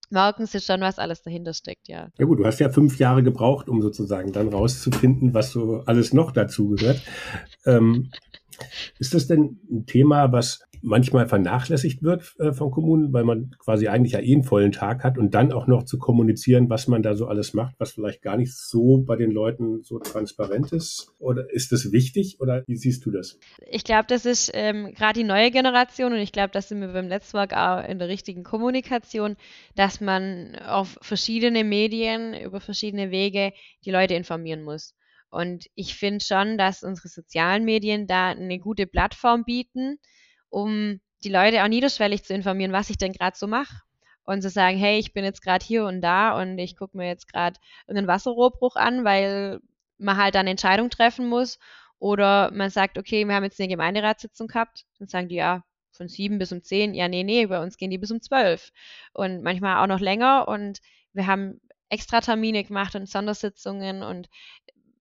merken 0.09 0.45
sie 0.45 0.59
schon, 0.59 0.81
was 0.81 0.99
alles 0.99 1.21
dahinter 1.21 1.53
steckt, 1.53 1.87
ja. 1.87 2.09
Ja 2.17 2.25
gut, 2.25 2.39
du 2.39 2.45
hast 2.45 2.59
ja 2.59 2.69
fünf 2.69 2.97
Jahre 2.99 3.23
gebraucht, 3.23 3.69
um 3.69 3.81
sozusagen 3.81 4.31
dann 4.31 4.49
rauszufinden, 4.49 5.33
was 5.33 5.51
so 5.51 5.83
alles 5.85 6.13
noch 6.13 6.31
dazu 6.31 6.69
gehört. 6.69 7.01
Ähm, 7.65 8.11
ist 8.99 9.13
das 9.13 9.27
denn 9.27 9.59
ein 9.69 9.85
Thema, 9.85 10.31
was 10.31 10.67
manchmal 10.81 11.27
vernachlässigt 11.27 12.03
wird 12.03 12.35
äh, 12.39 12.53
von 12.53 12.71
Kommunen, 12.71 13.13
weil 13.13 13.23
man 13.23 13.55
quasi 13.59 13.87
eigentlich 13.87 14.13
ja 14.13 14.19
eh 14.19 14.33
einen 14.33 14.43
vollen 14.43 14.71
Tag 14.71 15.03
hat 15.03 15.17
und 15.17 15.33
dann 15.33 15.51
auch 15.51 15.67
noch 15.67 15.83
zu 15.83 15.97
kommunizieren, 15.97 16.69
was 16.69 16.87
man 16.87 17.03
da 17.03 17.15
so 17.15 17.27
alles 17.27 17.53
macht, 17.53 17.75
was 17.79 17.91
vielleicht 17.91 18.21
gar 18.21 18.37
nicht 18.37 18.55
so 18.55 18.99
bei 18.99 19.15
den 19.15 19.31
Leuten 19.31 19.83
so 19.83 19.99
transparent 19.99 20.71
ist? 20.71 21.13
Oder 21.19 21.51
ist 21.51 21.71
das 21.71 21.91
wichtig 21.91 22.39
oder 22.39 22.63
wie 22.67 22.77
siehst 22.77 23.05
du 23.05 23.11
das? 23.11 23.39
Ich 23.69 23.83
glaube, 23.83 24.05
das 24.07 24.25
ist 24.25 24.51
ähm, 24.53 24.93
gerade 24.93 25.19
die 25.19 25.25
neue 25.25 25.51
Generation 25.51 26.13
und 26.13 26.19
ich 26.19 26.31
glaube, 26.31 26.51
das 26.51 26.69
sind 26.69 26.79
wir 26.81 26.89
beim 26.89 27.07
Netzwerk 27.07 27.53
auch 27.53 27.87
in 27.87 27.99
der 27.99 28.07
richtigen 28.07 28.43
Kommunikation, 28.43 29.35
dass 29.75 30.01
man 30.01 30.55
auf 30.65 30.97
verschiedene 31.01 31.63
Medien 31.63 32.33
über 32.33 32.59
verschiedene 32.59 33.11
Wege 33.11 33.53
die 33.85 33.91
Leute 33.91 34.13
informieren 34.13 34.63
muss. 34.63 34.93
Und 35.29 35.65
ich 35.75 35.95
finde 35.95 36.23
schon, 36.23 36.57
dass 36.57 36.83
unsere 36.83 37.09
sozialen 37.09 37.65
Medien 37.65 38.07
da 38.07 38.29
eine 38.29 38.59
gute 38.59 38.87
Plattform 38.87 39.43
bieten, 39.43 39.99
um 40.49 40.99
die 41.23 41.29
Leute 41.29 41.63
auch 41.63 41.67
niederschwellig 41.67 42.23
zu 42.23 42.33
informieren, 42.33 42.71
was 42.71 42.89
ich 42.89 42.97
denn 42.97 43.13
gerade 43.13 43.37
so 43.37 43.47
mache. 43.47 43.81
Und 44.23 44.41
zu 44.41 44.49
sagen, 44.49 44.77
hey, 44.77 44.99
ich 44.99 45.13
bin 45.13 45.23
jetzt 45.23 45.41
gerade 45.41 45.65
hier 45.65 45.85
und 45.85 46.01
da 46.01 46.39
und 46.39 46.57
ich 46.59 46.75
gucke 46.75 46.97
mir 46.97 47.07
jetzt 47.07 47.31
gerade 47.31 47.59
irgendeinen 47.87 48.07
Wasserrohrbruch 48.07 48.75
an, 48.75 49.05
weil 49.05 49.59
man 49.97 50.17
halt 50.17 50.35
dann 50.35 50.41
eine 50.41 50.51
Entscheidung 50.51 50.89
treffen 50.89 51.27
muss. 51.27 51.59
Oder 51.99 52.51
man 52.51 52.69
sagt, 52.69 52.97
okay, 52.97 53.25
wir 53.25 53.33
haben 53.33 53.43
jetzt 53.43 53.59
eine 53.59 53.69
Gemeinderatssitzung 53.69 54.47
gehabt. 54.47 54.85
Dann 54.99 55.07
sagen 55.07 55.29
die, 55.29 55.35
ja, 55.35 55.63
von 55.91 56.07
sieben 56.07 56.37
bis 56.39 56.51
um 56.51 56.61
zehn. 56.61 56.93
Ja, 56.93 57.07
nee, 57.07 57.23
nee, 57.23 57.45
bei 57.47 57.61
uns 57.61 57.77
gehen 57.77 57.89
die 57.89 57.97
bis 57.97 58.11
um 58.11 58.21
zwölf. 58.21 58.71
Und 59.13 59.41
manchmal 59.43 59.83
auch 59.83 59.87
noch 59.87 59.99
länger. 59.99 60.47
Und 60.47 60.79
wir 61.13 61.25
haben 61.25 61.59
extra 61.89 62.21
Termine 62.21 62.63
gemacht 62.63 62.95
und 62.95 63.09
Sondersitzungen. 63.09 64.03
Und 64.03 64.29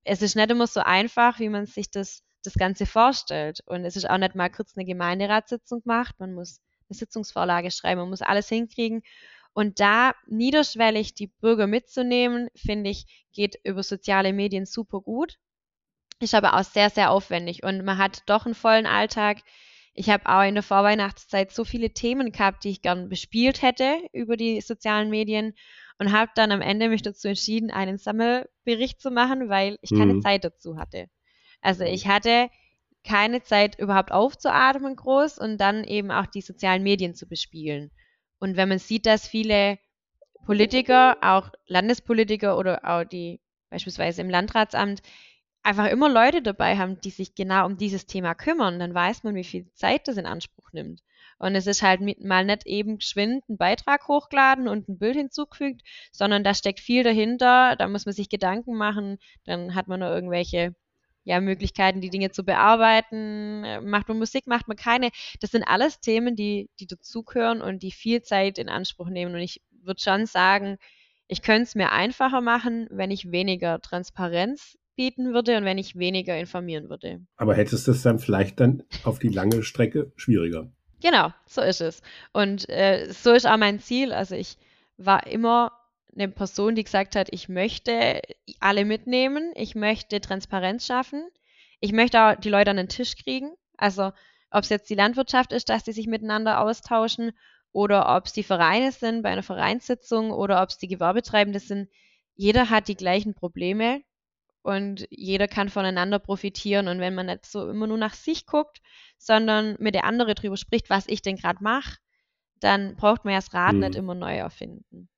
es 0.07 0.23
ist 0.23 0.37
nicht 0.37 0.51
immer 0.51 0.67
so 0.67 0.81
einfach, 0.81 1.41
wie 1.41 1.49
man 1.49 1.67
sich 1.67 1.91
das 1.91 2.23
das 2.47 2.55
Ganze 2.55 2.87
vorstellt. 2.87 3.61
Und 3.67 3.85
es 3.85 3.97
ist 3.97 4.09
auch 4.09 4.19
nicht 4.19 4.35
mal 4.35 4.51
kurz 4.51 4.77
eine 4.77 4.87
Gemeinderatssitzung 4.87 5.83
gemacht. 5.83 6.15
Man 6.19 6.33
muss 6.33 6.61
eine 6.89 6.97
Sitzungsvorlage 6.97 7.71
schreiben, 7.71 8.01
man 8.01 8.11
muss 8.11 8.23
alles 8.23 8.49
hinkriegen. 8.49 9.03
Und 9.53 9.81
da 9.81 10.15
niederschwellig 10.27 11.15
die 11.15 11.29
Bürger 11.29 11.67
mitzunehmen, 11.67 12.49
finde 12.55 12.91
ich, 12.91 13.27
geht 13.33 13.59
über 13.65 13.83
soziale 13.83 14.33
Medien 14.33 14.67
super 14.67 15.01
gut. 15.01 15.37
Ist 16.21 16.35
aber 16.35 16.55
auch 16.55 16.65
sehr, 16.65 16.91
sehr 16.91 17.11
aufwendig 17.11 17.63
und 17.63 17.85
man 17.85 17.99
hat 17.99 18.23
doch 18.27 18.47
einen 18.47 18.55
vollen 18.55 18.87
Alltag. 18.87 19.39
Ich 19.93 20.09
habe 20.11 20.27
auch 20.27 20.47
in 20.47 20.55
der 20.55 20.63
Vorweihnachtszeit 20.63 21.53
so 21.53 21.65
viele 21.65 21.91
Themen 21.91 22.33
gehabt, 22.33 22.65
die 22.65 22.71
ich 22.71 22.83
gern 22.83 23.09
bespielt 23.09 23.63
hätte 23.63 23.99
über 24.13 24.37
die 24.37 24.61
sozialen 24.61 25.11
Medien 25.11 25.55
und 25.99 26.13
habe 26.13 26.31
dann 26.35 26.53
am 26.53 26.61
Ende 26.61 26.89
mich 26.89 27.03
dazu 27.03 27.29
entschieden, 27.29 27.71
einen 27.71 27.99
Sammelbericht 27.99 29.01
zu 29.01 29.11
machen, 29.11 29.49
weil 29.49 29.79
ich 29.81 29.91
keine 29.91 30.15
mhm. 30.15 30.23
Zeit 30.23 30.45
dazu 30.45 30.77
hatte. 30.79 31.09
Also 31.61 31.85
mhm. 31.85 31.91
ich 31.91 32.07
hatte 32.07 32.51
keine 33.05 33.43
Zeit 33.43 33.79
überhaupt 33.79 34.13
aufzuatmen 34.13 34.97
groß 34.97 35.39
und 35.39 35.59
dann 35.59 35.85
eben 35.85 36.11
auch 36.11 36.27
die 36.27 36.41
sozialen 36.41 36.83
Medien 36.83 37.15
zu 37.15 37.29
bespielen. 37.29 37.91
Und 38.39 38.57
wenn 38.57 38.69
man 38.69 38.79
sieht, 38.79 39.07
dass 39.07 39.29
viele 39.29 39.79
Politiker, 40.45 41.17
auch 41.23 41.51
Landespolitiker 41.67 42.59
oder 42.59 42.81
auch 42.85 43.05
die 43.05 43.41
beispielsweise 43.71 44.23
im 44.23 44.31
Landratsamt 44.31 45.03
einfach 45.63 45.87
immer 45.87 46.09
Leute 46.09 46.43
dabei 46.43 46.77
haben, 46.79 47.01
die 47.01 47.11
sich 47.11 47.35
genau 47.35 47.67
um 47.67 47.77
dieses 47.77 48.07
Thema 48.07 48.35
kümmern, 48.35 48.79
dann 48.79 48.95
weiß 48.95 49.25
man, 49.25 49.35
wie 49.35 49.45
viel 49.45 49.71
Zeit 49.73 50.07
das 50.07 50.17
in 50.17 50.27
Anspruch 50.27 50.73
nimmt. 50.73 51.03
Und 51.39 51.55
es 51.55 51.67
ist 51.67 51.83
halt 51.83 52.01
mal 52.25 52.45
nicht 52.45 52.67
eben 52.67 52.99
geschwind 52.99 53.49
ein 53.49 53.59
Beitrag 53.59 54.09
hochgeladen 54.09 54.69
und 54.69 54.89
ein 54.89 54.99
Bild 54.99 55.17
hinzugefügt, 55.17 55.83
sondern 56.11 56.45
da 56.45 56.55
steckt 56.55 56.81
viel 56.81 57.03
dahinter, 57.03 57.77
da 57.77 57.89
muss 57.89 58.07
man 58.07 58.15
sich 58.15 58.29
Gedanken 58.29 58.75
machen, 58.75 59.19
dann 59.45 59.75
hat 59.75 59.89
man 59.89 60.01
noch 60.01 60.09
irgendwelche 60.09 60.75
ja, 61.27 61.41
Möglichkeiten, 61.41 62.01
die 62.01 62.09
Dinge 62.09 62.31
zu 62.31 62.45
bearbeiten. 62.45 63.65
Äh, 63.65 63.81
macht 63.81 64.09
man 64.09 64.19
Musik, 64.19 64.47
macht 64.47 64.69
man 64.69 64.77
keine. 64.77 65.11
Das 65.41 65.51
sind 65.51 65.65
alles 65.65 66.01
Themen, 66.01 66.37
die, 66.37 66.71
die 66.79 66.87
dazugehören 66.87 67.61
und 67.61 67.83
die 67.83 67.91
viel 67.91 68.23
Zeit 68.23 68.59
in 68.59 68.69
Anspruch 68.69 69.09
nehmen. 69.09 69.35
Und 69.35 69.41
ich 69.41 69.61
würde 69.83 70.01
schon 70.01 70.27
sagen, 70.27 70.79
ich 71.27 71.43
könnte 71.43 71.65
es 71.65 71.75
mir 71.75 71.91
einfacher 71.91 72.41
machen, 72.41 72.87
wenn 72.91 73.11
ich 73.11 73.33
weniger 73.33 73.81
Transparenz 73.81 74.79
bieten 74.95 75.35
würde 75.35 75.57
und 75.57 75.65
wenn 75.65 75.79
ich 75.79 75.97
weniger 75.97 76.39
informieren 76.39 76.89
würde. 76.89 77.21
Aber 77.37 77.57
hättest 77.57 77.89
du 77.89 77.91
es 77.91 78.03
dann 78.03 78.21
vielleicht 78.21 78.61
dann 78.61 78.85
auf 79.03 79.19
die 79.19 79.29
lange 79.29 79.65
Strecke 79.65 80.13
schwieriger? 80.15 80.71
Genau, 81.01 81.33
so 81.47 81.61
ist 81.61 81.81
es. 81.81 82.03
Und 82.33 82.69
äh, 82.69 83.13
so 83.13 83.33
ist 83.33 83.47
auch 83.47 83.57
mein 83.57 83.81
Ziel. 83.81 84.13
Also 84.13 84.35
ich 84.35 84.57
war 84.97 85.27
immer 85.27 85.73
eine 86.15 86.29
Person, 86.29 86.75
die 86.75 86.85
gesagt 86.85 87.17
hat, 87.17 87.29
ich 87.31 87.49
möchte 87.49 88.23
alle 88.61 88.85
mitnehmen, 88.85 89.53
ich 89.55 89.75
möchte 89.75 90.21
Transparenz 90.21 90.87
schaffen, 90.87 91.29
ich 91.81 91.93
möchte 91.93 92.23
auch 92.23 92.35
die 92.37 92.49
Leute 92.49 92.71
an 92.71 92.79
den 92.79 92.89
Tisch 92.89 93.17
kriegen. 93.17 93.53
Also 93.77 94.13
ob 94.51 94.63
es 94.63 94.71
jetzt 94.71 94.89
die 94.89 94.95
Landwirtschaft 94.95 95.53
ist, 95.53 95.69
dass 95.69 95.85
die 95.85 95.93
sich 95.93 96.07
miteinander 96.07 96.61
austauschen 96.61 97.33
oder 97.73 98.17
ob 98.17 98.25
es 98.27 98.33
die 98.33 98.43
Vereine 98.43 98.93
sind 98.93 99.23
bei 99.23 99.29
einer 99.31 99.43
Vereinssitzung 99.43 100.31
oder 100.31 100.63
ob 100.63 100.71
es 100.71 100.79
die 100.79 100.89
Gewerbetreibende 100.89 101.61
sind. 101.61 101.91
Jeder 102.35 102.71
hat 102.71 102.89
die 102.89 102.97
gleichen 102.97 103.35
Probleme 103.35 104.03
und 104.67 105.07
jeder 105.11 105.47
kann 105.47 105.69
voneinander 105.69 106.19
profitieren. 106.19 106.89
Und 106.89 106.99
wenn 106.99 107.15
man 107.15 107.27
nicht 107.27 107.47
so 107.47 107.71
immer 107.71 107.87
nur 107.87 107.99
nach 107.99 108.15
sich 108.15 108.47
guckt, 108.47 108.83
sondern 109.17 109.77
mit 109.79 109.95
der 109.95 110.05
andere 110.05 110.35
drüber 110.35 110.57
spricht, 110.57 110.91
was 110.91 111.07
ich 111.07 111.23
denn 111.23 111.37
gerade 111.37 111.63
mache, 111.63 111.99
dann 112.59 112.97
braucht 112.97 113.25
man 113.25 113.35
ja 113.35 113.39
das 113.39 113.55
Rad 113.55 113.73
hm. 113.73 113.79
nicht 113.79 113.95
immer 113.95 114.17
neu 114.17 114.35
erfinden. 114.35 115.09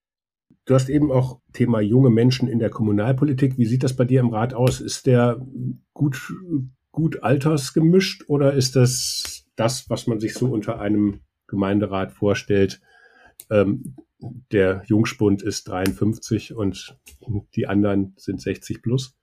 Du 0.67 0.75
hast 0.75 0.91
eben 0.91 1.11
auch 1.11 1.41
Thema 1.55 1.81
junge 1.81 2.11
Menschen 2.11 2.47
in 2.47 2.59
der 2.59 2.69
Kommunalpolitik. 2.69 3.57
Wie 3.57 3.65
sieht 3.65 3.83
das 3.83 3.97
bei 3.97 4.05
dir 4.05 4.21
im 4.21 4.29
Rat 4.29 4.53
aus? 4.53 4.83
Ist 4.83 5.07
der 5.07 5.41
gut, 5.95 6.31
gut 6.93 7.23
altersgemischt 7.23 8.25
oder 8.29 8.53
ist 8.53 8.77
das 8.77 9.47
das, 9.57 9.89
was 9.89 10.07
man 10.07 10.21
sich 10.21 10.35
so 10.35 10.47
unter 10.47 10.79
einem 10.79 11.21
Gemeinderat 11.47 12.13
vorstellt? 12.13 12.83
Ähm, 13.51 13.97
der 14.53 14.83
Jungspund 14.85 15.43
ist 15.43 15.69
53 15.69 16.55
und 16.55 16.99
die 17.55 17.67
anderen 17.67 18.13
sind 18.19 18.43
60 18.43 18.83
plus. 18.83 19.18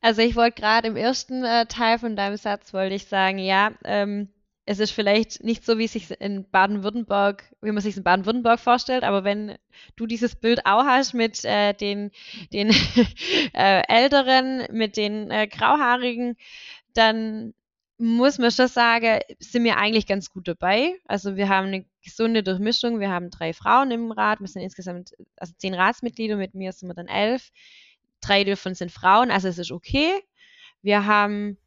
Also 0.00 0.22
ich 0.22 0.36
wollte 0.36 0.60
gerade 0.60 0.88
im 0.88 0.96
ersten 0.96 1.44
äh, 1.44 1.66
Teil 1.66 1.98
von 1.98 2.16
deinem 2.16 2.36
Satz 2.36 2.72
wollte 2.72 2.94
ich 2.94 3.06
sagen, 3.06 3.38
ja, 3.38 3.72
ähm, 3.84 4.28
es 4.64 4.80
ist 4.80 4.90
vielleicht 4.90 5.42
nicht 5.42 5.64
so, 5.64 5.78
wie 5.78 5.86
es 5.86 5.92
sich 5.92 6.10
in 6.20 6.48
Baden-Württemberg, 6.50 7.42
wie 7.62 7.72
man 7.72 7.82
sich 7.82 7.96
in 7.96 8.04
Baden-Württemberg 8.04 8.60
vorstellt, 8.60 9.02
aber 9.02 9.24
wenn 9.24 9.56
du 9.96 10.06
dieses 10.06 10.36
Bild 10.36 10.66
auch 10.66 10.84
hast 10.84 11.14
mit 11.14 11.42
äh, 11.44 11.72
den, 11.72 12.10
den 12.52 12.68
äh, 13.54 13.82
Älteren, 13.88 14.66
mit 14.70 14.98
den 14.98 15.30
äh, 15.30 15.48
Grauhaarigen, 15.48 16.36
dann 16.92 17.54
muss 17.96 18.38
man 18.38 18.50
schon 18.50 18.68
sagen, 18.68 19.20
sind 19.40 19.64
wir 19.64 19.78
eigentlich 19.78 20.06
ganz 20.06 20.30
gut 20.30 20.46
dabei. 20.46 20.94
Also 21.06 21.36
wir 21.36 21.48
haben 21.48 21.68
eine 21.68 21.84
gesunde 22.04 22.42
Durchmischung. 22.42 23.00
Wir 23.00 23.10
haben 23.10 23.30
drei 23.30 23.52
Frauen 23.52 23.90
im 23.90 24.12
Rat. 24.12 24.40
Wir 24.40 24.46
sind 24.46 24.62
insgesamt, 24.62 25.14
also 25.36 25.52
zehn 25.56 25.74
Ratsmitglieder, 25.74 26.36
mit 26.36 26.54
mir 26.54 26.72
sind 26.72 26.88
wir 26.88 26.94
dann 26.94 27.08
elf. 27.08 27.50
Drei 28.20 28.44
davon 28.44 28.74
sind 28.74 28.92
Frauen, 28.92 29.30
also 29.30 29.48
es 29.48 29.58
ist 29.58 29.72
okay. 29.72 30.12
Wir 30.82 31.06
haben 31.06 31.58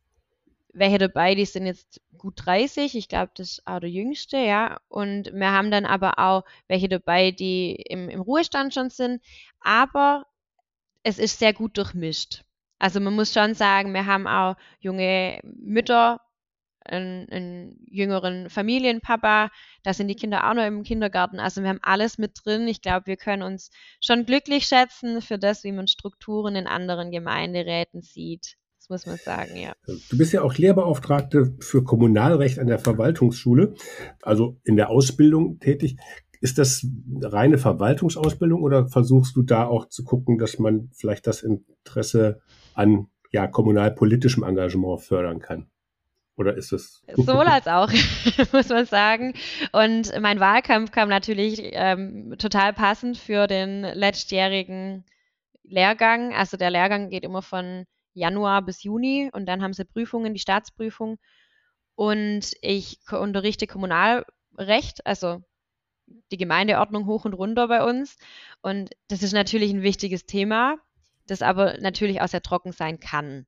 welche 0.74 0.98
dabei, 0.98 1.36
die 1.36 1.46
sind 1.46 1.66
jetzt 1.66 2.02
gut 2.18 2.34
30, 2.46 2.96
ich 2.96 3.08
glaube, 3.08 3.32
das 3.36 3.54
ist 3.54 3.68
auch 3.68 3.80
der 3.80 3.90
jüngste, 3.90 4.38
ja. 4.38 4.80
Und 4.88 5.34
wir 5.34 5.52
haben 5.52 5.72
dann 5.72 5.86
aber 5.86 6.20
auch 6.20 6.44
welche 6.68 6.88
dabei, 6.88 7.32
die 7.32 7.76
im, 7.76 8.10
im 8.10 8.22
Ruhestand 8.22 8.74
schon 8.74 8.90
sind, 8.90 9.22
aber 9.60 10.26
es 11.04 11.20
ist 11.20 11.40
sehr 11.40 11.54
gut 11.54 11.78
durchmischt. 11.78 12.44
Also 12.80 13.00
man 13.00 13.14
muss 13.14 13.34
schon 13.34 13.54
sagen, 13.54 13.94
wir 13.94 14.06
haben 14.06 14.28
auch 14.28 14.56
junge 14.80 15.40
Mütter, 15.44 16.22
einen, 16.86 17.30
einen 17.30 17.86
jüngeren 17.90 18.50
Familienpapa, 18.50 19.50
da 19.84 19.94
sind 19.94 20.08
die 20.08 20.16
Kinder 20.16 20.50
auch 20.50 20.54
noch 20.54 20.66
im 20.66 20.84
Kindergarten. 20.84 21.40
Also 21.40 21.62
wir 21.62 21.70
haben 21.70 21.80
alles 21.82 22.18
mit 22.18 22.34
drin. 22.44 22.68
Ich 22.68 22.82
glaube, 22.82 23.08
wir 23.08 23.18
können 23.18 23.44
uns 23.44 23.72
schon 24.04 24.26
glücklich 24.26 24.66
schätzen 24.66 25.22
für 25.22 25.38
das, 25.38 25.64
wie 25.64 25.72
man 25.72 25.88
Strukturen 25.88 26.56
in 26.56 26.68
anderen 26.68 27.12
Gemeinderäten 27.12 28.02
sieht 28.02 28.58
muss 28.92 29.08
man 29.08 29.18
sagen, 29.18 29.56
ja. 29.56 29.74
Du 29.88 30.18
bist 30.18 30.34
ja 30.34 30.44
auch 30.44 30.56
Lehrbeauftragte 30.56 31.56
für 31.60 31.84
Kommunalrecht 31.84 32.60
an 32.60 32.68
der 32.68 32.78
Verwaltungsschule, 32.78 33.74
also 34.22 34.60
in 34.64 34.76
der 34.76 34.90
Ausbildung 34.90 35.60
tätig. 35.60 35.98
Ist 36.42 36.58
das 36.58 36.86
reine 37.22 37.58
Verwaltungsausbildung 37.58 38.62
oder 38.62 38.88
versuchst 38.88 39.36
du 39.36 39.44
da 39.44 39.66
auch 39.66 39.88
zu 39.88 40.04
gucken, 40.04 40.38
dass 40.38 40.60
man 40.60 40.90
vielleicht 40.94 41.26
das 41.26 41.42
Interesse 41.42 42.42
an 42.74 43.08
ja, 43.32 43.48
kommunalpolitischem 43.48 44.44
Engagement 44.44 45.02
fördern 45.02 45.40
kann? 45.40 45.71
Oder 46.42 46.58
ist 46.58 46.72
es? 46.72 47.04
Sowohl 47.16 47.46
als 47.46 47.68
auch, 47.68 47.92
muss 48.52 48.70
man 48.70 48.88
sagen. 48.88 49.36
Und 49.72 50.12
mein 50.20 50.40
Wahlkampf 50.40 50.92
kam 50.92 51.08
natürlich 51.08 51.62
ähm, 51.62 52.36
total 52.40 52.74
passend 52.74 53.20
für 53.20 53.46
den 53.46 53.84
letztjährigen 53.84 55.06
Lehrgang. 55.62 56.34
Also 56.34 56.58
der 56.58 56.72
Lehrgang 56.72 57.12
geht 57.12 57.24
immer 57.24 57.44
von 57.44 57.86
Januar 58.16 58.64
bis 58.64 58.82
Juni 58.82 59.30
und 59.32 59.46
dann 59.46 59.62
haben 59.62 59.74
sie 59.74 59.86
Prüfungen, 59.86 60.34
die 60.34 60.40
Staatsprüfung. 60.40 61.20
Und 61.94 62.54
ich 62.62 62.98
unterrichte 63.12 63.68
Kommunalrecht, 63.68 65.06
also 65.06 65.44
die 66.32 66.38
Gemeindeordnung 66.38 67.06
hoch 67.06 67.24
und 67.26 67.34
runter 67.34 67.68
bei 67.68 67.84
uns. 67.84 68.18
Und 68.64 68.90
das 69.10 69.22
ist 69.22 69.34
natürlich 69.34 69.72
ein 69.72 69.84
wichtiges 69.84 70.26
Thema, 70.26 70.78
das 71.28 71.44
aber 71.44 71.78
natürlich 71.80 72.20
auch 72.20 72.28
sehr 72.28 72.42
trocken 72.42 72.72
sein 72.72 73.00
kann, 73.00 73.46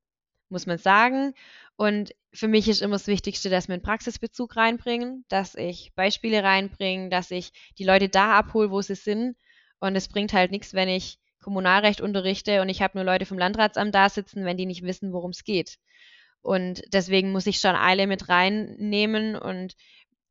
muss 0.54 0.66
man 0.66 0.78
sagen. 0.78 1.34
Und 1.76 2.16
für 2.32 2.47
mich 2.47 2.70
ist 2.70 2.82
immer 2.82 2.95
das 2.95 3.08
Wichtigste, 3.08 3.49
dass 3.49 3.68
wir 3.68 3.74
einen 3.74 3.84
Praxisbezug 3.84 4.56
reinbringen, 4.56 5.26
dass 5.28 5.56
ich 5.56 5.91
Beispiele 5.95 6.43
reinbringe, 6.43 7.10
dass 7.10 7.32
ich 7.32 7.51
die 7.78 7.84
Leute 7.84 8.08
da 8.08 8.34
abhole, 8.34 8.72
wo 8.72 8.82
sie 8.82 8.95
sind. 8.95 9.36
Und 9.80 9.97
es 9.97 10.08
bringt 10.08 10.32
halt 10.32 10.51
nichts, 10.51 10.74
wenn 10.74 10.88
ich 10.88 11.20
Kommunalrecht 11.41 11.99
unterrichte 11.99 12.62
und 12.62 12.70
ich 12.70 12.82
habe 12.82 12.97
nur 12.97 13.04
Leute 13.04 13.26
vom 13.26 13.38
Landratsamt 13.38 13.93
da 13.93 14.08
sitzen, 14.08 14.45
wenn 14.45 14.56
die 14.56 14.66
nicht 14.66 14.84
wissen, 14.84 15.12
worum 15.12 15.32
es 15.32 15.43
geht. 15.43 15.78
Und 16.41 16.82
deswegen 16.93 17.32
muss 17.32 17.47
ich 17.47 17.58
schon 17.58 17.76
alle 17.76 18.08
mit 18.08 18.30
reinnehmen 18.30 19.36
und 19.36 19.76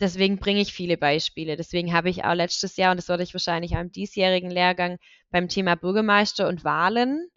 deswegen 0.01 0.39
bringe 0.39 0.61
ich 0.61 0.73
viele 0.73 0.97
Beispiele. 0.97 1.57
Deswegen 1.57 1.93
habe 1.93 2.11
ich 2.11 2.25
auch 2.25 2.35
letztes 2.35 2.77
Jahr, 2.77 2.93
und 2.93 2.97
das 2.97 3.09
werde 3.09 3.23
ich 3.23 3.35
wahrscheinlich 3.35 3.77
auch 3.77 3.81
im 3.81 3.93
diesjährigen 3.93 4.51
Lehrgang 4.51 4.99
beim 5.31 5.49
Thema 5.49 5.75
Bürgermeister 5.75 6.49
und 6.49 6.65
Wahlen, 6.65 7.29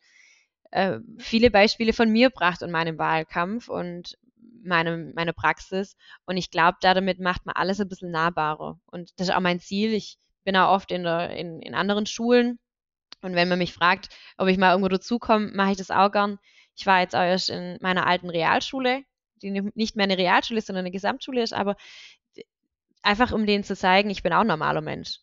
äh, 0.71 0.99
viele 1.17 1.51
Beispiele 1.51 1.93
von 1.93 2.11
mir 2.11 2.29
gebracht 2.29 2.61
und 2.61 2.71
meinem 2.71 2.97
Wahlkampf 2.97 3.69
und 3.69 4.17
meine, 4.63 5.11
meine 5.15 5.33
Praxis. 5.33 5.95
Und 6.25 6.37
ich 6.37 6.51
glaube, 6.51 6.77
damit 6.81 7.19
macht 7.19 7.45
man 7.45 7.55
alles 7.55 7.79
ein 7.79 7.89
bisschen 7.89 8.11
nahbarer. 8.11 8.79
Und 8.87 9.11
das 9.17 9.29
ist 9.29 9.35
auch 9.35 9.41
mein 9.41 9.59
Ziel. 9.59 9.93
Ich 9.93 10.17
bin 10.43 10.55
auch 10.55 10.73
oft 10.73 10.91
in, 10.91 11.03
der, 11.03 11.31
in, 11.31 11.61
in 11.61 11.75
anderen 11.75 12.05
Schulen 12.05 12.59
und 13.25 13.33
wenn 13.33 13.49
man 13.49 13.57
mich 13.57 13.73
fragt, 13.73 14.09
ob 14.37 14.47
ich 14.47 14.57
mal 14.59 14.69
irgendwo 14.69 14.87
dazukomme, 14.87 15.51
mache 15.53 15.71
ich 15.71 15.77
das 15.77 15.89
auch 15.89 16.11
gern. 16.11 16.37
Ich 16.75 16.85
war 16.85 16.99
jetzt 16.99 17.15
auch 17.15 17.23
erst 17.23 17.49
in 17.49 17.77
meiner 17.81 18.05
alten 18.05 18.29
Realschule, 18.29 19.03
die 19.41 19.49
nicht 19.73 19.95
mehr 19.95 20.03
eine 20.03 20.17
Realschule 20.17 20.59
ist, 20.59 20.67
sondern 20.67 20.83
eine 20.83 20.91
Gesamtschule 20.91 21.41
ist, 21.41 21.53
aber 21.53 21.75
einfach 23.01 23.31
um 23.31 23.47
denen 23.47 23.63
zu 23.63 23.75
zeigen, 23.75 24.11
ich 24.11 24.21
bin 24.21 24.31
auch 24.31 24.41
ein 24.41 24.47
normaler 24.47 24.81
Mensch. 24.81 25.21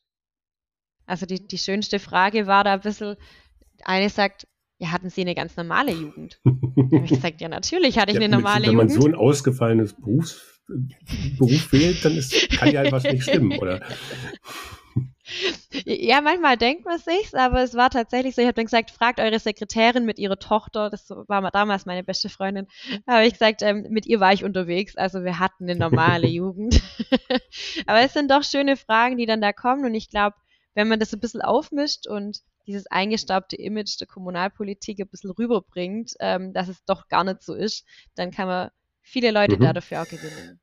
Also 1.06 1.26
die, 1.26 1.46
die 1.46 1.58
schönste 1.58 2.00
Frage 2.00 2.48
war 2.48 2.64
da 2.64 2.74
ein 2.74 2.80
bisschen, 2.80 3.16
eine 3.84 4.08
sagt, 4.08 4.48
ja, 4.82 4.90
hatten 4.90 5.10
Sie 5.10 5.20
eine 5.20 5.36
ganz 5.36 5.56
normale 5.56 5.92
Jugend? 5.92 6.40
da 6.44 6.50
habe 6.50 7.04
ich 7.04 7.10
gesagt, 7.10 7.40
ja, 7.40 7.48
natürlich 7.48 7.98
hatte 7.98 8.10
ich 8.10 8.18
ja, 8.18 8.24
eine 8.24 8.36
normale 8.36 8.66
wenn 8.66 8.72
Jugend. 8.72 8.90
Wenn 8.90 8.96
man 8.96 9.02
so 9.02 9.06
ein 9.06 9.14
ausgefallenes 9.14 9.92
Berufs, 9.94 10.40
Beruf 11.38 11.72
wählt, 11.72 12.04
dann 12.04 12.16
ist, 12.16 12.50
kann 12.50 12.72
ja 12.72 12.90
was 12.90 13.04
nicht 13.04 13.22
stimmen, 13.22 13.56
oder? 13.58 13.80
Ja, 15.86 16.20
manchmal 16.20 16.58
denkt 16.58 16.84
man 16.84 16.98
sich's, 16.98 17.32
aber 17.32 17.62
es 17.62 17.74
war 17.74 17.88
tatsächlich 17.88 18.34
so. 18.34 18.42
Ich 18.42 18.46
habe 18.46 18.56
dann 18.56 18.66
gesagt, 18.66 18.90
fragt 18.90 19.18
eure 19.18 19.38
Sekretärin 19.38 20.04
mit 20.04 20.18
ihrer 20.18 20.38
Tochter, 20.38 20.90
das 20.90 21.08
war 21.08 21.50
damals 21.50 21.86
meine 21.86 22.04
beste 22.04 22.28
Freundin, 22.28 22.66
habe 23.06 23.24
ich 23.24 23.32
gesagt, 23.32 23.62
ähm, 23.62 23.86
mit 23.88 24.04
ihr 24.04 24.20
war 24.20 24.34
ich 24.34 24.44
unterwegs, 24.44 24.94
also 24.96 25.24
wir 25.24 25.38
hatten 25.38 25.70
eine 25.70 25.78
normale 25.78 26.26
Jugend. 26.28 26.82
aber 27.86 28.00
es 28.00 28.12
sind 28.12 28.30
doch 28.30 28.42
schöne 28.42 28.76
Fragen, 28.76 29.16
die 29.16 29.24
dann 29.24 29.40
da 29.40 29.54
kommen 29.54 29.86
und 29.86 29.94
ich 29.94 30.10
glaube, 30.10 30.36
wenn 30.74 30.88
man 30.88 31.00
das 31.00 31.14
ein 31.14 31.20
bisschen 31.20 31.40
aufmischt 31.40 32.06
und 32.06 32.42
dieses 32.66 32.86
eingestaubte 32.86 33.56
Image 33.56 33.98
der 34.00 34.06
Kommunalpolitik 34.06 35.00
ein 35.00 35.08
bisschen 35.08 35.30
rüberbringt, 35.30 36.14
ähm, 36.20 36.52
dass 36.52 36.68
es 36.68 36.84
doch 36.84 37.08
gar 37.08 37.24
nicht 37.24 37.42
so 37.42 37.54
ist, 37.54 37.84
dann 38.14 38.30
kann 38.30 38.46
man 38.48 38.70
viele 39.00 39.30
Leute 39.30 39.56
mhm. 39.56 39.60
da 39.60 39.72
dafür 39.72 40.02
auch 40.02 40.08
gewinnen. 40.08 40.60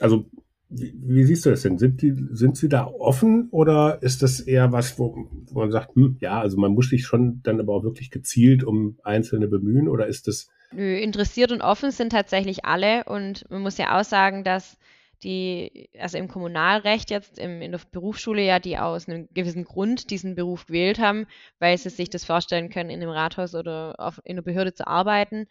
Also 0.00 0.28
wie, 0.68 0.92
wie, 0.96 1.24
siehst 1.24 1.46
du 1.46 1.50
das 1.50 1.62
denn? 1.62 1.78
Sind, 1.78 2.02
die, 2.02 2.14
sind 2.32 2.56
sie 2.56 2.68
da 2.68 2.86
offen 2.86 3.48
oder 3.50 4.02
ist 4.02 4.22
das 4.22 4.40
eher 4.40 4.72
was, 4.72 4.98
wo, 4.98 5.28
wo 5.50 5.60
man 5.60 5.70
sagt, 5.70 5.94
hm, 5.94 6.16
ja, 6.20 6.40
also 6.40 6.56
man 6.56 6.72
muss 6.72 6.88
sich 6.88 7.06
schon 7.06 7.40
dann 7.42 7.60
aber 7.60 7.74
auch 7.74 7.84
wirklich 7.84 8.10
gezielt 8.10 8.64
um 8.64 8.98
Einzelne 9.04 9.46
bemühen 9.46 9.88
oder 9.88 10.06
ist 10.06 10.26
das? 10.26 10.48
Nö, 10.72 10.96
interessiert 10.96 11.52
und 11.52 11.62
offen 11.62 11.92
sind 11.92 12.10
tatsächlich 12.10 12.64
alle 12.64 13.04
und 13.04 13.48
man 13.48 13.62
muss 13.62 13.78
ja 13.78 13.98
auch 13.98 14.04
sagen, 14.04 14.42
dass 14.42 14.76
die, 15.22 15.88
also 15.98 16.18
im 16.18 16.28
Kommunalrecht 16.28 17.10
jetzt, 17.10 17.38
im, 17.38 17.62
in 17.62 17.72
der 17.72 17.80
Berufsschule 17.90 18.42
ja, 18.42 18.58
die 18.58 18.78
aus 18.78 19.08
einem 19.08 19.28
gewissen 19.32 19.64
Grund 19.64 20.10
diesen 20.10 20.34
Beruf 20.34 20.66
gewählt 20.66 20.98
haben, 20.98 21.26
weil 21.58 21.76
sie 21.78 21.90
sich 21.90 22.10
das 22.10 22.24
vorstellen 22.24 22.70
können, 22.70 22.90
in 22.90 23.02
einem 23.02 23.10
Rathaus 23.10 23.54
oder 23.54 23.94
auf, 23.98 24.20
in 24.24 24.32
einer 24.32 24.42
Behörde 24.42 24.74
zu 24.74 24.86
arbeiten, 24.86 25.46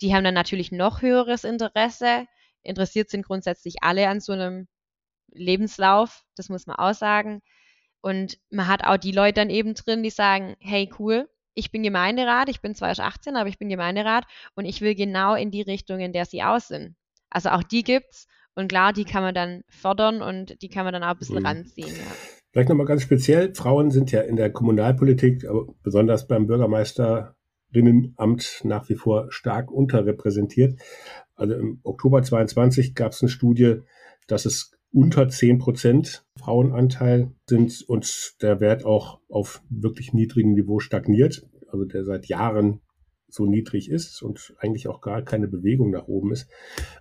die 0.00 0.14
haben 0.14 0.24
dann 0.24 0.34
natürlich 0.34 0.72
noch 0.72 1.02
höheres 1.02 1.44
Interesse 1.44 2.26
interessiert 2.62 3.10
sind 3.10 3.26
grundsätzlich 3.26 3.82
alle 3.82 4.08
an 4.08 4.20
so 4.20 4.32
einem 4.32 4.68
Lebenslauf, 5.32 6.24
das 6.36 6.48
muss 6.48 6.66
man 6.66 6.76
auch 6.76 6.94
sagen. 6.94 7.42
Und 8.00 8.38
man 8.50 8.66
hat 8.66 8.84
auch 8.84 8.96
die 8.96 9.12
Leute 9.12 9.34
dann 9.34 9.50
eben 9.50 9.74
drin, 9.74 10.02
die 10.02 10.10
sagen, 10.10 10.56
hey 10.60 10.90
cool, 10.98 11.28
ich 11.54 11.70
bin 11.70 11.82
Gemeinderat, 11.82 12.48
ich 12.48 12.60
bin 12.60 12.74
zwar 12.74 12.88
erst 12.88 13.00
18, 13.00 13.36
aber 13.36 13.48
ich 13.48 13.58
bin 13.58 13.68
Gemeinderat 13.68 14.26
und 14.54 14.64
ich 14.64 14.80
will 14.80 14.94
genau 14.94 15.34
in 15.34 15.50
die 15.50 15.62
Richtung, 15.62 16.00
in 16.00 16.12
der 16.12 16.24
sie 16.24 16.42
aus 16.42 16.68
sind. 16.68 16.96
Also 17.28 17.50
auch 17.50 17.62
die 17.62 17.82
gibt's 17.82 18.26
und 18.54 18.68
klar, 18.68 18.92
die 18.92 19.04
kann 19.04 19.22
man 19.22 19.34
dann 19.34 19.62
fördern 19.68 20.20
und 20.22 20.60
die 20.62 20.68
kann 20.68 20.84
man 20.84 20.92
dann 20.92 21.02
auch 21.02 21.10
ein 21.10 21.18
bisschen 21.18 21.40
mhm. 21.40 21.46
ranziehen. 21.46 21.88
Ja. 21.88 22.12
Vielleicht 22.52 22.68
nochmal 22.68 22.86
ganz 22.86 23.02
speziell, 23.02 23.54
Frauen 23.54 23.92
sind 23.92 24.10
ja 24.10 24.22
in 24.22 24.34
der 24.36 24.50
Kommunalpolitik, 24.50 25.46
besonders 25.82 26.26
beim 26.26 26.48
Bürgermeisterinnenamt 26.48 28.62
nach 28.64 28.88
wie 28.88 28.96
vor 28.96 29.30
stark 29.30 29.70
unterrepräsentiert. 29.70 30.80
Also 31.36 31.54
im 31.54 31.78
Oktober 31.84 32.22
22 32.22 32.96
gab 32.96 33.12
es 33.12 33.22
eine 33.22 33.28
Studie, 33.28 33.82
dass 34.26 34.46
es 34.46 34.72
unter 34.92 35.28
10 35.28 35.58
Prozent 35.58 36.24
Frauenanteil 36.36 37.30
sind 37.48 37.84
und 37.86 38.34
der 38.42 38.58
Wert 38.60 38.84
auch 38.84 39.20
auf 39.28 39.62
wirklich 39.70 40.12
niedrigem 40.12 40.54
Niveau 40.54 40.80
stagniert, 40.80 41.46
also 41.68 41.84
der 41.84 42.04
seit 42.04 42.26
Jahren 42.26 42.80
so 43.30 43.46
niedrig 43.46 43.90
ist 43.90 44.22
und 44.22 44.54
eigentlich 44.58 44.88
auch 44.88 45.00
gar 45.00 45.22
keine 45.22 45.48
Bewegung 45.48 45.90
nach 45.90 46.08
oben 46.08 46.32
ist. 46.32 46.48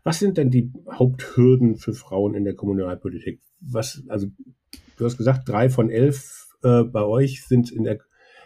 Was 0.03 0.19
sind 0.19 0.37
denn 0.37 0.51
die 0.51 0.71
Haupthürden 0.91 1.77
für 1.77 1.93
Frauen 1.93 2.35
in 2.35 2.43
der 2.43 2.55
Kommunalpolitik? 2.55 3.41
Was, 3.59 4.03
also 4.07 4.27
du 4.97 5.05
hast 5.05 5.17
gesagt, 5.17 5.47
drei 5.47 5.69
von 5.69 5.89
elf 5.89 6.55
äh, 6.63 6.83
bei 6.83 7.03
euch 7.03 7.45
sind 7.45 7.71
in 7.71 7.83
der 7.83 7.99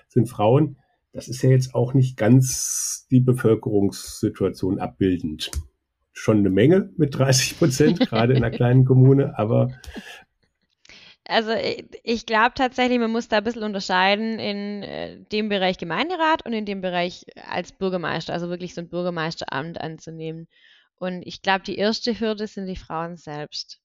sind 0.07 0.29
Frauen. 0.29 0.77
Das 1.11 1.27
ist 1.27 1.41
ja 1.41 1.49
jetzt 1.49 1.75
auch 1.75 1.93
nicht 1.93 2.17
ganz 2.17 3.07
die 3.11 3.19
Bevölkerungssituation 3.19 4.79
abbildend 4.79 5.51
schon 6.13 6.37
eine 6.37 6.51
Menge 6.51 6.91
mit 6.95 7.17
30 7.17 7.57
Prozent, 7.57 7.99
gerade 8.09 8.33
in 8.33 8.43
einer 8.43 8.55
kleinen 8.55 8.85
Kommune, 8.85 9.37
aber 9.37 9.71
also 11.25 11.51
ich 12.03 12.25
glaube 12.25 12.51
tatsächlich, 12.55 12.99
man 12.99 13.11
muss 13.11 13.29
da 13.29 13.37
ein 13.37 13.43
bisschen 13.43 13.63
unterscheiden 13.63 14.39
in 14.39 14.83
äh, 14.83 15.19
dem 15.31 15.49
Bereich 15.49 15.77
Gemeinderat 15.77 16.45
und 16.45 16.53
in 16.53 16.65
dem 16.65 16.81
Bereich 16.81 17.25
als 17.47 17.71
Bürgermeister, 17.71 18.33
also 18.33 18.49
wirklich 18.49 18.73
so 18.73 18.81
ein 18.81 18.89
Bürgermeisteramt 18.89 19.79
anzunehmen. 19.79 20.47
Und 20.95 21.21
ich 21.25 21.41
glaube, 21.41 21.63
die 21.63 21.77
erste 21.77 22.19
Hürde 22.19 22.47
sind 22.47 22.67
die 22.67 22.75
Frauen 22.75 23.17
selbst. 23.17 23.79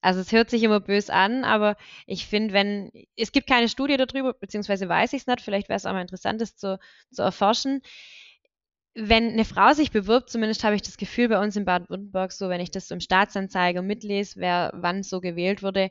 Also 0.00 0.20
es 0.20 0.32
hört 0.32 0.50
sich 0.50 0.62
immer 0.62 0.80
bös 0.80 1.08
an, 1.08 1.44
aber 1.44 1.76
ich 2.06 2.26
finde, 2.26 2.52
wenn, 2.52 2.90
es 3.16 3.32
gibt 3.32 3.46
keine 3.48 3.70
Studie 3.70 3.96
darüber, 3.96 4.34
beziehungsweise 4.34 4.86
weiß 4.86 5.14
ich 5.14 5.22
es 5.22 5.26
nicht, 5.26 5.40
vielleicht 5.40 5.70
wäre 5.70 5.78
es 5.78 5.86
auch 5.86 5.92
mal 5.92 6.02
interessant, 6.02 6.42
das 6.42 6.56
zu, 6.56 6.78
zu 7.10 7.22
erforschen. 7.22 7.80
Wenn 8.94 9.30
eine 9.30 9.46
Frau 9.46 9.72
sich 9.72 9.90
bewirbt, 9.90 10.28
zumindest 10.28 10.62
habe 10.62 10.76
ich 10.76 10.82
das 10.82 10.98
Gefühl 10.98 11.28
bei 11.28 11.40
uns 11.40 11.56
in 11.56 11.64
Baden-Württemberg 11.64 12.32
so, 12.32 12.50
wenn 12.50 12.60
ich 12.60 12.70
das 12.70 12.88
so 12.88 12.94
im 12.94 13.00
Staatsanzeiger 13.00 13.80
mitlese, 13.80 14.38
wer 14.40 14.72
wann 14.74 15.02
so 15.02 15.20
gewählt 15.20 15.62
wurde, 15.62 15.90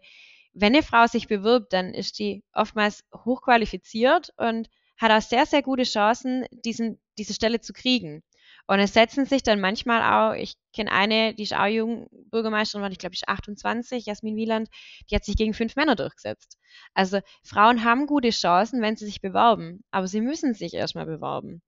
wenn 0.53 0.73
eine 0.73 0.83
Frau 0.83 1.07
sich 1.07 1.27
bewirbt, 1.27 1.73
dann 1.73 1.93
ist 1.93 2.19
die 2.19 2.43
oftmals 2.53 3.03
hochqualifiziert 3.13 4.31
und 4.37 4.69
hat 4.97 5.11
auch 5.11 5.27
sehr, 5.27 5.45
sehr 5.45 5.63
gute 5.63 5.83
Chancen, 5.83 6.45
diesen, 6.51 6.99
diese 7.17 7.33
Stelle 7.33 7.59
zu 7.59 7.73
kriegen. 7.73 8.23
Und 8.67 8.79
es 8.79 8.93
setzen 8.93 9.25
sich 9.25 9.43
dann 9.43 9.59
manchmal 9.59 10.01
auch, 10.01 10.35
ich 10.35 10.55
kenne 10.73 10.91
eine, 10.91 11.33
die 11.33 11.43
ist 11.43 11.53
auch 11.53 11.65
Jugendbürgermeisterin, 11.65 12.91
ich 12.91 12.97
glaube, 12.97 13.13
ich 13.13 13.23
ist 13.23 13.27
28, 13.27 14.05
Jasmin 14.05 14.37
Wieland, 14.37 14.69
die 15.09 15.15
hat 15.15 15.25
sich 15.25 15.35
gegen 15.35 15.53
fünf 15.53 15.75
Männer 15.75 15.95
durchgesetzt. 15.95 16.57
Also 16.93 17.19
Frauen 17.43 17.83
haben 17.83 18.07
gute 18.07 18.29
Chancen, 18.29 18.81
wenn 18.81 18.95
sie 18.95 19.05
sich 19.05 19.21
bewerben, 19.21 19.83
aber 19.91 20.07
sie 20.07 20.21
müssen 20.21 20.53
sich 20.53 20.73
erstmal 20.73 21.05
bewerben. 21.05 21.61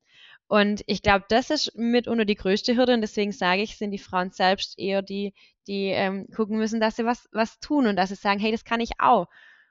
Und 0.47 0.83
ich 0.85 1.01
glaube, 1.01 1.25
das 1.29 1.49
ist 1.49 1.75
mitunter 1.75 2.25
die 2.25 2.35
größte 2.35 2.75
Hürde 2.75 2.93
und 2.93 3.01
deswegen 3.01 3.31
sage 3.31 3.63
ich, 3.63 3.77
sind 3.77 3.91
die 3.91 3.97
Frauen 3.97 4.31
selbst 4.31 4.77
eher 4.77 5.01
die, 5.01 5.33
die 5.67 5.87
ähm, 5.87 6.27
gucken 6.35 6.57
müssen, 6.57 6.79
dass 6.79 6.95
sie 6.95 7.05
was, 7.05 7.27
was 7.31 7.59
tun 7.59 7.87
und 7.87 7.95
dass 7.95 8.09
sie 8.09 8.15
sagen, 8.15 8.39
hey, 8.39 8.51
das 8.51 8.63
kann 8.63 8.79
ich 8.79 8.91
auch. 8.99 9.27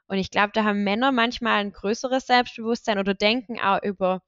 Und 0.07 0.18
ich 0.18 0.31
glaube, 0.31 0.51
da 0.53 0.64
haben 0.64 0.85
Männer 0.85 1.12
manchmal 1.12 1.61
ein 1.61 1.72
größeres 1.72 2.27
Selbstbewusstsein 2.27 2.99
oder 2.99 3.14
denken 3.14 3.61
auch 3.61 3.83
über 3.83 4.22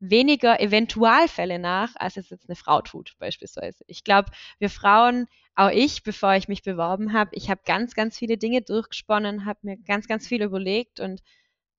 weniger 0.00 0.58
Eventualfälle 0.60 1.58
nach, 1.58 1.94
als 1.96 2.16
es 2.16 2.30
jetzt 2.30 2.48
eine 2.48 2.56
Frau 2.56 2.80
tut, 2.80 3.14
beispielsweise. 3.18 3.84
Ich 3.86 4.02
glaube, 4.02 4.30
wir 4.58 4.70
Frauen, 4.70 5.26
auch 5.54 5.70
ich, 5.70 6.02
bevor 6.02 6.34
ich 6.34 6.48
mich 6.48 6.62
beworben 6.62 7.12
habe, 7.12 7.30
ich 7.34 7.50
habe 7.50 7.60
ganz, 7.66 7.94
ganz 7.94 8.16
viele 8.18 8.38
Dinge 8.38 8.62
durchgesponnen, 8.62 9.44
habe 9.44 9.58
mir 9.62 9.76
ganz, 9.76 10.08
ganz 10.08 10.26
viel 10.26 10.42
überlegt 10.42 11.00
und 11.00 11.20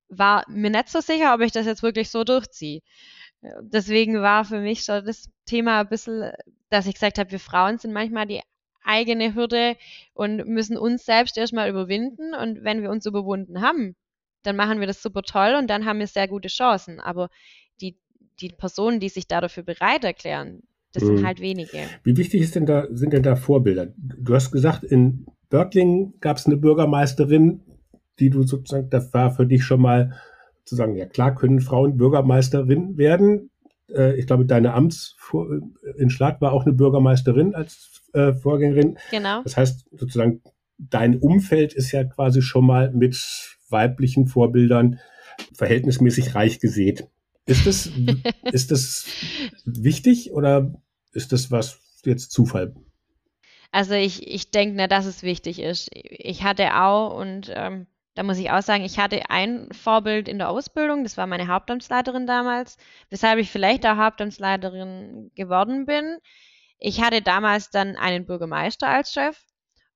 war 0.08 0.44
mir 0.48 0.70
nicht 0.70 0.90
so 0.90 1.02
sicher, 1.02 1.34
ob 1.34 1.42
ich 1.42 1.52
das 1.52 1.66
jetzt 1.66 1.84
wirklich 1.84 2.12
so 2.12 2.24
durchziehe. 2.24 2.82
Deswegen 3.62 4.22
war 4.22 4.46
für 4.46 4.60
mich 4.60 4.86
so 4.86 5.02
das 5.02 5.30
Thema 5.46 5.82
ein 5.82 5.90
bisschen, 5.90 6.32
dass 6.70 6.88
ich 6.88 6.94
gesagt 6.94 7.18
habe, 7.18 7.32
wir 7.32 7.40
Frauen 7.40 7.78
sind 7.78 7.94
manchmal 7.94 8.28
die 8.28 8.42
eigene 8.84 9.36
Hürde 9.36 9.76
und 10.14 10.48
müssen 10.48 10.78
uns 10.78 11.06
selbst 11.06 11.38
erstmal 11.38 11.70
überwinden. 11.70 12.34
Und 12.34 12.64
wenn 12.64 12.82
wir 12.82 12.90
uns 12.90 13.06
überwunden 13.06 13.62
haben, 13.62 13.96
dann 14.44 14.56
machen 14.56 14.80
wir 14.80 14.88
das 14.88 15.02
super 15.02 15.22
toll 15.24 15.56
und 15.58 15.70
dann 15.70 15.86
haben 15.86 16.00
wir 16.00 16.08
sehr 16.08 16.28
gute 16.28 16.48
Chancen. 16.48 17.00
Aber 17.00 17.30
die 17.80 17.96
die 18.42 18.50
Personen, 18.50 19.00
die 19.00 19.10
sich 19.10 19.28
da 19.28 19.42
dafür 19.42 19.64
bereit 19.64 20.04
erklären, 20.04 20.64
das 20.94 21.04
mhm. 21.04 21.18
sind 21.18 21.26
halt 21.26 21.40
wenige. 21.40 21.80
Wie 22.04 22.18
wichtig 22.18 22.42
ist 22.42 22.56
denn 22.56 22.66
da, 22.66 22.88
sind 22.92 23.14
denn 23.14 23.24
da 23.24 23.36
Vorbilder? 23.36 23.94
Du 23.98 24.34
hast 24.34 24.52
gesagt, 24.52 24.84
in 24.84 25.26
Börkling 25.50 26.14
gab 26.20 26.38
es 26.38 26.46
eine 26.46 26.58
Bürgermeisterin, 26.58 27.62
die 28.20 28.30
du 28.30 28.44
sozusagen, 28.44 28.90
das 28.90 29.14
war 29.14 29.32
für 29.32 29.46
dich 29.46 29.64
schon 29.64 29.82
mal 29.82 30.14
zu 30.72 30.76
sagen, 30.78 30.96
ja 30.96 31.06
klar 31.06 31.36
können 31.36 31.60
Frauen 31.60 31.98
Bürgermeisterin 31.98 32.98
werden. 32.98 33.52
Äh, 33.94 34.18
ich 34.18 34.26
glaube, 34.26 34.46
deine 34.46 34.74
Amts 34.74 35.18
in 35.98 36.10
Schlag 36.10 36.42
war 36.42 36.54
auch 36.54 36.66
eine 36.66 36.74
Bürgermeisterin 36.74 37.54
als 37.54 38.02
äh, 38.14 38.34
Vorgängerin. 38.34 38.98
Genau. 39.12 39.44
Das 39.44 39.58
heißt 39.58 39.86
sozusagen, 39.92 40.42
dein 40.78 41.20
Umfeld 41.20 41.74
ist 41.74 41.92
ja 41.92 42.04
quasi 42.06 42.42
schon 42.42 42.66
mal 42.66 42.92
mit 42.92 43.18
weiblichen 43.70 44.28
Vorbildern 44.28 45.00
verhältnismäßig 45.54 46.36
reich 46.36 46.60
gesät. 46.60 47.08
Ist 47.46 47.68
das, 47.68 47.90
ist 48.52 48.72
das 48.72 49.06
wichtig 49.66 50.32
oder 50.32 50.74
ist 51.12 51.34
das 51.34 51.52
was 51.52 51.80
jetzt 52.06 52.32
Zufall? 52.32 52.74
Also 53.72 53.94
ich, 53.94 54.28
ich 54.28 54.52
denke, 54.52 54.76
na, 54.76 54.88
dass 54.88 55.06
es 55.06 55.24
wichtig 55.24 55.60
ist. 55.60 55.90
Ich 55.94 56.44
hatte 56.44 56.82
auch, 56.82 57.18
und 57.18 57.52
ähm, 57.54 57.88
da 58.14 58.24
muss 58.24 58.38
ich 58.38 58.52
auch 58.52 58.62
sagen, 58.62 58.84
ich 58.84 59.00
hatte 59.00 59.30
ein 59.30 59.70
Vorbild 59.72 60.28
in 60.28 60.38
der 60.38 60.50
Ausbildung, 60.50 61.04
das 61.04 61.18
war 61.18 61.28
meine 61.28 61.48
Hauptamtsleiterin 61.48 62.28
damals, 62.28 62.78
weshalb 63.10 63.40
ich 63.40 63.50
vielleicht 63.50 63.86
auch 63.86 63.98
Hauptamtsleiterin 63.98 65.32
geworden 65.36 65.86
bin. 65.86 66.18
Ich 66.78 67.02
hatte 67.02 67.22
damals 67.22 67.70
dann 67.70 67.96
einen 67.96 68.26
Bürgermeister 68.26 68.88
als 68.88 69.14
Chef 69.14 69.38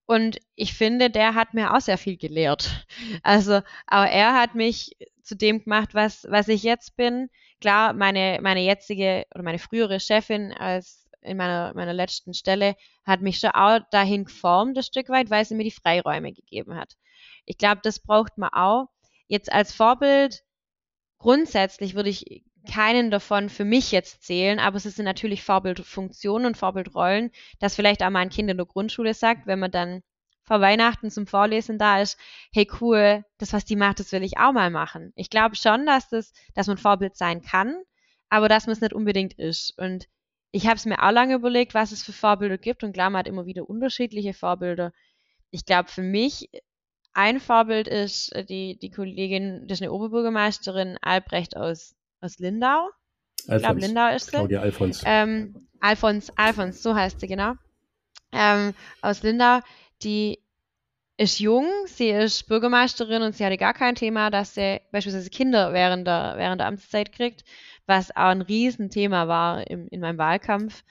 und 0.05 0.39
ich 0.55 0.73
finde, 0.73 1.09
der 1.09 1.35
hat 1.35 1.53
mir 1.53 1.73
auch 1.73 1.81
sehr 1.81 1.97
viel 1.97 2.17
gelehrt. 2.17 2.85
Also, 3.23 3.61
aber 3.87 4.09
er 4.09 4.33
hat 4.39 4.55
mich 4.55 4.95
zu 5.23 5.35
dem 5.35 5.63
gemacht, 5.63 5.93
was, 5.93 6.25
was 6.29 6.47
ich 6.47 6.63
jetzt 6.63 6.95
bin. 6.95 7.29
Klar, 7.61 7.93
meine, 7.93 8.39
meine 8.41 8.61
jetzige 8.61 9.25
oder 9.33 9.43
meine 9.43 9.59
frühere 9.59 9.99
Chefin 9.99 10.53
als 10.53 11.07
in 11.21 11.37
meiner, 11.37 11.73
meiner 11.73 11.93
letzten 11.93 12.33
Stelle 12.33 12.75
hat 13.03 13.21
mich 13.21 13.39
schon 13.39 13.51
auch 13.51 13.79
dahin 13.91 14.25
geformt, 14.25 14.77
ein 14.77 14.83
Stück 14.83 15.09
weit, 15.09 15.29
weil 15.29 15.43
sie 15.45 15.55
mir 15.55 15.63
die 15.63 15.71
Freiräume 15.71 16.31
gegeben 16.33 16.75
hat. 16.75 16.95
Ich 17.45 17.57
glaube, 17.57 17.81
das 17.83 17.99
braucht 17.99 18.37
man 18.37 18.49
auch. 18.49 18.87
Jetzt 19.27 19.51
als 19.51 19.73
Vorbild, 19.73 20.43
grundsätzlich 21.17 21.95
würde 21.95 22.09
ich 22.09 22.43
keinen 22.65 23.11
davon 23.11 23.49
für 23.49 23.65
mich 23.65 23.91
jetzt 23.91 24.23
zählen, 24.23 24.59
aber 24.59 24.77
es 24.77 24.83
sind 24.83 25.05
natürlich 25.05 25.43
Vorbildfunktionen 25.43 26.47
und 26.47 26.57
Vorbildrollen, 26.57 27.31
dass 27.59 27.75
vielleicht 27.75 28.03
auch 28.03 28.09
mal 28.09 28.19
ein 28.19 28.29
Kind 28.29 28.49
in 28.49 28.57
der 28.57 28.65
Grundschule 28.65 29.13
sagt, 29.13 29.47
wenn 29.47 29.59
man 29.59 29.71
dann 29.71 30.01
vor 30.43 30.61
Weihnachten 30.61 31.09
zum 31.09 31.27
Vorlesen 31.27 31.77
da 31.77 32.01
ist, 32.01 32.19
hey 32.53 32.67
cool, 32.79 33.25
das, 33.37 33.53
was 33.53 33.65
die 33.65 33.75
macht, 33.75 33.99
das 33.99 34.11
will 34.11 34.23
ich 34.23 34.37
auch 34.37 34.51
mal 34.51 34.69
machen. 34.69 35.11
Ich 35.15 35.29
glaube 35.29 35.55
schon, 35.55 35.85
dass 35.85 36.09
das, 36.09 36.33
dass 36.53 36.67
man 36.67 36.77
Vorbild 36.77 37.15
sein 37.15 37.41
kann, 37.41 37.75
aber 38.29 38.47
dass 38.47 38.67
man 38.67 38.73
es 38.73 38.81
nicht 38.81 38.93
unbedingt 38.93 39.33
ist. 39.33 39.77
Und 39.77 40.07
ich 40.51 40.67
habe 40.67 40.75
es 40.75 40.85
mir 40.85 41.01
auch 41.03 41.11
lange 41.11 41.35
überlegt, 41.35 41.73
was 41.73 41.91
es 41.91 42.03
für 42.03 42.13
Vorbilder 42.13 42.57
gibt 42.57 42.83
und 42.83 42.93
klar, 42.93 43.09
man 43.09 43.19
hat 43.19 43.27
immer 43.27 43.45
wieder 43.45 43.67
unterschiedliche 43.67 44.33
Vorbilder. 44.33 44.91
Ich 45.49 45.65
glaube, 45.65 45.89
für 45.89 46.03
mich 46.03 46.49
ein 47.15 47.39
Vorbild 47.39 47.87
ist 47.87 48.33
äh, 48.35 48.45
die, 48.45 48.77
die 48.77 48.91
Kollegin, 48.91 49.67
das 49.67 49.79
ist 49.79 49.81
eine 49.81 49.91
Oberbürgermeisterin, 49.91 50.97
Albrecht 51.01 51.57
aus, 51.57 51.95
aus 52.21 52.37
Lindau. 52.39 52.89
Alfons. 53.47 53.55
Ich 53.55 53.63
glaube, 53.63 53.79
Lindau 53.79 54.15
ist 54.15 54.25
sie. 54.25 54.31
Claudia 54.31 54.61
Alfons. 54.61 55.01
Ähm, 55.05 55.67
Alfons, 55.79 56.31
Alfons, 56.37 56.83
so 56.83 56.95
heißt 56.95 57.19
sie, 57.19 57.27
genau. 57.27 57.53
Ähm, 58.31 58.73
aus 59.01 59.23
Lindau 59.23 59.61
die 60.03 60.39
ist 61.17 61.39
jung, 61.39 61.67
sie 61.85 62.09
ist 62.09 62.47
Bürgermeisterin 62.47 63.21
und 63.21 63.35
sie 63.35 63.45
hatte 63.45 63.57
gar 63.57 63.73
kein 63.73 63.95
Thema, 63.95 64.29
dass 64.29 64.53
sie 64.53 64.81
beispielsweise 64.91 65.29
Kinder 65.29 65.71
während 65.71 66.05
der, 66.05 66.33
während 66.35 66.59
der 66.59 66.67
Amtszeit 66.67 67.13
kriegt, 67.13 67.45
was 67.85 68.11
auch 68.11 68.29
ein 68.29 68.41
Riesenthema 68.41 69.27
war 69.27 69.69
im, 69.69 69.87
in 69.87 70.01
meinem 70.01 70.17
Wahlkampf. 70.17 70.83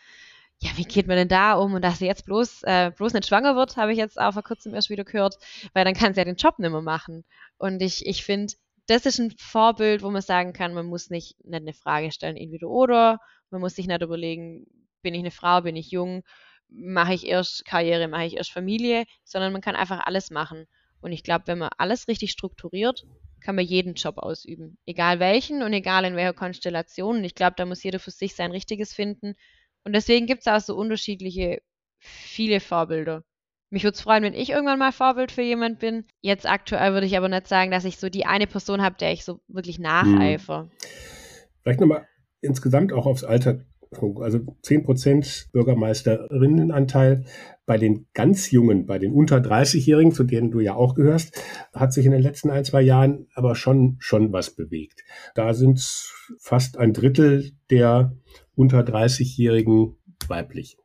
Ja, 0.65 0.71
wie 0.77 0.85
geht 0.85 1.07
man 1.07 1.19
denn 1.19 1.29
da 1.29 1.55
um? 1.55 1.75
Und 1.75 1.83
dass 1.85 1.99
sie 1.99 2.07
jetzt 2.07 2.25
bloß, 2.25 2.62
äh, 2.62 2.91
bloß 2.97 3.12
nicht 3.12 3.27
schwanger 3.27 3.55
wird, 3.55 3.77
habe 3.77 3.93
ich 3.93 3.99
jetzt 3.99 4.19
auch 4.19 4.33
vor 4.33 4.43
kurzem 4.43 4.75
erst 4.75 4.89
wieder 4.89 5.05
gehört, 5.05 5.37
weil 5.75 5.85
dann 5.85 5.93
kann 5.93 6.15
sie 6.15 6.21
ja 6.21 6.25
den 6.25 6.37
Job 6.37 6.59
nicht 6.59 6.71
mehr 6.71 6.81
machen. 6.81 7.25
Und 7.59 7.83
ich, 7.83 8.07
ich 8.07 8.25
finde, 8.25 8.55
das 8.87 9.05
ist 9.05 9.19
ein 9.19 9.35
Vorbild, 9.37 10.03
wo 10.03 10.11
man 10.11 10.23
sagen 10.23 10.55
kann, 10.55 10.73
man 10.73 10.87
muss 10.87 11.11
nicht, 11.11 11.37
nicht 11.45 11.61
eine 11.61 11.75
Frage 11.75 12.11
stellen, 12.12 12.39
entweder 12.39 12.69
oder, 12.69 13.19
man 13.51 13.61
muss 13.61 13.75
sich 13.75 13.87
nicht 13.87 14.01
überlegen, 14.01 14.65
bin 15.03 15.12
ich 15.12 15.21
eine 15.21 15.31
Frau, 15.31 15.61
bin 15.61 15.77
ich 15.77 15.91
jung, 15.91 16.23
mache 16.71 17.12
ich 17.12 17.27
erst 17.27 17.67
Karriere, 17.67 18.09
mache 18.09 18.25
ich 18.25 18.39
erst 18.39 18.51
Familie, 18.51 19.05
sondern 19.23 19.53
man 19.53 19.61
kann 19.61 19.77
einfach 19.77 20.07
alles 20.07 20.31
machen. 20.31 20.67
Und 21.03 21.12
ich 21.12 21.23
glaube, 21.23 21.47
wenn 21.47 21.59
man 21.59 21.71
alles 21.77 22.09
richtig 22.09 22.31
strukturiert, 22.31 23.05
kann 23.43 23.55
man 23.55 23.67
jeden 23.67 23.93
Job 23.95 24.17
ausüben. 24.17 24.79
Egal 24.87 25.21
welchen 25.21 25.62
und 25.62 25.75
egal 25.75 26.07
in 26.07 26.17
welcher 26.17 26.33
Konstellation. 26.33 27.19
Und 27.19 27.25
ich 27.25 27.35
glaube, 27.35 27.57
da 27.59 27.67
muss 27.67 27.83
jeder 27.83 27.99
für 27.99 28.11
sich 28.11 28.35
sein 28.35 28.51
Richtiges 28.51 28.95
finden. 28.95 29.35
Und 29.85 29.95
deswegen 29.95 30.26
gibt 30.26 30.41
es 30.41 30.47
auch 30.47 30.61
so 30.61 30.76
unterschiedliche, 30.76 31.61
viele 31.99 32.61
Vorbilder. 32.61 33.22
Mich 33.70 33.82
würde 33.85 33.95
es 33.95 34.01
freuen, 34.01 34.22
wenn 34.22 34.35
ich 34.35 34.51
irgendwann 34.51 34.78
mal 34.78 34.93
Vorbild 34.93 35.32
für 35.32 35.43
jemand 35.43 35.78
bin. 35.78 36.05
Jetzt 36.20 36.49
aktuell 36.49 36.93
würde 36.93 37.07
ich 37.07 37.16
aber 37.16 37.28
nicht 37.28 37.49
sagen, 37.49 37.70
dass 37.70 37.85
ich 37.85 37.99
so 37.99 38.09
die 38.09 38.26
eine 38.26 38.47
Person 38.47 38.82
habe, 38.82 38.97
der 38.99 39.12
ich 39.12 39.24
so 39.24 39.41
wirklich 39.49 39.78
nacheifer. 39.78 40.62
Hm. 40.62 40.70
Vielleicht 41.62 41.80
nochmal 41.80 42.07
insgesamt 42.41 42.93
auch 42.93 43.07
aufs 43.07 43.24
Alter 43.24 43.64
also 44.20 44.39
10% 44.39 45.53
Bürgermeisterinnenanteil. 45.53 47.24
Bei 47.66 47.78
den 47.78 48.07
ganz 48.12 48.51
Jungen, 48.51 48.87
bei 48.87 48.99
den 48.99 49.12
unter 49.12 49.39
30-Jährigen, 49.39 50.12
zu 50.12 50.24
denen 50.24 50.51
du 50.51 50.61
ja 50.61 50.74
auch 50.74 50.95
gehörst, 50.95 51.41
hat 51.72 51.93
sich 51.93 52.05
in 52.05 52.12
den 52.12 52.22
letzten 52.22 52.51
ein, 52.51 52.64
zwei 52.64 52.82
Jahren 52.82 53.26
aber 53.35 53.55
schon, 53.55 53.97
schon 54.01 54.32
was 54.32 54.51
bewegt. 54.51 55.03
Da 55.35 55.55
sind 55.55 55.80
fast 56.39 56.76
ein 56.76 56.93
Drittel 56.93 57.53
der 57.70 58.12
unter 58.57 58.81
30-Jährigen 58.81 59.97
weiblich. 60.29 60.77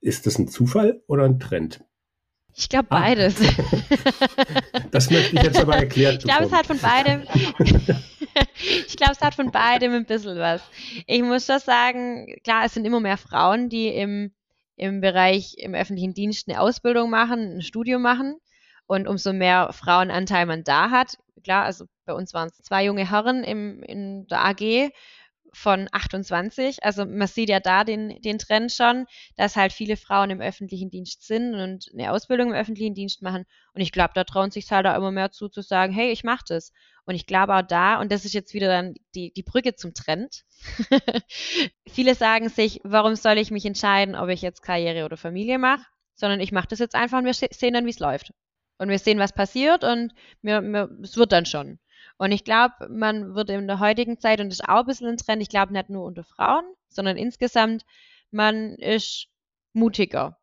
Ist 0.00 0.26
das 0.26 0.38
ein 0.38 0.48
Zufall 0.48 1.02
oder 1.06 1.24
ein 1.24 1.38
Trend? 1.38 1.84
Ich 2.54 2.68
glaube 2.68 2.88
ah. 2.90 3.00
beides. 3.00 3.36
das 4.90 5.10
möchte 5.10 5.36
ich 5.36 5.42
jetzt 5.42 5.58
aber 5.58 5.76
erklärt 5.76 6.18
Ich 6.18 6.24
glaube, 6.24 6.44
es 6.44 6.52
hat 6.52 6.66
von 6.66 6.78
beidem. 6.78 7.22
ich 8.86 8.96
glaube, 8.96 9.12
es 9.12 9.20
hat 9.20 9.34
von 9.34 9.50
beidem 9.50 9.92
ein 9.92 10.04
bisschen 10.04 10.38
was. 10.38 10.62
Ich 11.06 11.22
muss 11.22 11.46
schon 11.46 11.60
sagen, 11.60 12.26
klar, 12.42 12.64
es 12.64 12.74
sind 12.74 12.84
immer 12.84 13.00
mehr 13.00 13.16
Frauen, 13.16 13.68
die 13.68 13.88
im, 13.88 14.32
im 14.76 15.00
Bereich 15.00 15.54
im 15.58 15.74
öffentlichen 15.74 16.14
Dienst 16.14 16.48
eine 16.48 16.60
Ausbildung 16.60 17.10
machen, 17.10 17.56
ein 17.56 17.62
Studium 17.62 18.02
machen. 18.02 18.36
Und 18.86 19.06
umso 19.06 19.32
mehr 19.32 19.72
Frauenanteil 19.72 20.46
man 20.46 20.64
da 20.64 20.90
hat, 20.90 21.16
klar, 21.44 21.64
also 21.64 21.86
bei 22.06 22.12
uns 22.12 22.34
waren 22.34 22.48
es 22.48 22.56
zwei 22.56 22.84
junge 22.84 23.08
Herren 23.08 23.44
im, 23.44 23.82
in 23.84 24.26
der 24.26 24.44
AG, 24.44 24.90
von 25.52 25.88
28. 25.92 26.84
Also 26.84 27.04
man 27.04 27.26
sieht 27.26 27.48
ja 27.48 27.60
da 27.60 27.84
den, 27.84 28.20
den 28.22 28.38
Trend 28.38 28.72
schon, 28.72 29.06
dass 29.36 29.56
halt 29.56 29.72
viele 29.72 29.96
Frauen 29.96 30.30
im 30.30 30.40
öffentlichen 30.40 30.90
Dienst 30.90 31.26
sind 31.26 31.54
und 31.54 31.90
eine 31.92 32.12
Ausbildung 32.12 32.48
im 32.48 32.54
öffentlichen 32.54 32.94
Dienst 32.94 33.22
machen. 33.22 33.44
Und 33.74 33.80
ich 33.80 33.92
glaube, 33.92 34.12
da 34.14 34.24
trauen 34.24 34.50
sich 34.50 34.70
halt 34.70 34.86
auch 34.86 34.96
immer 34.96 35.10
mehr 35.10 35.30
zu, 35.30 35.48
zu 35.48 35.62
sagen, 35.62 35.92
hey, 35.92 36.10
ich 36.10 36.24
mache 36.24 36.44
das. 36.48 36.72
Und 37.04 37.14
ich 37.14 37.26
glaube 37.26 37.54
auch 37.54 37.62
da, 37.62 38.00
und 38.00 38.12
das 38.12 38.24
ist 38.24 38.34
jetzt 38.34 38.54
wieder 38.54 38.68
dann 38.68 38.94
die, 39.14 39.32
die 39.32 39.42
Brücke 39.42 39.74
zum 39.74 39.94
Trend, 39.94 40.44
viele 41.88 42.14
sagen 42.14 42.48
sich, 42.48 42.80
warum 42.84 43.16
soll 43.16 43.38
ich 43.38 43.50
mich 43.50 43.64
entscheiden, 43.64 44.14
ob 44.14 44.28
ich 44.28 44.42
jetzt 44.42 44.62
Karriere 44.62 45.04
oder 45.04 45.16
Familie 45.16 45.58
mache, 45.58 45.84
sondern 46.14 46.40
ich 46.40 46.52
mache 46.52 46.68
das 46.68 46.78
jetzt 46.78 46.94
einfach 46.94 47.18
und 47.18 47.24
wir 47.24 47.34
sehen 47.34 47.74
dann, 47.74 47.86
wie 47.86 47.90
es 47.90 47.98
läuft. 47.98 48.32
Und 48.78 48.88
wir 48.88 48.98
sehen, 48.98 49.18
was 49.18 49.34
passiert 49.34 49.84
und 49.84 50.14
mir, 50.40 50.60
mir, 50.62 50.88
es 51.02 51.16
wird 51.16 51.32
dann 51.32 51.44
schon. 51.44 51.78
Und 52.20 52.32
ich 52.32 52.44
glaube, 52.44 52.74
man 52.90 53.34
wird 53.34 53.48
in 53.48 53.66
der 53.66 53.80
heutigen 53.80 54.20
Zeit, 54.20 54.42
und 54.42 54.50
das 54.50 54.60
ist 54.60 54.68
auch 54.68 54.80
ein 54.80 54.84
bisschen 54.84 55.08
ein 55.08 55.16
Trend, 55.16 55.40
ich 55.40 55.48
glaube 55.48 55.72
nicht 55.72 55.88
nur 55.88 56.04
unter 56.04 56.22
Frauen, 56.22 56.66
sondern 56.90 57.16
insgesamt, 57.16 57.86
man 58.30 58.74
ist 58.74 59.28
mutiger. 59.72 60.38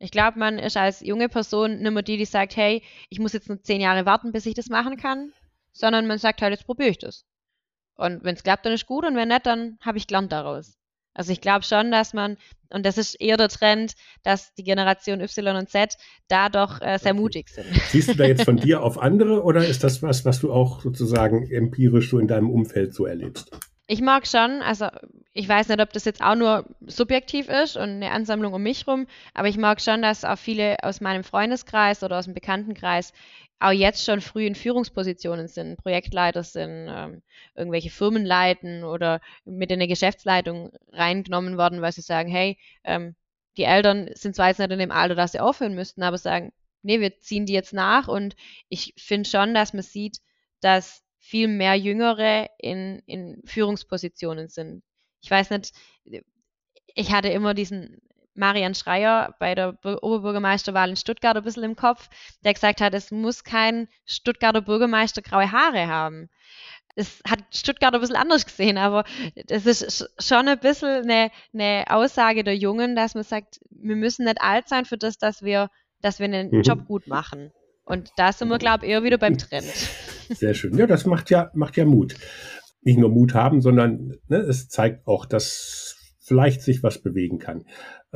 Ich 0.00 0.10
glaube, 0.10 0.40
man 0.40 0.58
ist 0.58 0.76
als 0.76 0.98
junge 1.02 1.28
Person 1.28 1.78
nicht 1.78 1.92
mehr 1.92 2.02
die, 2.02 2.16
die 2.16 2.24
sagt, 2.24 2.56
hey, 2.56 2.82
ich 3.08 3.20
muss 3.20 3.34
jetzt 3.34 3.48
nur 3.48 3.62
zehn 3.62 3.80
Jahre 3.80 4.04
warten, 4.04 4.32
bis 4.32 4.46
ich 4.46 4.54
das 4.54 4.68
machen 4.68 4.96
kann, 4.96 5.32
sondern 5.70 6.08
man 6.08 6.18
sagt 6.18 6.42
halt, 6.42 6.50
jetzt 6.50 6.66
probiere 6.66 6.90
ich 6.90 6.98
das. 6.98 7.24
Und 7.94 8.24
wenn 8.24 8.34
es 8.34 8.42
klappt, 8.42 8.66
dann 8.66 8.72
ist 8.72 8.86
gut 8.86 9.04
und 9.04 9.14
wenn 9.14 9.28
nicht, 9.28 9.46
dann 9.46 9.78
habe 9.82 9.98
ich 9.98 10.08
gelernt 10.08 10.32
daraus. 10.32 10.76
Also 11.16 11.32
ich 11.32 11.40
glaube 11.40 11.64
schon, 11.64 11.90
dass 11.90 12.12
man, 12.12 12.36
und 12.70 12.84
das 12.84 12.98
ist 12.98 13.14
eher 13.14 13.36
der 13.36 13.48
Trend, 13.48 13.94
dass 14.22 14.54
die 14.54 14.64
Generation 14.64 15.20
Y 15.20 15.56
und 15.56 15.70
Z 15.70 15.96
da 16.28 16.48
doch 16.48 16.80
äh, 16.80 16.98
sehr 16.98 17.12
okay. 17.12 17.20
mutig 17.20 17.48
sind. 17.48 17.66
Siehst 17.90 18.08
du 18.08 18.14
da 18.14 18.24
jetzt 18.24 18.44
von 18.44 18.56
dir 18.58 18.82
auf 18.82 18.98
andere 18.98 19.42
oder 19.42 19.66
ist 19.66 19.82
das 19.82 20.02
was, 20.02 20.24
was 20.24 20.40
du 20.40 20.52
auch 20.52 20.82
sozusagen 20.82 21.50
empirisch 21.50 22.10
so 22.10 22.18
in 22.18 22.28
deinem 22.28 22.50
Umfeld 22.50 22.94
so 22.94 23.06
erlebst? 23.06 23.50
Ich 23.88 24.00
mag 24.00 24.26
schon, 24.26 24.62
also 24.62 24.88
ich 25.32 25.48
weiß 25.48 25.68
nicht, 25.68 25.80
ob 25.80 25.92
das 25.92 26.04
jetzt 26.04 26.20
auch 26.20 26.34
nur 26.34 26.64
subjektiv 26.86 27.48
ist 27.48 27.76
und 27.76 27.82
eine 27.82 28.10
Ansammlung 28.10 28.52
um 28.52 28.62
mich 28.62 28.86
rum, 28.88 29.06
aber 29.32 29.48
ich 29.48 29.58
mag 29.58 29.80
schon, 29.80 30.02
dass 30.02 30.24
auch 30.24 30.38
viele 30.38 30.76
aus 30.82 31.00
meinem 31.00 31.22
Freundeskreis 31.22 32.02
oder 32.02 32.18
aus 32.18 32.24
dem 32.24 32.34
Bekanntenkreis 32.34 33.12
auch 33.58 33.72
jetzt 33.72 34.04
schon 34.04 34.20
früh 34.20 34.46
in 34.46 34.54
Führungspositionen 34.54 35.48
sind, 35.48 35.78
Projektleiter 35.78 36.42
sind, 36.42 36.88
ähm, 36.88 37.22
irgendwelche 37.54 37.90
Firmen 37.90 38.24
leiten 38.24 38.84
oder 38.84 39.20
mit 39.44 39.70
in 39.70 39.76
eine 39.76 39.88
Geschäftsleitung 39.88 40.72
reingenommen 40.92 41.56
worden, 41.56 41.80
weil 41.80 41.92
sie 41.92 42.02
sagen, 42.02 42.30
hey, 42.30 42.58
ähm, 42.84 43.14
die 43.56 43.64
Eltern 43.64 44.10
sind 44.14 44.36
zwar 44.36 44.48
jetzt 44.48 44.58
nicht 44.58 44.70
in 44.70 44.78
dem 44.78 44.90
Alter, 44.90 45.14
dass 45.14 45.32
sie 45.32 45.40
aufhören 45.40 45.74
müssten, 45.74 46.02
aber 46.02 46.18
sagen, 46.18 46.52
nee, 46.82 47.00
wir 47.00 47.18
ziehen 47.20 47.46
die 47.46 47.54
jetzt 47.54 47.72
nach 47.72 48.08
und 48.08 48.36
ich 48.68 48.92
finde 48.98 49.28
schon, 49.28 49.54
dass 49.54 49.72
man 49.72 49.82
sieht, 49.82 50.18
dass 50.60 51.02
viel 51.18 51.48
mehr 51.48 51.74
Jüngere 51.74 52.48
in, 52.58 53.02
in 53.06 53.42
Führungspositionen 53.44 54.48
sind. 54.48 54.82
Ich 55.22 55.30
weiß 55.30 55.50
nicht, 55.50 55.72
ich 56.94 57.12
hatte 57.12 57.28
immer 57.28 57.54
diesen 57.54 58.00
Marian 58.36 58.74
Schreier 58.74 59.34
bei 59.38 59.54
der 59.54 59.76
Oberbürgermeisterwahl 59.84 60.90
in 60.90 60.96
Stuttgart 60.96 61.36
ein 61.36 61.42
bisschen 61.42 61.64
im 61.64 61.76
Kopf, 61.76 62.08
der 62.44 62.54
gesagt 62.54 62.80
hat, 62.80 62.94
es 62.94 63.10
muss 63.10 63.44
kein 63.44 63.88
Stuttgarter 64.04 64.60
Bürgermeister 64.60 65.22
graue 65.22 65.50
Haare 65.50 65.86
haben. 65.86 66.28
Das 66.94 67.20
hat 67.28 67.40
Stuttgart 67.50 67.94
ein 67.94 68.00
bisschen 68.00 68.16
anders 68.16 68.46
gesehen, 68.46 68.78
aber 68.78 69.04
das 69.48 69.66
ist 69.66 70.08
schon 70.18 70.48
ein 70.48 70.58
bisschen 70.58 71.10
eine, 71.10 71.30
eine 71.52 71.84
Aussage 71.88 72.42
der 72.42 72.56
Jungen, 72.56 72.96
dass 72.96 73.14
man 73.14 73.24
sagt, 73.24 73.60
wir 73.70 73.96
müssen 73.96 74.24
nicht 74.24 74.40
alt 74.40 74.68
sein 74.68 74.86
für 74.86 74.96
das, 74.96 75.18
dass 75.18 75.42
wir, 75.42 75.68
dass 76.00 76.18
wir 76.18 76.24
einen 76.24 76.50
mhm. 76.50 76.62
Job 76.62 76.86
gut 76.86 77.06
machen. 77.06 77.52
Und 77.84 78.10
da 78.16 78.32
sind 78.32 78.48
wir, 78.48 78.58
glaube 78.58 78.84
ich, 78.86 78.92
eher 78.92 79.04
wieder 79.04 79.18
beim 79.18 79.36
Trend. 79.38 79.66
Sehr 80.30 80.54
schön. 80.54 80.76
Ja, 80.76 80.86
das 80.86 81.06
macht 81.06 81.30
ja, 81.30 81.50
macht 81.54 81.76
ja 81.76 81.84
Mut. 81.84 82.16
Nicht 82.80 82.98
nur 82.98 83.10
Mut 83.10 83.34
haben, 83.34 83.60
sondern 83.60 84.16
ne, 84.28 84.38
es 84.38 84.68
zeigt 84.68 85.06
auch, 85.06 85.26
dass 85.26 85.95
vielleicht 86.26 86.62
sich 86.62 86.82
was 86.82 86.98
bewegen 86.98 87.38
kann 87.38 87.64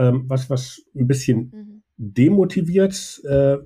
ähm, 0.00 0.24
was, 0.28 0.50
was 0.50 0.82
ein 0.94 1.06
bisschen 1.06 1.52
mhm. 1.52 1.82
demotiviert, 1.96 3.20
äh, 3.24 3.58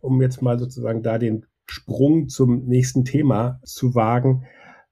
um 0.00 0.20
jetzt 0.20 0.42
mal 0.42 0.58
sozusagen 0.58 1.02
da 1.02 1.18
den 1.18 1.46
Sprung 1.66 2.28
zum 2.28 2.66
nächsten 2.66 3.04
Thema 3.04 3.60
zu 3.64 3.94
wagen. 3.94 4.44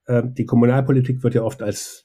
Äh, 0.05 0.23
die 0.25 0.45
Kommunalpolitik 0.45 1.23
wird 1.23 1.35
ja 1.35 1.43
oft 1.43 1.61
als 1.61 2.03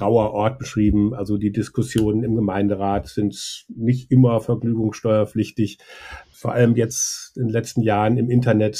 rauer 0.00 0.32
Ort 0.32 0.58
beschrieben. 0.58 1.14
Also 1.14 1.38
die 1.38 1.52
Diskussionen 1.52 2.22
im 2.22 2.34
Gemeinderat 2.34 3.08
sind 3.08 3.66
nicht 3.68 4.10
immer 4.10 4.40
vergnügungssteuerpflichtig. 4.40 5.78
Vor 6.32 6.52
allem 6.52 6.76
jetzt 6.76 7.36
in 7.36 7.44
den 7.44 7.52
letzten 7.52 7.82
Jahren 7.82 8.16
im 8.16 8.30
Internet 8.30 8.76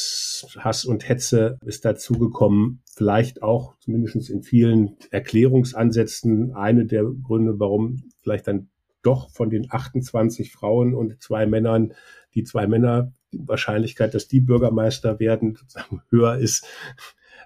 Hass 0.59 0.85
und 0.85 1.09
Hetze 1.09 1.59
ist 1.65 1.85
dazugekommen. 1.85 2.83
Vielleicht 2.95 3.43
auch 3.43 3.77
zumindest 3.81 4.31
in 4.31 4.43
vielen 4.43 4.97
Erklärungsansätzen 5.11 6.55
eine 6.55 6.87
der 6.87 7.05
Gründe, 7.05 7.59
warum 7.59 8.05
vielleicht 8.23 8.49
dann 8.49 8.69
doch 9.03 9.31
von 9.31 9.49
den 9.49 9.67
28 9.71 10.53
Frauen 10.53 10.95
und 10.95 11.23
zwei 11.23 11.47
Männern, 11.47 11.95
die 12.35 12.45
zwei 12.45 12.67
Männer, 12.67 13.13
die 13.33 13.47
Wahrscheinlichkeit, 13.47 14.15
dass 14.15 14.29
die 14.29 14.41
Bürgermeister 14.41 15.19
werden, 15.19 15.59
höher 16.11 16.37
ist. 16.37 16.67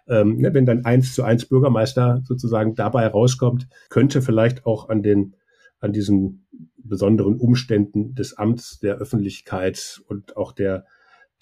Ähm, 0.09 0.39
ne, 0.39 0.53
wenn 0.53 0.67
dann 0.67 0.85
eins 0.85 1.15
zu 1.15 1.23
eins 1.23 1.47
Bürgermeister 1.47 2.23
sozusagen 2.25 2.75
dabei 2.75 3.07
rauskommt, 3.07 3.69
könnte 3.89 4.23
vielleicht 4.23 4.67
auch 4.67 4.89
an 4.89 5.03
den, 5.03 5.37
an 5.81 5.93
diesen 5.93 6.47
besonderen 6.77 7.39
Umständen 7.39 8.15
des 8.15 8.37
Amts, 8.37 8.81
der 8.81 8.97
Öffentlichkeit 8.97 10.03
und 10.09 10.37
auch 10.37 10.53
der, 10.53 10.85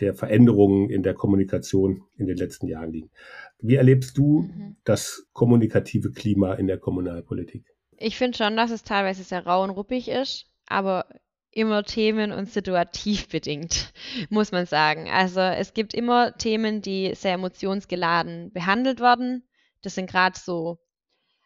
der 0.00 0.14
Veränderungen 0.14 0.90
in 0.90 1.02
der 1.02 1.14
Kommunikation 1.14 2.02
in 2.16 2.26
den 2.26 2.36
letzten 2.36 2.66
Jahren 2.66 2.92
liegen. 2.92 3.10
Wie 3.58 3.76
erlebst 3.76 4.16
du 4.18 4.42
mhm. 4.42 4.76
das 4.84 5.26
kommunikative 5.32 6.12
Klima 6.12 6.54
in 6.54 6.66
der 6.66 6.78
Kommunalpolitik? 6.78 7.64
Ich 7.96 8.16
finde 8.16 8.38
schon, 8.38 8.56
dass 8.56 8.70
es 8.70 8.82
teilweise 8.82 9.22
sehr 9.22 9.44
rau 9.46 9.62
und 9.62 9.70
ruppig 9.70 10.08
ist, 10.08 10.46
aber 10.66 11.06
immer 11.52 11.82
themen- 11.84 12.32
und 12.32 12.50
situativ 12.50 13.28
bedingt, 13.28 13.92
muss 14.30 14.52
man 14.52 14.66
sagen. 14.66 15.08
Also 15.10 15.40
es 15.40 15.74
gibt 15.74 15.94
immer 15.94 16.36
Themen, 16.36 16.82
die 16.82 17.14
sehr 17.14 17.34
emotionsgeladen 17.34 18.52
behandelt 18.52 19.00
werden. 19.00 19.48
Das 19.82 19.94
sind 19.94 20.10
gerade 20.10 20.38
so 20.38 20.78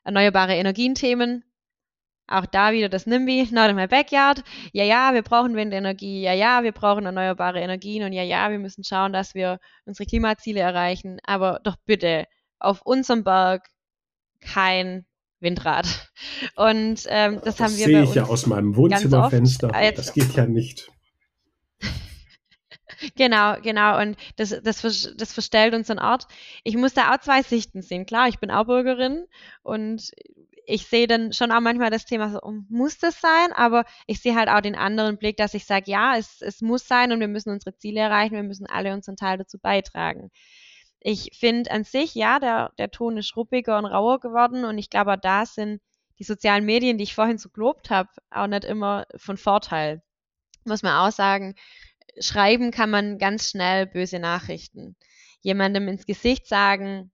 erneuerbare 0.04 0.54
Energien-Themen. 0.54 1.44
Auch 2.26 2.46
da 2.46 2.72
wieder 2.72 2.88
das 2.88 3.06
NIMBY, 3.06 3.48
not 3.52 3.68
in 3.68 3.76
my 3.76 3.86
backyard. 3.86 4.42
Ja, 4.72 4.84
ja, 4.84 5.12
wir 5.12 5.22
brauchen 5.22 5.56
Windenergie. 5.56 6.22
Ja, 6.22 6.32
ja, 6.32 6.62
wir 6.62 6.72
brauchen 6.72 7.04
erneuerbare 7.04 7.60
Energien. 7.60 8.02
Und 8.02 8.12
ja, 8.14 8.22
ja, 8.22 8.50
wir 8.50 8.58
müssen 8.58 8.82
schauen, 8.82 9.12
dass 9.12 9.34
wir 9.34 9.58
unsere 9.84 10.06
Klimaziele 10.06 10.60
erreichen. 10.60 11.18
Aber 11.24 11.60
doch 11.64 11.76
bitte 11.84 12.26
auf 12.58 12.80
unserem 12.82 13.24
Berg 13.24 13.68
kein 14.40 15.06
Windrad. 15.40 15.86
Und 16.56 17.04
ähm, 17.08 17.34
das, 17.36 17.56
das 17.56 17.60
haben 17.60 17.76
wir. 17.76 17.86
Sehe 17.86 18.02
ich 18.04 18.14
ja 18.14 18.24
aus 18.24 18.46
meinem 18.46 18.76
Wohnzimmerfenster. 18.76 19.68
das 19.68 20.12
geht 20.12 20.34
ja 20.34 20.46
nicht. 20.46 20.90
Genau, 23.16 23.56
genau. 23.60 24.00
Und 24.00 24.16
das, 24.36 24.50
das, 24.62 24.80
das 25.16 25.32
verstellt 25.32 25.74
unseren 25.74 25.98
Ort. 25.98 26.26
Ich 26.62 26.74
muss 26.76 26.94
da 26.94 27.12
auch 27.12 27.20
zwei 27.20 27.42
Sichten 27.42 27.82
sehen. 27.82 28.06
Klar, 28.06 28.28
ich 28.28 28.38
bin 28.38 28.50
auch 28.50 28.64
Bürgerin 28.64 29.26
und 29.62 30.10
ich 30.66 30.86
sehe 30.86 31.06
dann 31.06 31.32
schon 31.32 31.52
auch 31.52 31.60
manchmal 31.60 31.90
das 31.90 32.06
Thema 32.06 32.30
so, 32.30 32.40
muss 32.68 32.98
das 32.98 33.20
sein? 33.20 33.52
Aber 33.54 33.84
ich 34.06 34.20
sehe 34.20 34.34
halt 34.34 34.48
auch 34.48 34.60
den 34.60 34.74
anderen 34.74 35.18
Blick, 35.18 35.36
dass 35.36 35.54
ich 35.54 35.64
sage, 35.64 35.90
ja, 35.90 36.16
es, 36.16 36.40
es 36.40 36.62
muss 36.62 36.86
sein 36.88 37.12
und 37.12 37.20
wir 37.20 37.28
müssen 37.28 37.50
unsere 37.50 37.76
Ziele 37.76 38.00
erreichen, 38.00 38.34
wir 38.34 38.42
müssen 38.42 38.66
alle 38.66 38.92
unseren 38.92 39.16
Teil 39.16 39.38
dazu 39.38 39.58
beitragen. 39.58 40.30
Ich 41.06 41.36
finde 41.38 41.70
an 41.70 41.84
sich, 41.84 42.14
ja, 42.14 42.38
der, 42.38 42.72
der 42.78 42.90
Ton 42.90 43.18
ist 43.18 43.36
ruppiger 43.36 43.76
und 43.76 43.84
rauer 43.84 44.20
geworden 44.20 44.64
und 44.64 44.78
ich 44.78 44.88
glaube, 44.88 45.18
da 45.18 45.44
sind 45.44 45.82
die 46.18 46.24
sozialen 46.24 46.64
Medien, 46.64 46.96
die 46.96 47.04
ich 47.04 47.14
vorhin 47.14 47.36
so 47.36 47.50
gelobt 47.50 47.90
habe, 47.90 48.08
auch 48.30 48.46
nicht 48.46 48.64
immer 48.64 49.04
von 49.16 49.36
Vorteil. 49.36 50.02
Muss 50.64 50.82
man 50.82 50.94
auch 50.94 51.12
sagen, 51.12 51.56
schreiben 52.18 52.70
kann 52.70 52.88
man 52.88 53.18
ganz 53.18 53.50
schnell 53.50 53.86
böse 53.86 54.18
Nachrichten. 54.18 54.96
Jemandem 55.42 55.88
ins 55.88 56.06
Gesicht 56.06 56.46
sagen, 56.46 57.12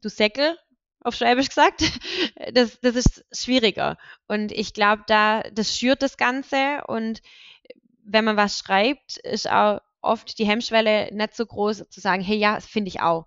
du 0.00 0.08
Säckel, 0.08 0.56
auf 1.00 1.14
Schwäbisch 1.14 1.48
gesagt, 1.48 1.82
das, 2.54 2.80
das 2.80 2.96
ist 2.96 3.26
schwieriger. 3.30 3.98
Und 4.26 4.52
ich 4.52 4.72
glaube, 4.72 5.02
da, 5.06 5.42
das 5.52 5.76
schürt 5.76 6.00
das 6.00 6.16
Ganze 6.16 6.82
und 6.86 7.20
wenn 8.04 8.24
man 8.24 8.38
was 8.38 8.58
schreibt, 8.58 9.18
ist 9.18 9.50
auch 9.50 9.80
oft 10.02 10.38
die 10.38 10.46
Hemmschwelle 10.46 11.14
nicht 11.14 11.34
so 11.34 11.46
groß 11.46 11.88
zu 11.88 12.00
sagen, 12.00 12.22
hey, 12.22 12.36
ja, 12.36 12.60
finde 12.60 12.88
ich 12.88 13.00
auch. 13.00 13.26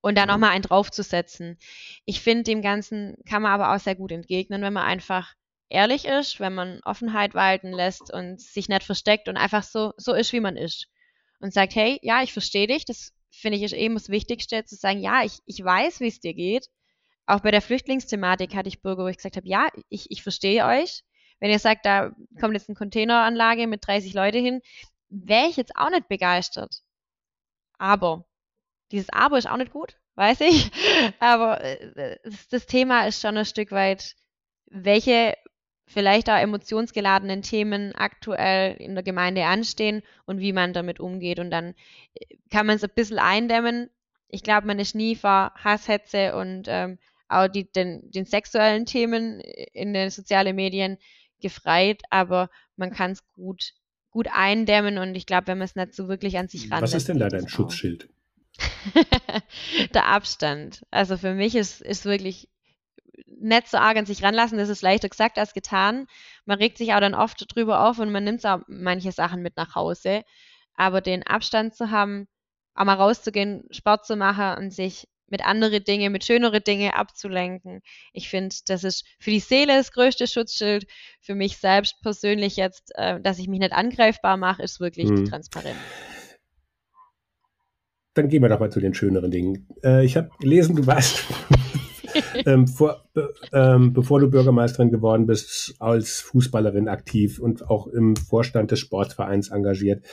Und 0.00 0.16
da 0.16 0.22
mhm. 0.22 0.28
nochmal 0.28 0.50
einen 0.50 0.62
draufzusetzen. 0.62 1.58
Ich 2.04 2.20
finde, 2.20 2.44
dem 2.44 2.62
Ganzen 2.62 3.16
kann 3.28 3.42
man 3.42 3.52
aber 3.52 3.74
auch 3.74 3.80
sehr 3.80 3.94
gut 3.94 4.12
entgegnen, 4.12 4.62
wenn 4.62 4.72
man 4.72 4.84
einfach 4.84 5.34
ehrlich 5.68 6.04
ist, 6.04 6.38
wenn 6.38 6.54
man 6.54 6.80
Offenheit 6.84 7.34
walten 7.34 7.72
lässt 7.72 8.12
und 8.12 8.40
sich 8.40 8.68
nicht 8.68 8.84
versteckt 8.84 9.28
und 9.28 9.36
einfach 9.36 9.62
so, 9.62 9.92
so 9.96 10.12
ist, 10.12 10.32
wie 10.32 10.40
man 10.40 10.56
ist. 10.56 10.86
Und 11.40 11.52
sagt, 11.52 11.74
hey, 11.74 11.98
ja, 12.02 12.22
ich 12.22 12.32
verstehe 12.32 12.66
dich. 12.66 12.84
Das 12.84 13.12
finde 13.30 13.58
ich 13.58 13.64
ist 13.64 13.74
eben 13.74 13.94
das 13.94 14.08
Wichtigste, 14.08 14.64
zu 14.64 14.76
sagen, 14.76 15.00
ja, 15.00 15.24
ich, 15.24 15.40
ich 15.44 15.62
weiß, 15.62 16.00
wie 16.00 16.08
es 16.08 16.20
dir 16.20 16.34
geht. 16.34 16.68
Auch 17.26 17.40
bei 17.40 17.50
der 17.50 17.60
Flüchtlingsthematik 17.60 18.54
hatte 18.54 18.68
ich 18.68 18.82
Bürger, 18.82 19.04
wo 19.04 19.08
ich 19.08 19.16
gesagt 19.16 19.36
habe, 19.36 19.48
ja, 19.48 19.68
ich, 19.88 20.10
ich 20.10 20.22
verstehe 20.22 20.64
euch. 20.64 21.02
Wenn 21.40 21.50
ihr 21.50 21.58
sagt, 21.58 21.84
da 21.84 22.12
kommt 22.40 22.54
jetzt 22.54 22.68
eine 22.68 22.76
Containeranlage 22.76 23.66
mit 23.66 23.86
30 23.86 24.14
Leute 24.14 24.38
hin, 24.38 24.62
wäre 25.08 25.48
ich 25.48 25.56
jetzt 25.56 25.76
auch 25.76 25.90
nicht 25.90 26.08
begeistert. 26.08 26.82
Aber 27.78 28.24
dieses 28.92 29.10
Aber 29.10 29.38
ist 29.38 29.48
auch 29.48 29.56
nicht 29.56 29.72
gut, 29.72 29.96
weiß 30.14 30.40
ich. 30.42 30.70
Aber 31.20 31.60
äh, 31.62 32.18
das 32.50 32.66
Thema 32.66 33.06
ist 33.06 33.20
schon 33.20 33.36
ein 33.36 33.44
Stück 33.44 33.72
weit, 33.72 34.16
welche 34.66 35.36
vielleicht 35.88 36.28
auch 36.28 36.38
emotionsgeladenen 36.38 37.42
Themen 37.42 37.94
aktuell 37.94 38.76
in 38.76 38.94
der 38.94 39.04
Gemeinde 39.04 39.44
anstehen 39.44 40.02
und 40.24 40.40
wie 40.40 40.52
man 40.52 40.72
damit 40.72 41.00
umgeht. 41.00 41.38
Und 41.38 41.50
dann 41.50 41.74
äh, 42.14 42.36
kann 42.50 42.66
man 42.66 42.76
es 42.76 42.84
ein 42.84 42.90
bisschen 42.94 43.18
eindämmen. 43.18 43.90
Ich 44.28 44.42
glaube, 44.42 44.66
man 44.66 44.78
ist 44.78 44.94
nie 44.94 45.14
vor 45.16 45.52
Hasshetze 45.54 46.34
und 46.36 46.64
ähm, 46.68 46.98
auch 47.28 47.48
die, 47.48 47.70
den, 47.70 48.10
den 48.10 48.24
sexuellen 48.24 48.86
Themen 48.86 49.40
in 49.40 49.94
den 49.94 50.10
sozialen 50.10 50.54
Medien 50.56 50.98
gefreit, 51.40 52.02
aber 52.10 52.50
man 52.76 52.90
kann 52.90 53.12
es 53.12 53.26
gut, 53.32 53.74
gut 54.16 54.28
eindämmen 54.32 54.96
und 54.96 55.14
ich 55.14 55.26
glaube, 55.26 55.48
wenn 55.48 55.58
man 55.58 55.66
es 55.66 55.76
nicht 55.76 55.94
so 55.94 56.08
wirklich 56.08 56.38
an 56.38 56.48
sich 56.48 56.72
ran. 56.72 56.80
Was 56.80 56.94
ist 56.94 57.06
denn 57.06 57.18
da 57.18 57.28
dein 57.28 57.50
Schutzschild? 57.50 58.08
Der 59.92 60.06
Abstand. 60.06 60.86
Also 60.90 61.18
für 61.18 61.34
mich 61.34 61.54
ist, 61.54 61.82
ist 61.82 62.06
wirklich 62.06 62.48
nicht 63.26 63.68
so 63.68 63.76
arg 63.76 63.98
an 63.98 64.06
sich 64.06 64.22
ranlassen, 64.22 64.56
das 64.56 64.70
ist 64.70 64.80
leichter 64.80 65.10
gesagt 65.10 65.38
als 65.38 65.52
getan. 65.52 66.06
Man 66.46 66.56
regt 66.56 66.78
sich 66.78 66.94
auch 66.94 67.00
dann 67.00 67.14
oft 67.14 67.44
drüber 67.54 67.86
auf 67.86 67.98
und 67.98 68.10
man 68.10 68.24
nimmt 68.24 68.46
auch 68.46 68.60
manche 68.68 69.12
Sachen 69.12 69.42
mit 69.42 69.58
nach 69.58 69.74
Hause. 69.74 70.22
Aber 70.76 71.02
den 71.02 71.22
Abstand 71.22 71.74
zu 71.74 71.90
haben, 71.90 72.26
auch 72.74 72.86
mal 72.86 72.94
rauszugehen, 72.94 73.64
Sport 73.70 74.06
zu 74.06 74.16
machen 74.16 74.64
und 74.64 74.70
sich 74.70 75.08
mit 75.28 75.44
andere 75.44 75.80
Dinge, 75.80 76.10
mit 76.10 76.24
schönere 76.24 76.60
Dinge 76.60 76.94
abzulenken. 76.94 77.80
Ich 78.12 78.28
finde, 78.28 78.54
das 78.66 78.84
ist 78.84 79.04
für 79.18 79.30
die 79.30 79.40
Seele 79.40 79.76
das 79.76 79.92
größte 79.92 80.26
Schutzschild. 80.26 80.86
Für 81.20 81.34
mich 81.34 81.58
selbst 81.58 82.00
persönlich 82.02 82.56
jetzt, 82.56 82.92
äh, 82.94 83.20
dass 83.20 83.38
ich 83.38 83.48
mich 83.48 83.60
nicht 83.60 83.72
angreifbar 83.72 84.36
mache, 84.36 84.62
ist 84.62 84.80
wirklich 84.80 85.08
hm. 85.08 85.26
transparent. 85.26 85.76
Dann 88.14 88.28
gehen 88.28 88.42
wir 88.42 88.48
doch 88.48 88.60
mal 88.60 88.70
zu 88.70 88.80
den 88.80 88.94
schöneren 88.94 89.30
Dingen. 89.30 89.68
Äh, 89.84 90.04
ich 90.04 90.16
habe 90.16 90.30
gelesen, 90.40 90.76
du 90.76 90.86
warst 90.86 91.24
ähm, 92.46 92.66
vor, 92.66 93.04
be, 93.12 93.34
ähm, 93.52 93.92
bevor 93.92 94.20
du 94.20 94.30
Bürgermeisterin 94.30 94.90
geworden 94.90 95.26
bist, 95.26 95.74
als 95.80 96.20
Fußballerin 96.20 96.88
aktiv 96.88 97.38
und 97.38 97.68
auch 97.68 97.86
im 97.88 98.16
Vorstand 98.16 98.70
des 98.70 98.80
Sportvereins 98.80 99.50
engagiert. 99.50 100.04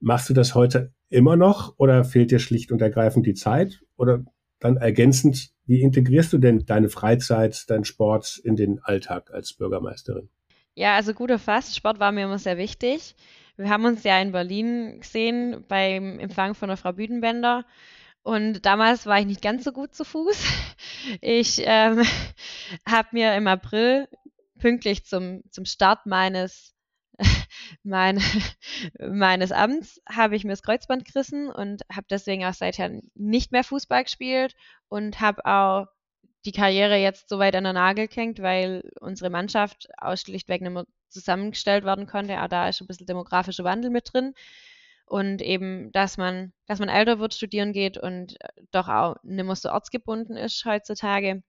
Machst 0.00 0.28
du 0.28 0.34
das 0.34 0.54
heute 0.54 0.92
immer 1.08 1.36
noch 1.36 1.74
oder 1.78 2.04
fehlt 2.04 2.30
dir 2.30 2.40
schlicht 2.40 2.72
und 2.72 2.82
ergreifend 2.82 3.26
die 3.26 3.34
Zeit? 3.34 3.80
Oder 3.96 4.24
dann 4.66 4.76
ergänzend, 4.76 5.50
wie 5.66 5.82
integrierst 5.82 6.32
du 6.32 6.38
denn 6.38 6.66
deine 6.66 6.88
Freizeit, 6.88 7.68
deinen 7.70 7.84
Sport 7.84 8.40
in 8.42 8.56
den 8.56 8.80
Alltag 8.82 9.30
als 9.32 9.54
Bürgermeisterin? 9.54 10.28
Ja, 10.74 10.94
also 10.94 11.14
guter 11.14 11.38
Fast. 11.38 11.76
Sport 11.76 12.00
war 12.00 12.12
mir 12.12 12.24
immer 12.24 12.38
sehr 12.38 12.58
wichtig. 12.58 13.14
Wir 13.56 13.70
haben 13.70 13.86
uns 13.86 14.04
ja 14.04 14.20
in 14.20 14.32
Berlin 14.32 15.00
gesehen 15.00 15.64
beim 15.68 16.18
Empfang 16.18 16.54
von 16.54 16.68
der 16.68 16.76
Frau 16.76 16.92
Büdenbender. 16.92 17.64
Und 18.22 18.66
damals 18.66 19.06
war 19.06 19.18
ich 19.20 19.26
nicht 19.26 19.40
ganz 19.40 19.64
so 19.64 19.72
gut 19.72 19.94
zu 19.94 20.04
Fuß. 20.04 20.44
Ich 21.20 21.62
ähm, 21.64 22.02
habe 22.88 23.08
mir 23.12 23.34
im 23.36 23.46
April 23.46 24.08
pünktlich 24.58 25.04
zum, 25.04 25.42
zum 25.50 25.64
Start 25.64 26.04
meines, 26.06 26.74
mein, 27.82 28.20
meines 28.98 29.52
Amts 29.52 30.00
habe 30.08 30.36
ich 30.36 30.44
mir 30.44 30.52
das 30.52 30.62
Kreuzband 30.62 31.04
gerissen 31.04 31.48
und 31.50 31.82
habe 31.90 32.06
deswegen 32.10 32.44
auch 32.44 32.54
seither 32.54 33.00
nicht 33.14 33.52
mehr 33.52 33.64
Fußball 33.64 34.04
gespielt 34.04 34.54
und 34.88 35.20
habe 35.20 35.44
auch 35.44 35.86
die 36.44 36.52
Karriere 36.52 36.96
jetzt 36.96 37.28
so 37.28 37.38
weit 37.38 37.56
an 37.56 37.64
der 37.64 37.72
Nagel 37.72 38.08
gehängt, 38.08 38.40
weil 38.40 38.88
unsere 39.00 39.30
Mannschaft 39.30 39.88
aus 39.98 40.20
schlichtweg 40.20 40.62
nicht 40.62 40.72
mehr 40.72 40.86
zusammengestellt 41.08 41.84
werden 41.84 42.06
konnte. 42.06 42.40
Auch 42.40 42.48
da 42.48 42.68
ist 42.68 42.80
ein 42.80 42.86
bisschen 42.86 43.06
demografischer 43.06 43.64
Wandel 43.64 43.90
mit 43.90 44.12
drin 44.12 44.34
und 45.06 45.40
eben, 45.40 45.92
dass 45.92 46.16
man, 46.18 46.52
dass 46.66 46.78
man 46.78 46.88
älter 46.88 47.18
wird, 47.18 47.34
studieren 47.34 47.72
geht 47.72 47.96
und 47.98 48.36
doch 48.72 48.88
auch 48.88 49.16
nicht 49.22 49.44
mehr 49.44 49.56
so 49.56 49.70
ortsgebunden 49.70 50.36
ist 50.36 50.64
heutzutage. 50.64 51.42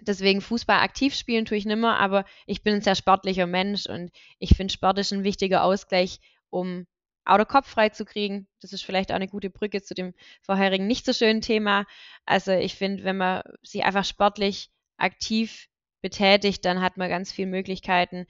Deswegen 0.00 0.40
Fußball 0.40 0.78
aktiv 0.80 1.14
spielen 1.14 1.44
tue 1.44 1.58
ich 1.58 1.66
nicht 1.66 1.76
mehr, 1.76 1.98
aber 1.98 2.24
ich 2.46 2.62
bin 2.62 2.74
ein 2.74 2.82
sehr 2.82 2.94
sportlicher 2.94 3.46
Mensch 3.46 3.86
und 3.86 4.10
ich 4.38 4.50
finde 4.56 4.72
Sport 4.72 4.98
ist 4.98 5.12
ein 5.12 5.24
wichtiger 5.24 5.64
Ausgleich, 5.64 6.20
um 6.50 6.86
auch 7.24 7.36
den 7.36 7.46
Kopf 7.46 7.68
frei 7.68 7.90
zu 7.90 8.04
kriegen. 8.04 8.46
Das 8.60 8.72
ist 8.72 8.84
vielleicht 8.84 9.10
auch 9.10 9.16
eine 9.16 9.28
gute 9.28 9.50
Brücke 9.50 9.82
zu 9.82 9.94
dem 9.94 10.14
vorherigen 10.42 10.86
nicht 10.86 11.04
so 11.04 11.12
schönen 11.12 11.40
Thema. 11.40 11.84
Also 12.24 12.52
ich 12.52 12.74
finde, 12.74 13.04
wenn 13.04 13.16
man 13.16 13.42
sich 13.62 13.84
einfach 13.84 14.04
sportlich 14.04 14.70
aktiv 14.96 15.68
betätigt, 16.00 16.64
dann 16.64 16.80
hat 16.80 16.96
man 16.96 17.08
ganz 17.08 17.32
viele 17.32 17.48
Möglichkeiten, 17.48 18.26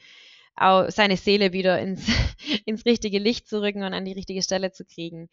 auch 0.57 0.91
seine 0.91 1.16
Seele 1.16 1.53
wieder 1.53 1.79
ins, 1.79 2.07
ins 2.64 2.85
richtige 2.87 3.19
Licht 3.19 3.49
zu 3.49 3.62
rücken 3.62 3.83
und 3.85 3.95
an 3.95 4.05
die 4.05 4.12
richtige 4.12 4.43
Stelle 4.43 4.73
zu 4.73 4.85
kriegen. 4.85 5.29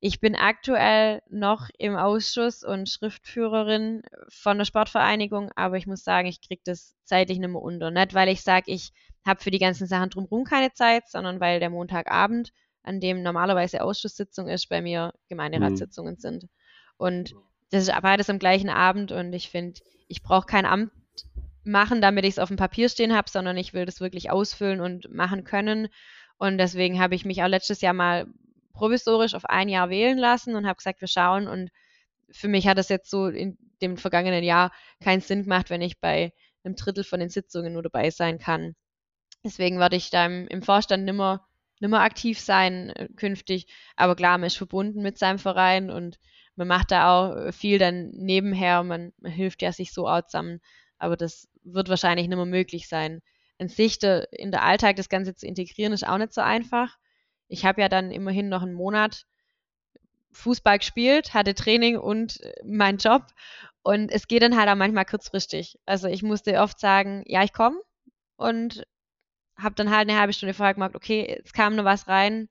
Ich 0.00 0.20
bin 0.20 0.36
aktuell 0.36 1.22
noch 1.30 1.68
im 1.78 1.96
Ausschuss 1.96 2.62
und 2.62 2.88
Schriftführerin 2.88 4.02
von 4.28 4.58
der 4.58 4.66
Sportvereinigung, 4.66 5.50
aber 5.56 5.78
ich 5.78 5.86
muss 5.86 6.04
sagen, 6.04 6.28
ich 6.28 6.42
kriege 6.42 6.60
das 6.64 6.94
zeitlich 7.04 7.38
nicht 7.38 7.48
mehr 7.48 7.62
unter. 7.62 7.90
Nicht, 7.90 8.12
weil 8.12 8.28
ich 8.28 8.42
sage, 8.42 8.70
ich 8.70 8.92
habe 9.26 9.42
für 9.42 9.50
die 9.50 9.58
ganzen 9.58 9.86
Sachen 9.86 10.10
drumherum 10.10 10.44
keine 10.44 10.72
Zeit, 10.72 11.08
sondern 11.08 11.40
weil 11.40 11.60
der 11.60 11.70
Montagabend, 11.70 12.52
an 12.82 13.00
dem 13.00 13.22
normalerweise 13.22 13.82
Ausschusssitzung 13.82 14.48
ist, 14.48 14.68
bei 14.68 14.80
mir 14.80 15.12
Gemeinderatssitzungen 15.28 16.14
mhm. 16.14 16.20
sind. 16.20 16.48
Und 16.98 17.34
das 17.70 17.88
ist 17.88 18.02
beides 18.02 18.30
am 18.30 18.38
gleichen 18.38 18.70
Abend 18.70 19.12
und 19.12 19.32
ich 19.32 19.50
finde, 19.50 19.80
ich 20.08 20.22
brauche 20.22 20.46
kein 20.46 20.66
Amt 20.66 20.92
machen, 21.64 22.00
damit 22.00 22.24
ich 22.24 22.32
es 22.32 22.38
auf 22.38 22.48
dem 22.48 22.56
Papier 22.56 22.88
stehen 22.88 23.14
habe, 23.14 23.28
sondern 23.28 23.56
ich 23.56 23.74
will 23.74 23.86
das 23.86 24.00
wirklich 24.00 24.30
ausfüllen 24.30 24.80
und 24.80 25.12
machen 25.12 25.42
können. 25.42 25.88
Und 26.38 26.58
deswegen 26.58 27.00
habe 27.00 27.14
ich 27.14 27.24
mich 27.24 27.42
auch 27.42 27.48
letztes 27.48 27.80
Jahr 27.80 27.94
mal 27.94 28.26
provisorisch 28.76 29.34
auf 29.34 29.44
ein 29.46 29.68
Jahr 29.68 29.90
wählen 29.90 30.18
lassen 30.18 30.54
und 30.54 30.66
habe 30.66 30.76
gesagt, 30.76 31.00
wir 31.00 31.08
schauen. 31.08 31.48
Und 31.48 31.70
für 32.30 32.48
mich 32.48 32.68
hat 32.68 32.78
es 32.78 32.88
jetzt 32.88 33.10
so 33.10 33.28
in 33.28 33.58
dem 33.82 33.96
vergangenen 33.96 34.44
Jahr 34.44 34.72
keinen 35.02 35.20
Sinn 35.20 35.42
gemacht, 35.42 35.70
wenn 35.70 35.82
ich 35.82 35.98
bei 36.00 36.32
einem 36.64 36.76
Drittel 36.76 37.04
von 37.04 37.20
den 37.20 37.28
Sitzungen 37.28 37.72
nur 37.72 37.82
dabei 37.82 38.10
sein 38.10 38.38
kann. 38.38 38.74
Deswegen 39.44 39.78
werde 39.78 39.96
ich 39.96 40.10
da 40.10 40.26
im, 40.26 40.46
im 40.48 40.62
Vorstand 40.62 41.04
nimmer, 41.04 41.46
nimmer 41.80 42.00
aktiv 42.00 42.38
sein 42.38 42.90
äh, 42.90 43.08
künftig. 43.16 43.66
Aber 43.96 44.16
klar, 44.16 44.38
man 44.38 44.48
ist 44.48 44.56
verbunden 44.56 45.02
mit 45.02 45.18
seinem 45.18 45.38
Verein 45.38 45.90
und 45.90 46.18
man 46.56 46.68
macht 46.68 46.90
da 46.90 47.10
auch 47.10 47.52
viel 47.52 47.78
dann 47.78 48.10
nebenher. 48.10 48.82
Man, 48.82 49.12
man 49.18 49.32
hilft 49.32 49.62
ja 49.62 49.72
sich 49.72 49.92
so 49.92 50.08
auch 50.08 50.22
zusammen. 50.22 50.60
Aber 50.98 51.16
das 51.16 51.48
wird 51.62 51.88
wahrscheinlich 51.88 52.28
nicht 52.28 52.36
mehr 52.36 52.46
möglich 52.46 52.88
sein. 52.88 53.20
In 53.58 53.68
sich 53.68 53.98
de, 53.98 54.26
in 54.32 54.50
der 54.50 54.64
Alltag 54.64 54.96
das 54.96 55.08
Ganze 55.08 55.34
zu 55.34 55.46
integrieren, 55.46 55.92
ist 55.92 56.06
auch 56.06 56.18
nicht 56.18 56.32
so 56.32 56.40
einfach. 56.40 56.96
Ich 57.48 57.64
habe 57.64 57.80
ja 57.80 57.88
dann 57.88 58.10
immerhin 58.10 58.48
noch 58.48 58.62
einen 58.62 58.74
Monat 58.74 59.26
Fußball 60.32 60.78
gespielt, 60.78 61.34
hatte 61.34 61.54
Training 61.54 61.96
und 61.98 62.40
äh, 62.42 62.52
meinen 62.64 62.98
Job. 62.98 63.26
Und 63.82 64.10
es 64.10 64.28
geht 64.28 64.42
dann 64.42 64.56
halt 64.56 64.68
auch 64.68 64.74
manchmal 64.74 65.04
kurzfristig. 65.04 65.78
Also 65.86 66.08
ich 66.08 66.22
musste 66.22 66.60
oft 66.60 66.78
sagen, 66.80 67.22
ja, 67.26 67.42
ich 67.44 67.52
komme. 67.52 67.80
Und 68.36 68.84
habe 69.56 69.74
dann 69.74 69.90
halt 69.90 70.08
eine 70.08 70.18
halbe 70.18 70.32
Stunde 70.34 70.54
vorher 70.54 70.74
gemacht, 70.74 70.94
okay, 70.94 71.40
es 71.44 71.52
kam 71.52 71.76
nur 71.76 71.86
was 71.86 72.08
rein, 72.08 72.48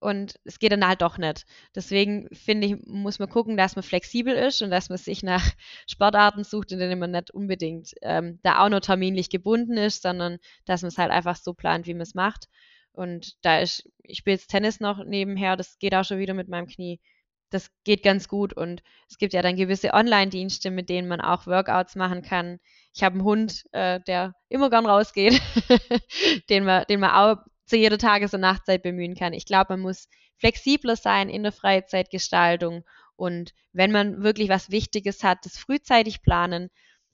und 0.00 0.40
es 0.44 0.58
geht 0.58 0.72
dann 0.72 0.86
halt 0.86 1.02
doch 1.02 1.18
nicht. 1.18 1.44
Deswegen 1.74 2.28
finde 2.32 2.66
ich, 2.66 2.76
muss 2.86 3.18
man 3.18 3.28
gucken, 3.28 3.56
dass 3.56 3.76
man 3.76 3.82
flexibel 3.82 4.34
ist 4.34 4.62
und 4.62 4.70
dass 4.70 4.88
man 4.88 4.98
sich 4.98 5.22
nach 5.22 5.52
Sportarten 5.86 6.42
sucht, 6.42 6.72
in 6.72 6.78
denen 6.78 6.98
man 6.98 7.10
nicht 7.10 7.30
unbedingt 7.30 7.92
ähm, 8.02 8.40
da 8.42 8.64
auch 8.64 8.70
nur 8.70 8.80
terminlich 8.80 9.28
gebunden 9.28 9.76
ist, 9.76 10.02
sondern 10.02 10.38
dass 10.64 10.82
man 10.82 10.88
es 10.88 10.98
halt 10.98 11.10
einfach 11.10 11.36
so 11.36 11.52
plant, 11.52 11.86
wie 11.86 11.92
man 11.94 12.00
es 12.00 12.14
macht. 12.14 12.48
Und 12.92 13.36
da 13.42 13.60
ist, 13.60 13.88
ich 14.02 14.18
spiele 14.18 14.36
jetzt 14.36 14.48
Tennis 14.48 14.80
noch 14.80 15.04
nebenher, 15.04 15.56
das 15.56 15.78
geht 15.78 15.94
auch 15.94 16.04
schon 16.04 16.18
wieder 16.18 16.34
mit 16.34 16.48
meinem 16.48 16.66
Knie. 16.66 17.00
Das 17.50 17.70
geht 17.84 18.02
ganz 18.04 18.28
gut 18.28 18.52
und 18.52 18.82
es 19.08 19.18
gibt 19.18 19.32
ja 19.32 19.42
dann 19.42 19.56
gewisse 19.56 19.92
Online-Dienste, 19.92 20.70
mit 20.70 20.88
denen 20.88 21.08
man 21.08 21.20
auch 21.20 21.46
Workouts 21.46 21.96
machen 21.96 22.22
kann. 22.22 22.60
Ich 22.94 23.02
habe 23.02 23.14
einen 23.14 23.24
Hund, 23.24 23.64
äh, 23.72 24.00
der 24.06 24.34
immer 24.48 24.70
gern 24.70 24.86
rausgeht, 24.86 25.40
den 26.50 26.64
man, 26.64 26.84
den 26.88 27.00
man 27.00 27.10
auch 27.10 27.42
zu 27.64 27.76
jeder 27.76 27.98
Tages- 27.98 28.34
und 28.34 28.40
Nachtzeit 28.40 28.82
bemühen 28.82 29.16
kann. 29.16 29.32
Ich 29.32 29.46
glaube, 29.46 29.72
man 29.74 29.80
muss 29.80 30.08
flexibler 30.38 30.96
sein 30.96 31.28
in 31.28 31.42
der 31.42 31.52
Freizeitgestaltung 31.52 32.84
und 33.16 33.52
wenn 33.72 33.92
man 33.92 34.22
wirklich 34.22 34.48
was 34.48 34.70
Wichtiges 34.70 35.22
hat, 35.22 35.44
das 35.44 35.58
frühzeitig 35.58 36.22
planen, 36.22 36.70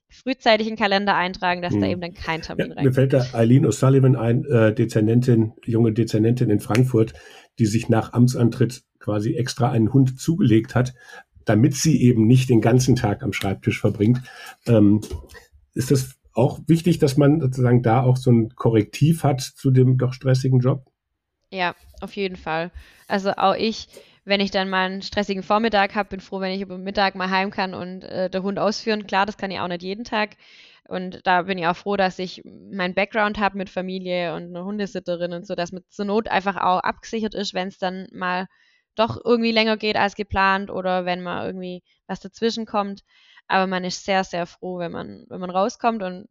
frühzeitig 0.09 0.67
in 0.67 0.75
den 0.75 0.79
Kalender 0.79 1.15
eintragen, 1.17 1.63
dass 1.63 1.73
hm. 1.73 1.81
da 1.81 1.87
eben 1.89 2.01
dann 2.01 2.15
kein 2.15 2.43
Termin 2.43 2.69
ja, 2.69 2.75
rein. 2.75 2.85
Mir 2.85 2.93
fällt 2.93 3.13
da 3.13 3.27
Eileen 3.33 3.67
O'Sullivan 3.67 4.17
ein, 4.17 4.45
äh, 4.45 4.75
Dezernentin, 4.75 5.53
junge 5.65 5.93
Dezernentin 5.93 6.51
in 6.51 6.61
Frankfurt, 6.61 7.15
die 7.59 7.67
sich 7.67 7.89
nach 7.89 8.13
Amtsantritt 8.13 8.83
quasi 8.99 9.35
extra 9.35 9.71
einen 9.71 9.93
Hund 9.93 10.19
zugelegt 10.21 10.75
hat, 10.75 10.95
damit 11.45 11.75
sie 11.75 12.03
eben 12.03 12.27
nicht 12.27 12.49
den 12.51 12.61
ganzen 12.61 12.97
Tag 12.97 13.23
am 13.23 13.33
Schreibtisch 13.33 13.81
verbringt. 13.81 14.21
Ähm, 14.67 15.01
ist 15.75 15.91
das 15.91 16.17
auch 16.33 16.61
wichtig, 16.67 16.99
dass 16.99 17.17
man 17.17 17.41
sozusagen 17.41 17.83
da 17.83 18.03
auch 18.03 18.17
so 18.17 18.31
ein 18.31 18.51
Korrektiv 18.55 19.23
hat 19.23 19.41
zu 19.41 19.71
dem 19.71 19.97
doch 19.97 20.13
stressigen 20.13 20.61
Job? 20.61 20.85
Ja, 21.51 21.75
auf 22.01 22.15
jeden 22.15 22.37
Fall. 22.37 22.71
Also 23.09 23.31
auch 23.37 23.55
ich, 23.55 23.89
wenn 24.27 24.41
ich 24.41 24.51
dann 24.51 24.69
mal 24.69 24.87
einen 24.87 25.03
stressigen 25.03 25.45
Vormittag 25.45 25.95
habe, 25.95 26.09
bin 26.11 26.21
froh, 26.21 26.41
wenn 26.41 26.53
ich 26.53 26.61
über 26.61 26.79
Mittag 26.79 27.15
mal 27.15 27.31
heim 27.31 27.51
kann 27.51 27.75
und 27.75 28.03
äh, 28.03 28.29
der 28.29 28.43
Hund 28.43 28.59
ausführen. 28.59 29.07
Klar, 29.07 29.25
das 29.25 29.39
kann 29.39 29.53
ich 29.53 29.61
auch 29.61 29.69
nicht 29.69 29.83
jeden 29.83 30.05
Tag. 30.05 30.37
Und 30.89 31.21
da 31.25 31.43
bin 31.43 31.59
ich 31.59 31.67
auch 31.67 31.77
froh, 31.77 31.97
dass 31.97 32.19
ich 32.19 32.43
meinen 32.45 32.95
Background 32.95 33.39
habe 33.39 33.57
mit 33.57 33.71
Familie 33.71 34.35
und 34.35 34.49
einer 34.49 34.65
Hundesitterin 34.65 35.33
und 35.33 35.47
so, 35.47 35.55
dass 35.55 35.71
man 35.73 35.83
zur 35.91 36.07
Not 36.07 36.29
einfach 36.29 36.57
auch 36.57 36.81
abgesichert 36.81 37.35
ist, 37.35 37.55
wenn 37.55 37.69
es 37.69 37.79
dann 37.79 38.09
mal 38.13 38.47
doch 38.97 39.17
irgendwie 39.25 39.53
länger 39.53 39.77
geht 39.77 39.97
als 39.97 40.17
geplant 40.17 40.71
oder 40.71 41.05
wenn 41.05 41.23
mal 41.23 41.47
irgendwie 41.47 41.83
was 42.09 42.21
dazwischen 42.21 42.67
kommt. 42.67 43.03
Aber 43.47 43.69
man 43.69 43.85
ist 43.85 44.05
sehr, 44.05 44.25
sehr 44.25 44.47
froh, 44.47 44.79
wenn 44.79 44.91
man, 44.93 45.25
wenn 45.29 45.41
man 45.41 45.51
rauskommt 45.51 46.03
und 46.03 46.27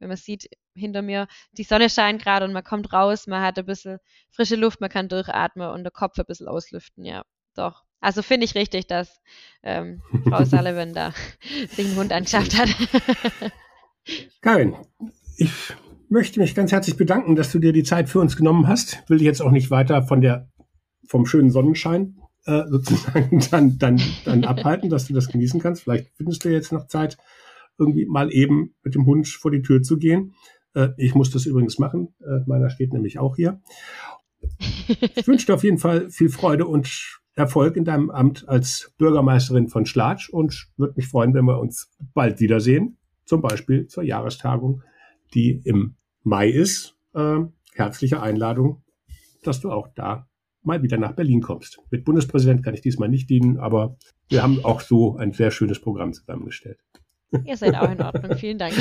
wenn 0.00 0.08
man 0.08 0.16
sieht, 0.16 0.48
hinter 0.74 1.02
mir, 1.02 1.28
die 1.52 1.62
Sonne 1.62 1.88
scheint 1.88 2.22
gerade 2.22 2.44
und 2.44 2.52
man 2.52 2.64
kommt 2.64 2.92
raus, 2.92 3.26
man 3.26 3.42
hat 3.42 3.58
ein 3.58 3.66
bisschen 3.66 3.98
frische 4.30 4.56
Luft, 4.56 4.80
man 4.80 4.90
kann 4.90 5.08
durchatmen 5.08 5.68
und 5.70 5.84
der 5.84 5.92
Kopf 5.92 6.18
ein 6.18 6.24
bisschen 6.26 6.48
auslüften, 6.48 7.04
ja, 7.04 7.22
doch. 7.54 7.84
Also 8.00 8.22
finde 8.22 8.46
ich 8.46 8.54
richtig, 8.54 8.86
dass 8.86 9.20
ähm, 9.62 10.02
Frau 10.28 10.44
Sullivan 10.44 10.94
da 10.94 11.12
sich 11.68 11.86
einen 11.86 11.96
Hund 11.96 12.12
angeschafft 12.12 12.58
hat. 12.58 12.70
Karin, 14.40 14.74
ich 15.36 15.52
möchte 16.08 16.40
mich 16.40 16.54
ganz 16.54 16.72
herzlich 16.72 16.96
bedanken, 16.96 17.36
dass 17.36 17.52
du 17.52 17.58
dir 17.58 17.72
die 17.72 17.82
Zeit 17.82 18.08
für 18.08 18.20
uns 18.20 18.36
genommen 18.36 18.66
hast. 18.66 19.08
Will 19.08 19.18
dich 19.18 19.26
jetzt 19.26 19.42
auch 19.42 19.50
nicht 19.50 19.70
weiter 19.70 20.02
von 20.02 20.22
der, 20.22 20.48
vom 21.06 21.26
schönen 21.26 21.50
Sonnenschein 21.50 22.16
äh, 22.46 22.62
sozusagen 22.68 23.44
dann, 23.50 23.78
dann, 23.78 24.00
dann 24.24 24.44
abhalten, 24.44 24.88
dass 24.88 25.06
du 25.06 25.12
das 25.12 25.28
genießen 25.28 25.60
kannst. 25.60 25.82
Vielleicht 25.82 26.08
findest 26.16 26.44
du 26.44 26.48
jetzt 26.48 26.72
noch 26.72 26.86
Zeit, 26.88 27.18
irgendwie 27.80 28.06
mal 28.06 28.32
eben 28.32 28.74
mit 28.84 28.94
dem 28.94 29.06
Hund 29.06 29.26
vor 29.26 29.50
die 29.50 29.62
Tür 29.62 29.82
zu 29.82 29.98
gehen. 29.98 30.34
Äh, 30.74 30.90
ich 30.96 31.14
muss 31.14 31.30
das 31.30 31.46
übrigens 31.46 31.78
machen. 31.78 32.14
Äh, 32.20 32.44
meiner 32.46 32.70
steht 32.70 32.92
nämlich 32.92 33.18
auch 33.18 33.36
hier. 33.36 33.60
Ich 35.16 35.26
wünsche 35.26 35.46
dir 35.46 35.54
auf 35.54 35.64
jeden 35.64 35.78
Fall 35.78 36.10
viel 36.10 36.28
Freude 36.28 36.66
und 36.66 37.20
Erfolg 37.34 37.76
in 37.76 37.84
deinem 37.84 38.10
Amt 38.10 38.48
als 38.48 38.92
Bürgermeisterin 38.98 39.68
von 39.68 39.86
Schlatsch 39.86 40.28
und 40.30 40.68
würde 40.76 40.94
mich 40.96 41.08
freuen, 41.08 41.34
wenn 41.34 41.44
wir 41.44 41.58
uns 41.58 41.90
bald 42.14 42.40
wiedersehen, 42.40 42.98
zum 43.24 43.40
Beispiel 43.40 43.86
zur 43.86 44.02
Jahrestagung, 44.02 44.82
die 45.34 45.60
im 45.64 45.96
Mai 46.22 46.48
ist. 46.48 46.96
Äh, 47.14 47.40
herzliche 47.74 48.22
Einladung, 48.22 48.82
dass 49.42 49.60
du 49.60 49.70
auch 49.70 49.88
da 49.94 50.28
mal 50.62 50.82
wieder 50.82 50.98
nach 50.98 51.12
Berlin 51.12 51.40
kommst. 51.40 51.80
Mit 51.90 52.04
Bundespräsident 52.04 52.62
kann 52.62 52.74
ich 52.74 52.82
diesmal 52.82 53.08
nicht 53.08 53.30
dienen, 53.30 53.58
aber 53.58 53.96
wir 54.28 54.42
haben 54.42 54.64
auch 54.64 54.80
so 54.80 55.16
ein 55.16 55.32
sehr 55.32 55.50
schönes 55.50 55.80
Programm 55.80 56.12
zusammengestellt. 56.12 56.78
Ihr 57.44 57.56
seid 57.56 57.74
auch 57.76 57.90
in 57.90 58.02
Ordnung. 58.02 58.36
Vielen 58.36 58.58
Dank. 58.58 58.74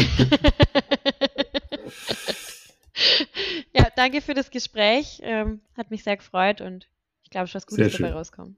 ja, 3.74 3.88
danke 3.96 4.22
für 4.22 4.34
das 4.34 4.50
Gespräch. 4.50 5.22
Ähm, 5.24 5.62
hat 5.78 5.92
mich 5.92 6.04
sehr 6.04 6.18
gefreut 6.18 6.62
und 6.62 6.88
ich 7.24 7.30
glaube, 7.30 7.46
es 7.46 7.54
was 7.54 7.68
Gutes 7.68 7.98
dabei 7.98 8.14
rauskommen. 8.14 8.58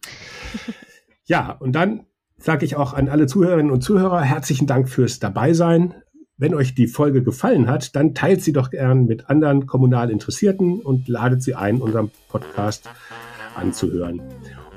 ja, 1.26 1.52
und 1.52 1.74
dann 1.74 2.06
sage 2.38 2.66
ich 2.66 2.78
auch 2.78 2.94
an 2.94 3.10
alle 3.10 3.28
Zuhörerinnen 3.28 3.72
und 3.72 3.82
Zuhörer 3.82 4.22
herzlichen 4.22 4.66
Dank 4.66 4.88
fürs 4.90 5.20
Dabeisein. 5.20 5.96
Wenn 6.38 6.56
euch 6.56 6.74
die 6.74 6.88
Folge 6.88 7.22
gefallen 7.22 7.68
hat, 7.68 7.96
dann 7.96 8.16
teilt 8.16 8.42
sie 8.42 8.54
doch 8.54 8.72
gern 8.72 9.06
mit 9.06 9.30
anderen 9.30 9.68
kommunal 9.68 10.10
Interessierten 10.10 10.80
und 10.80 11.08
ladet 11.08 11.44
sie 11.44 11.54
ein, 11.54 11.82
unseren 11.82 12.12
Podcast 12.30 12.90
anzuhören. 13.56 14.22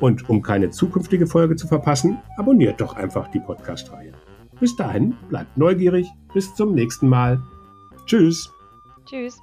Und 0.00 0.28
um 0.28 0.42
keine 0.42 0.70
zukünftige 0.70 1.28
Folge 1.28 1.54
zu 1.54 1.68
verpassen, 1.68 2.18
abonniert 2.36 2.80
doch 2.80 2.96
einfach 2.96 3.28
die 3.28 3.38
Podcast-Reihe. 3.38 4.12
Bis 4.60 4.76
dahin, 4.76 5.14
bleibt 5.28 5.56
neugierig. 5.56 6.06
Bis 6.32 6.54
zum 6.54 6.74
nächsten 6.74 7.08
Mal. 7.08 7.42
Tschüss. 8.06 8.52
Tschüss. 9.04 9.40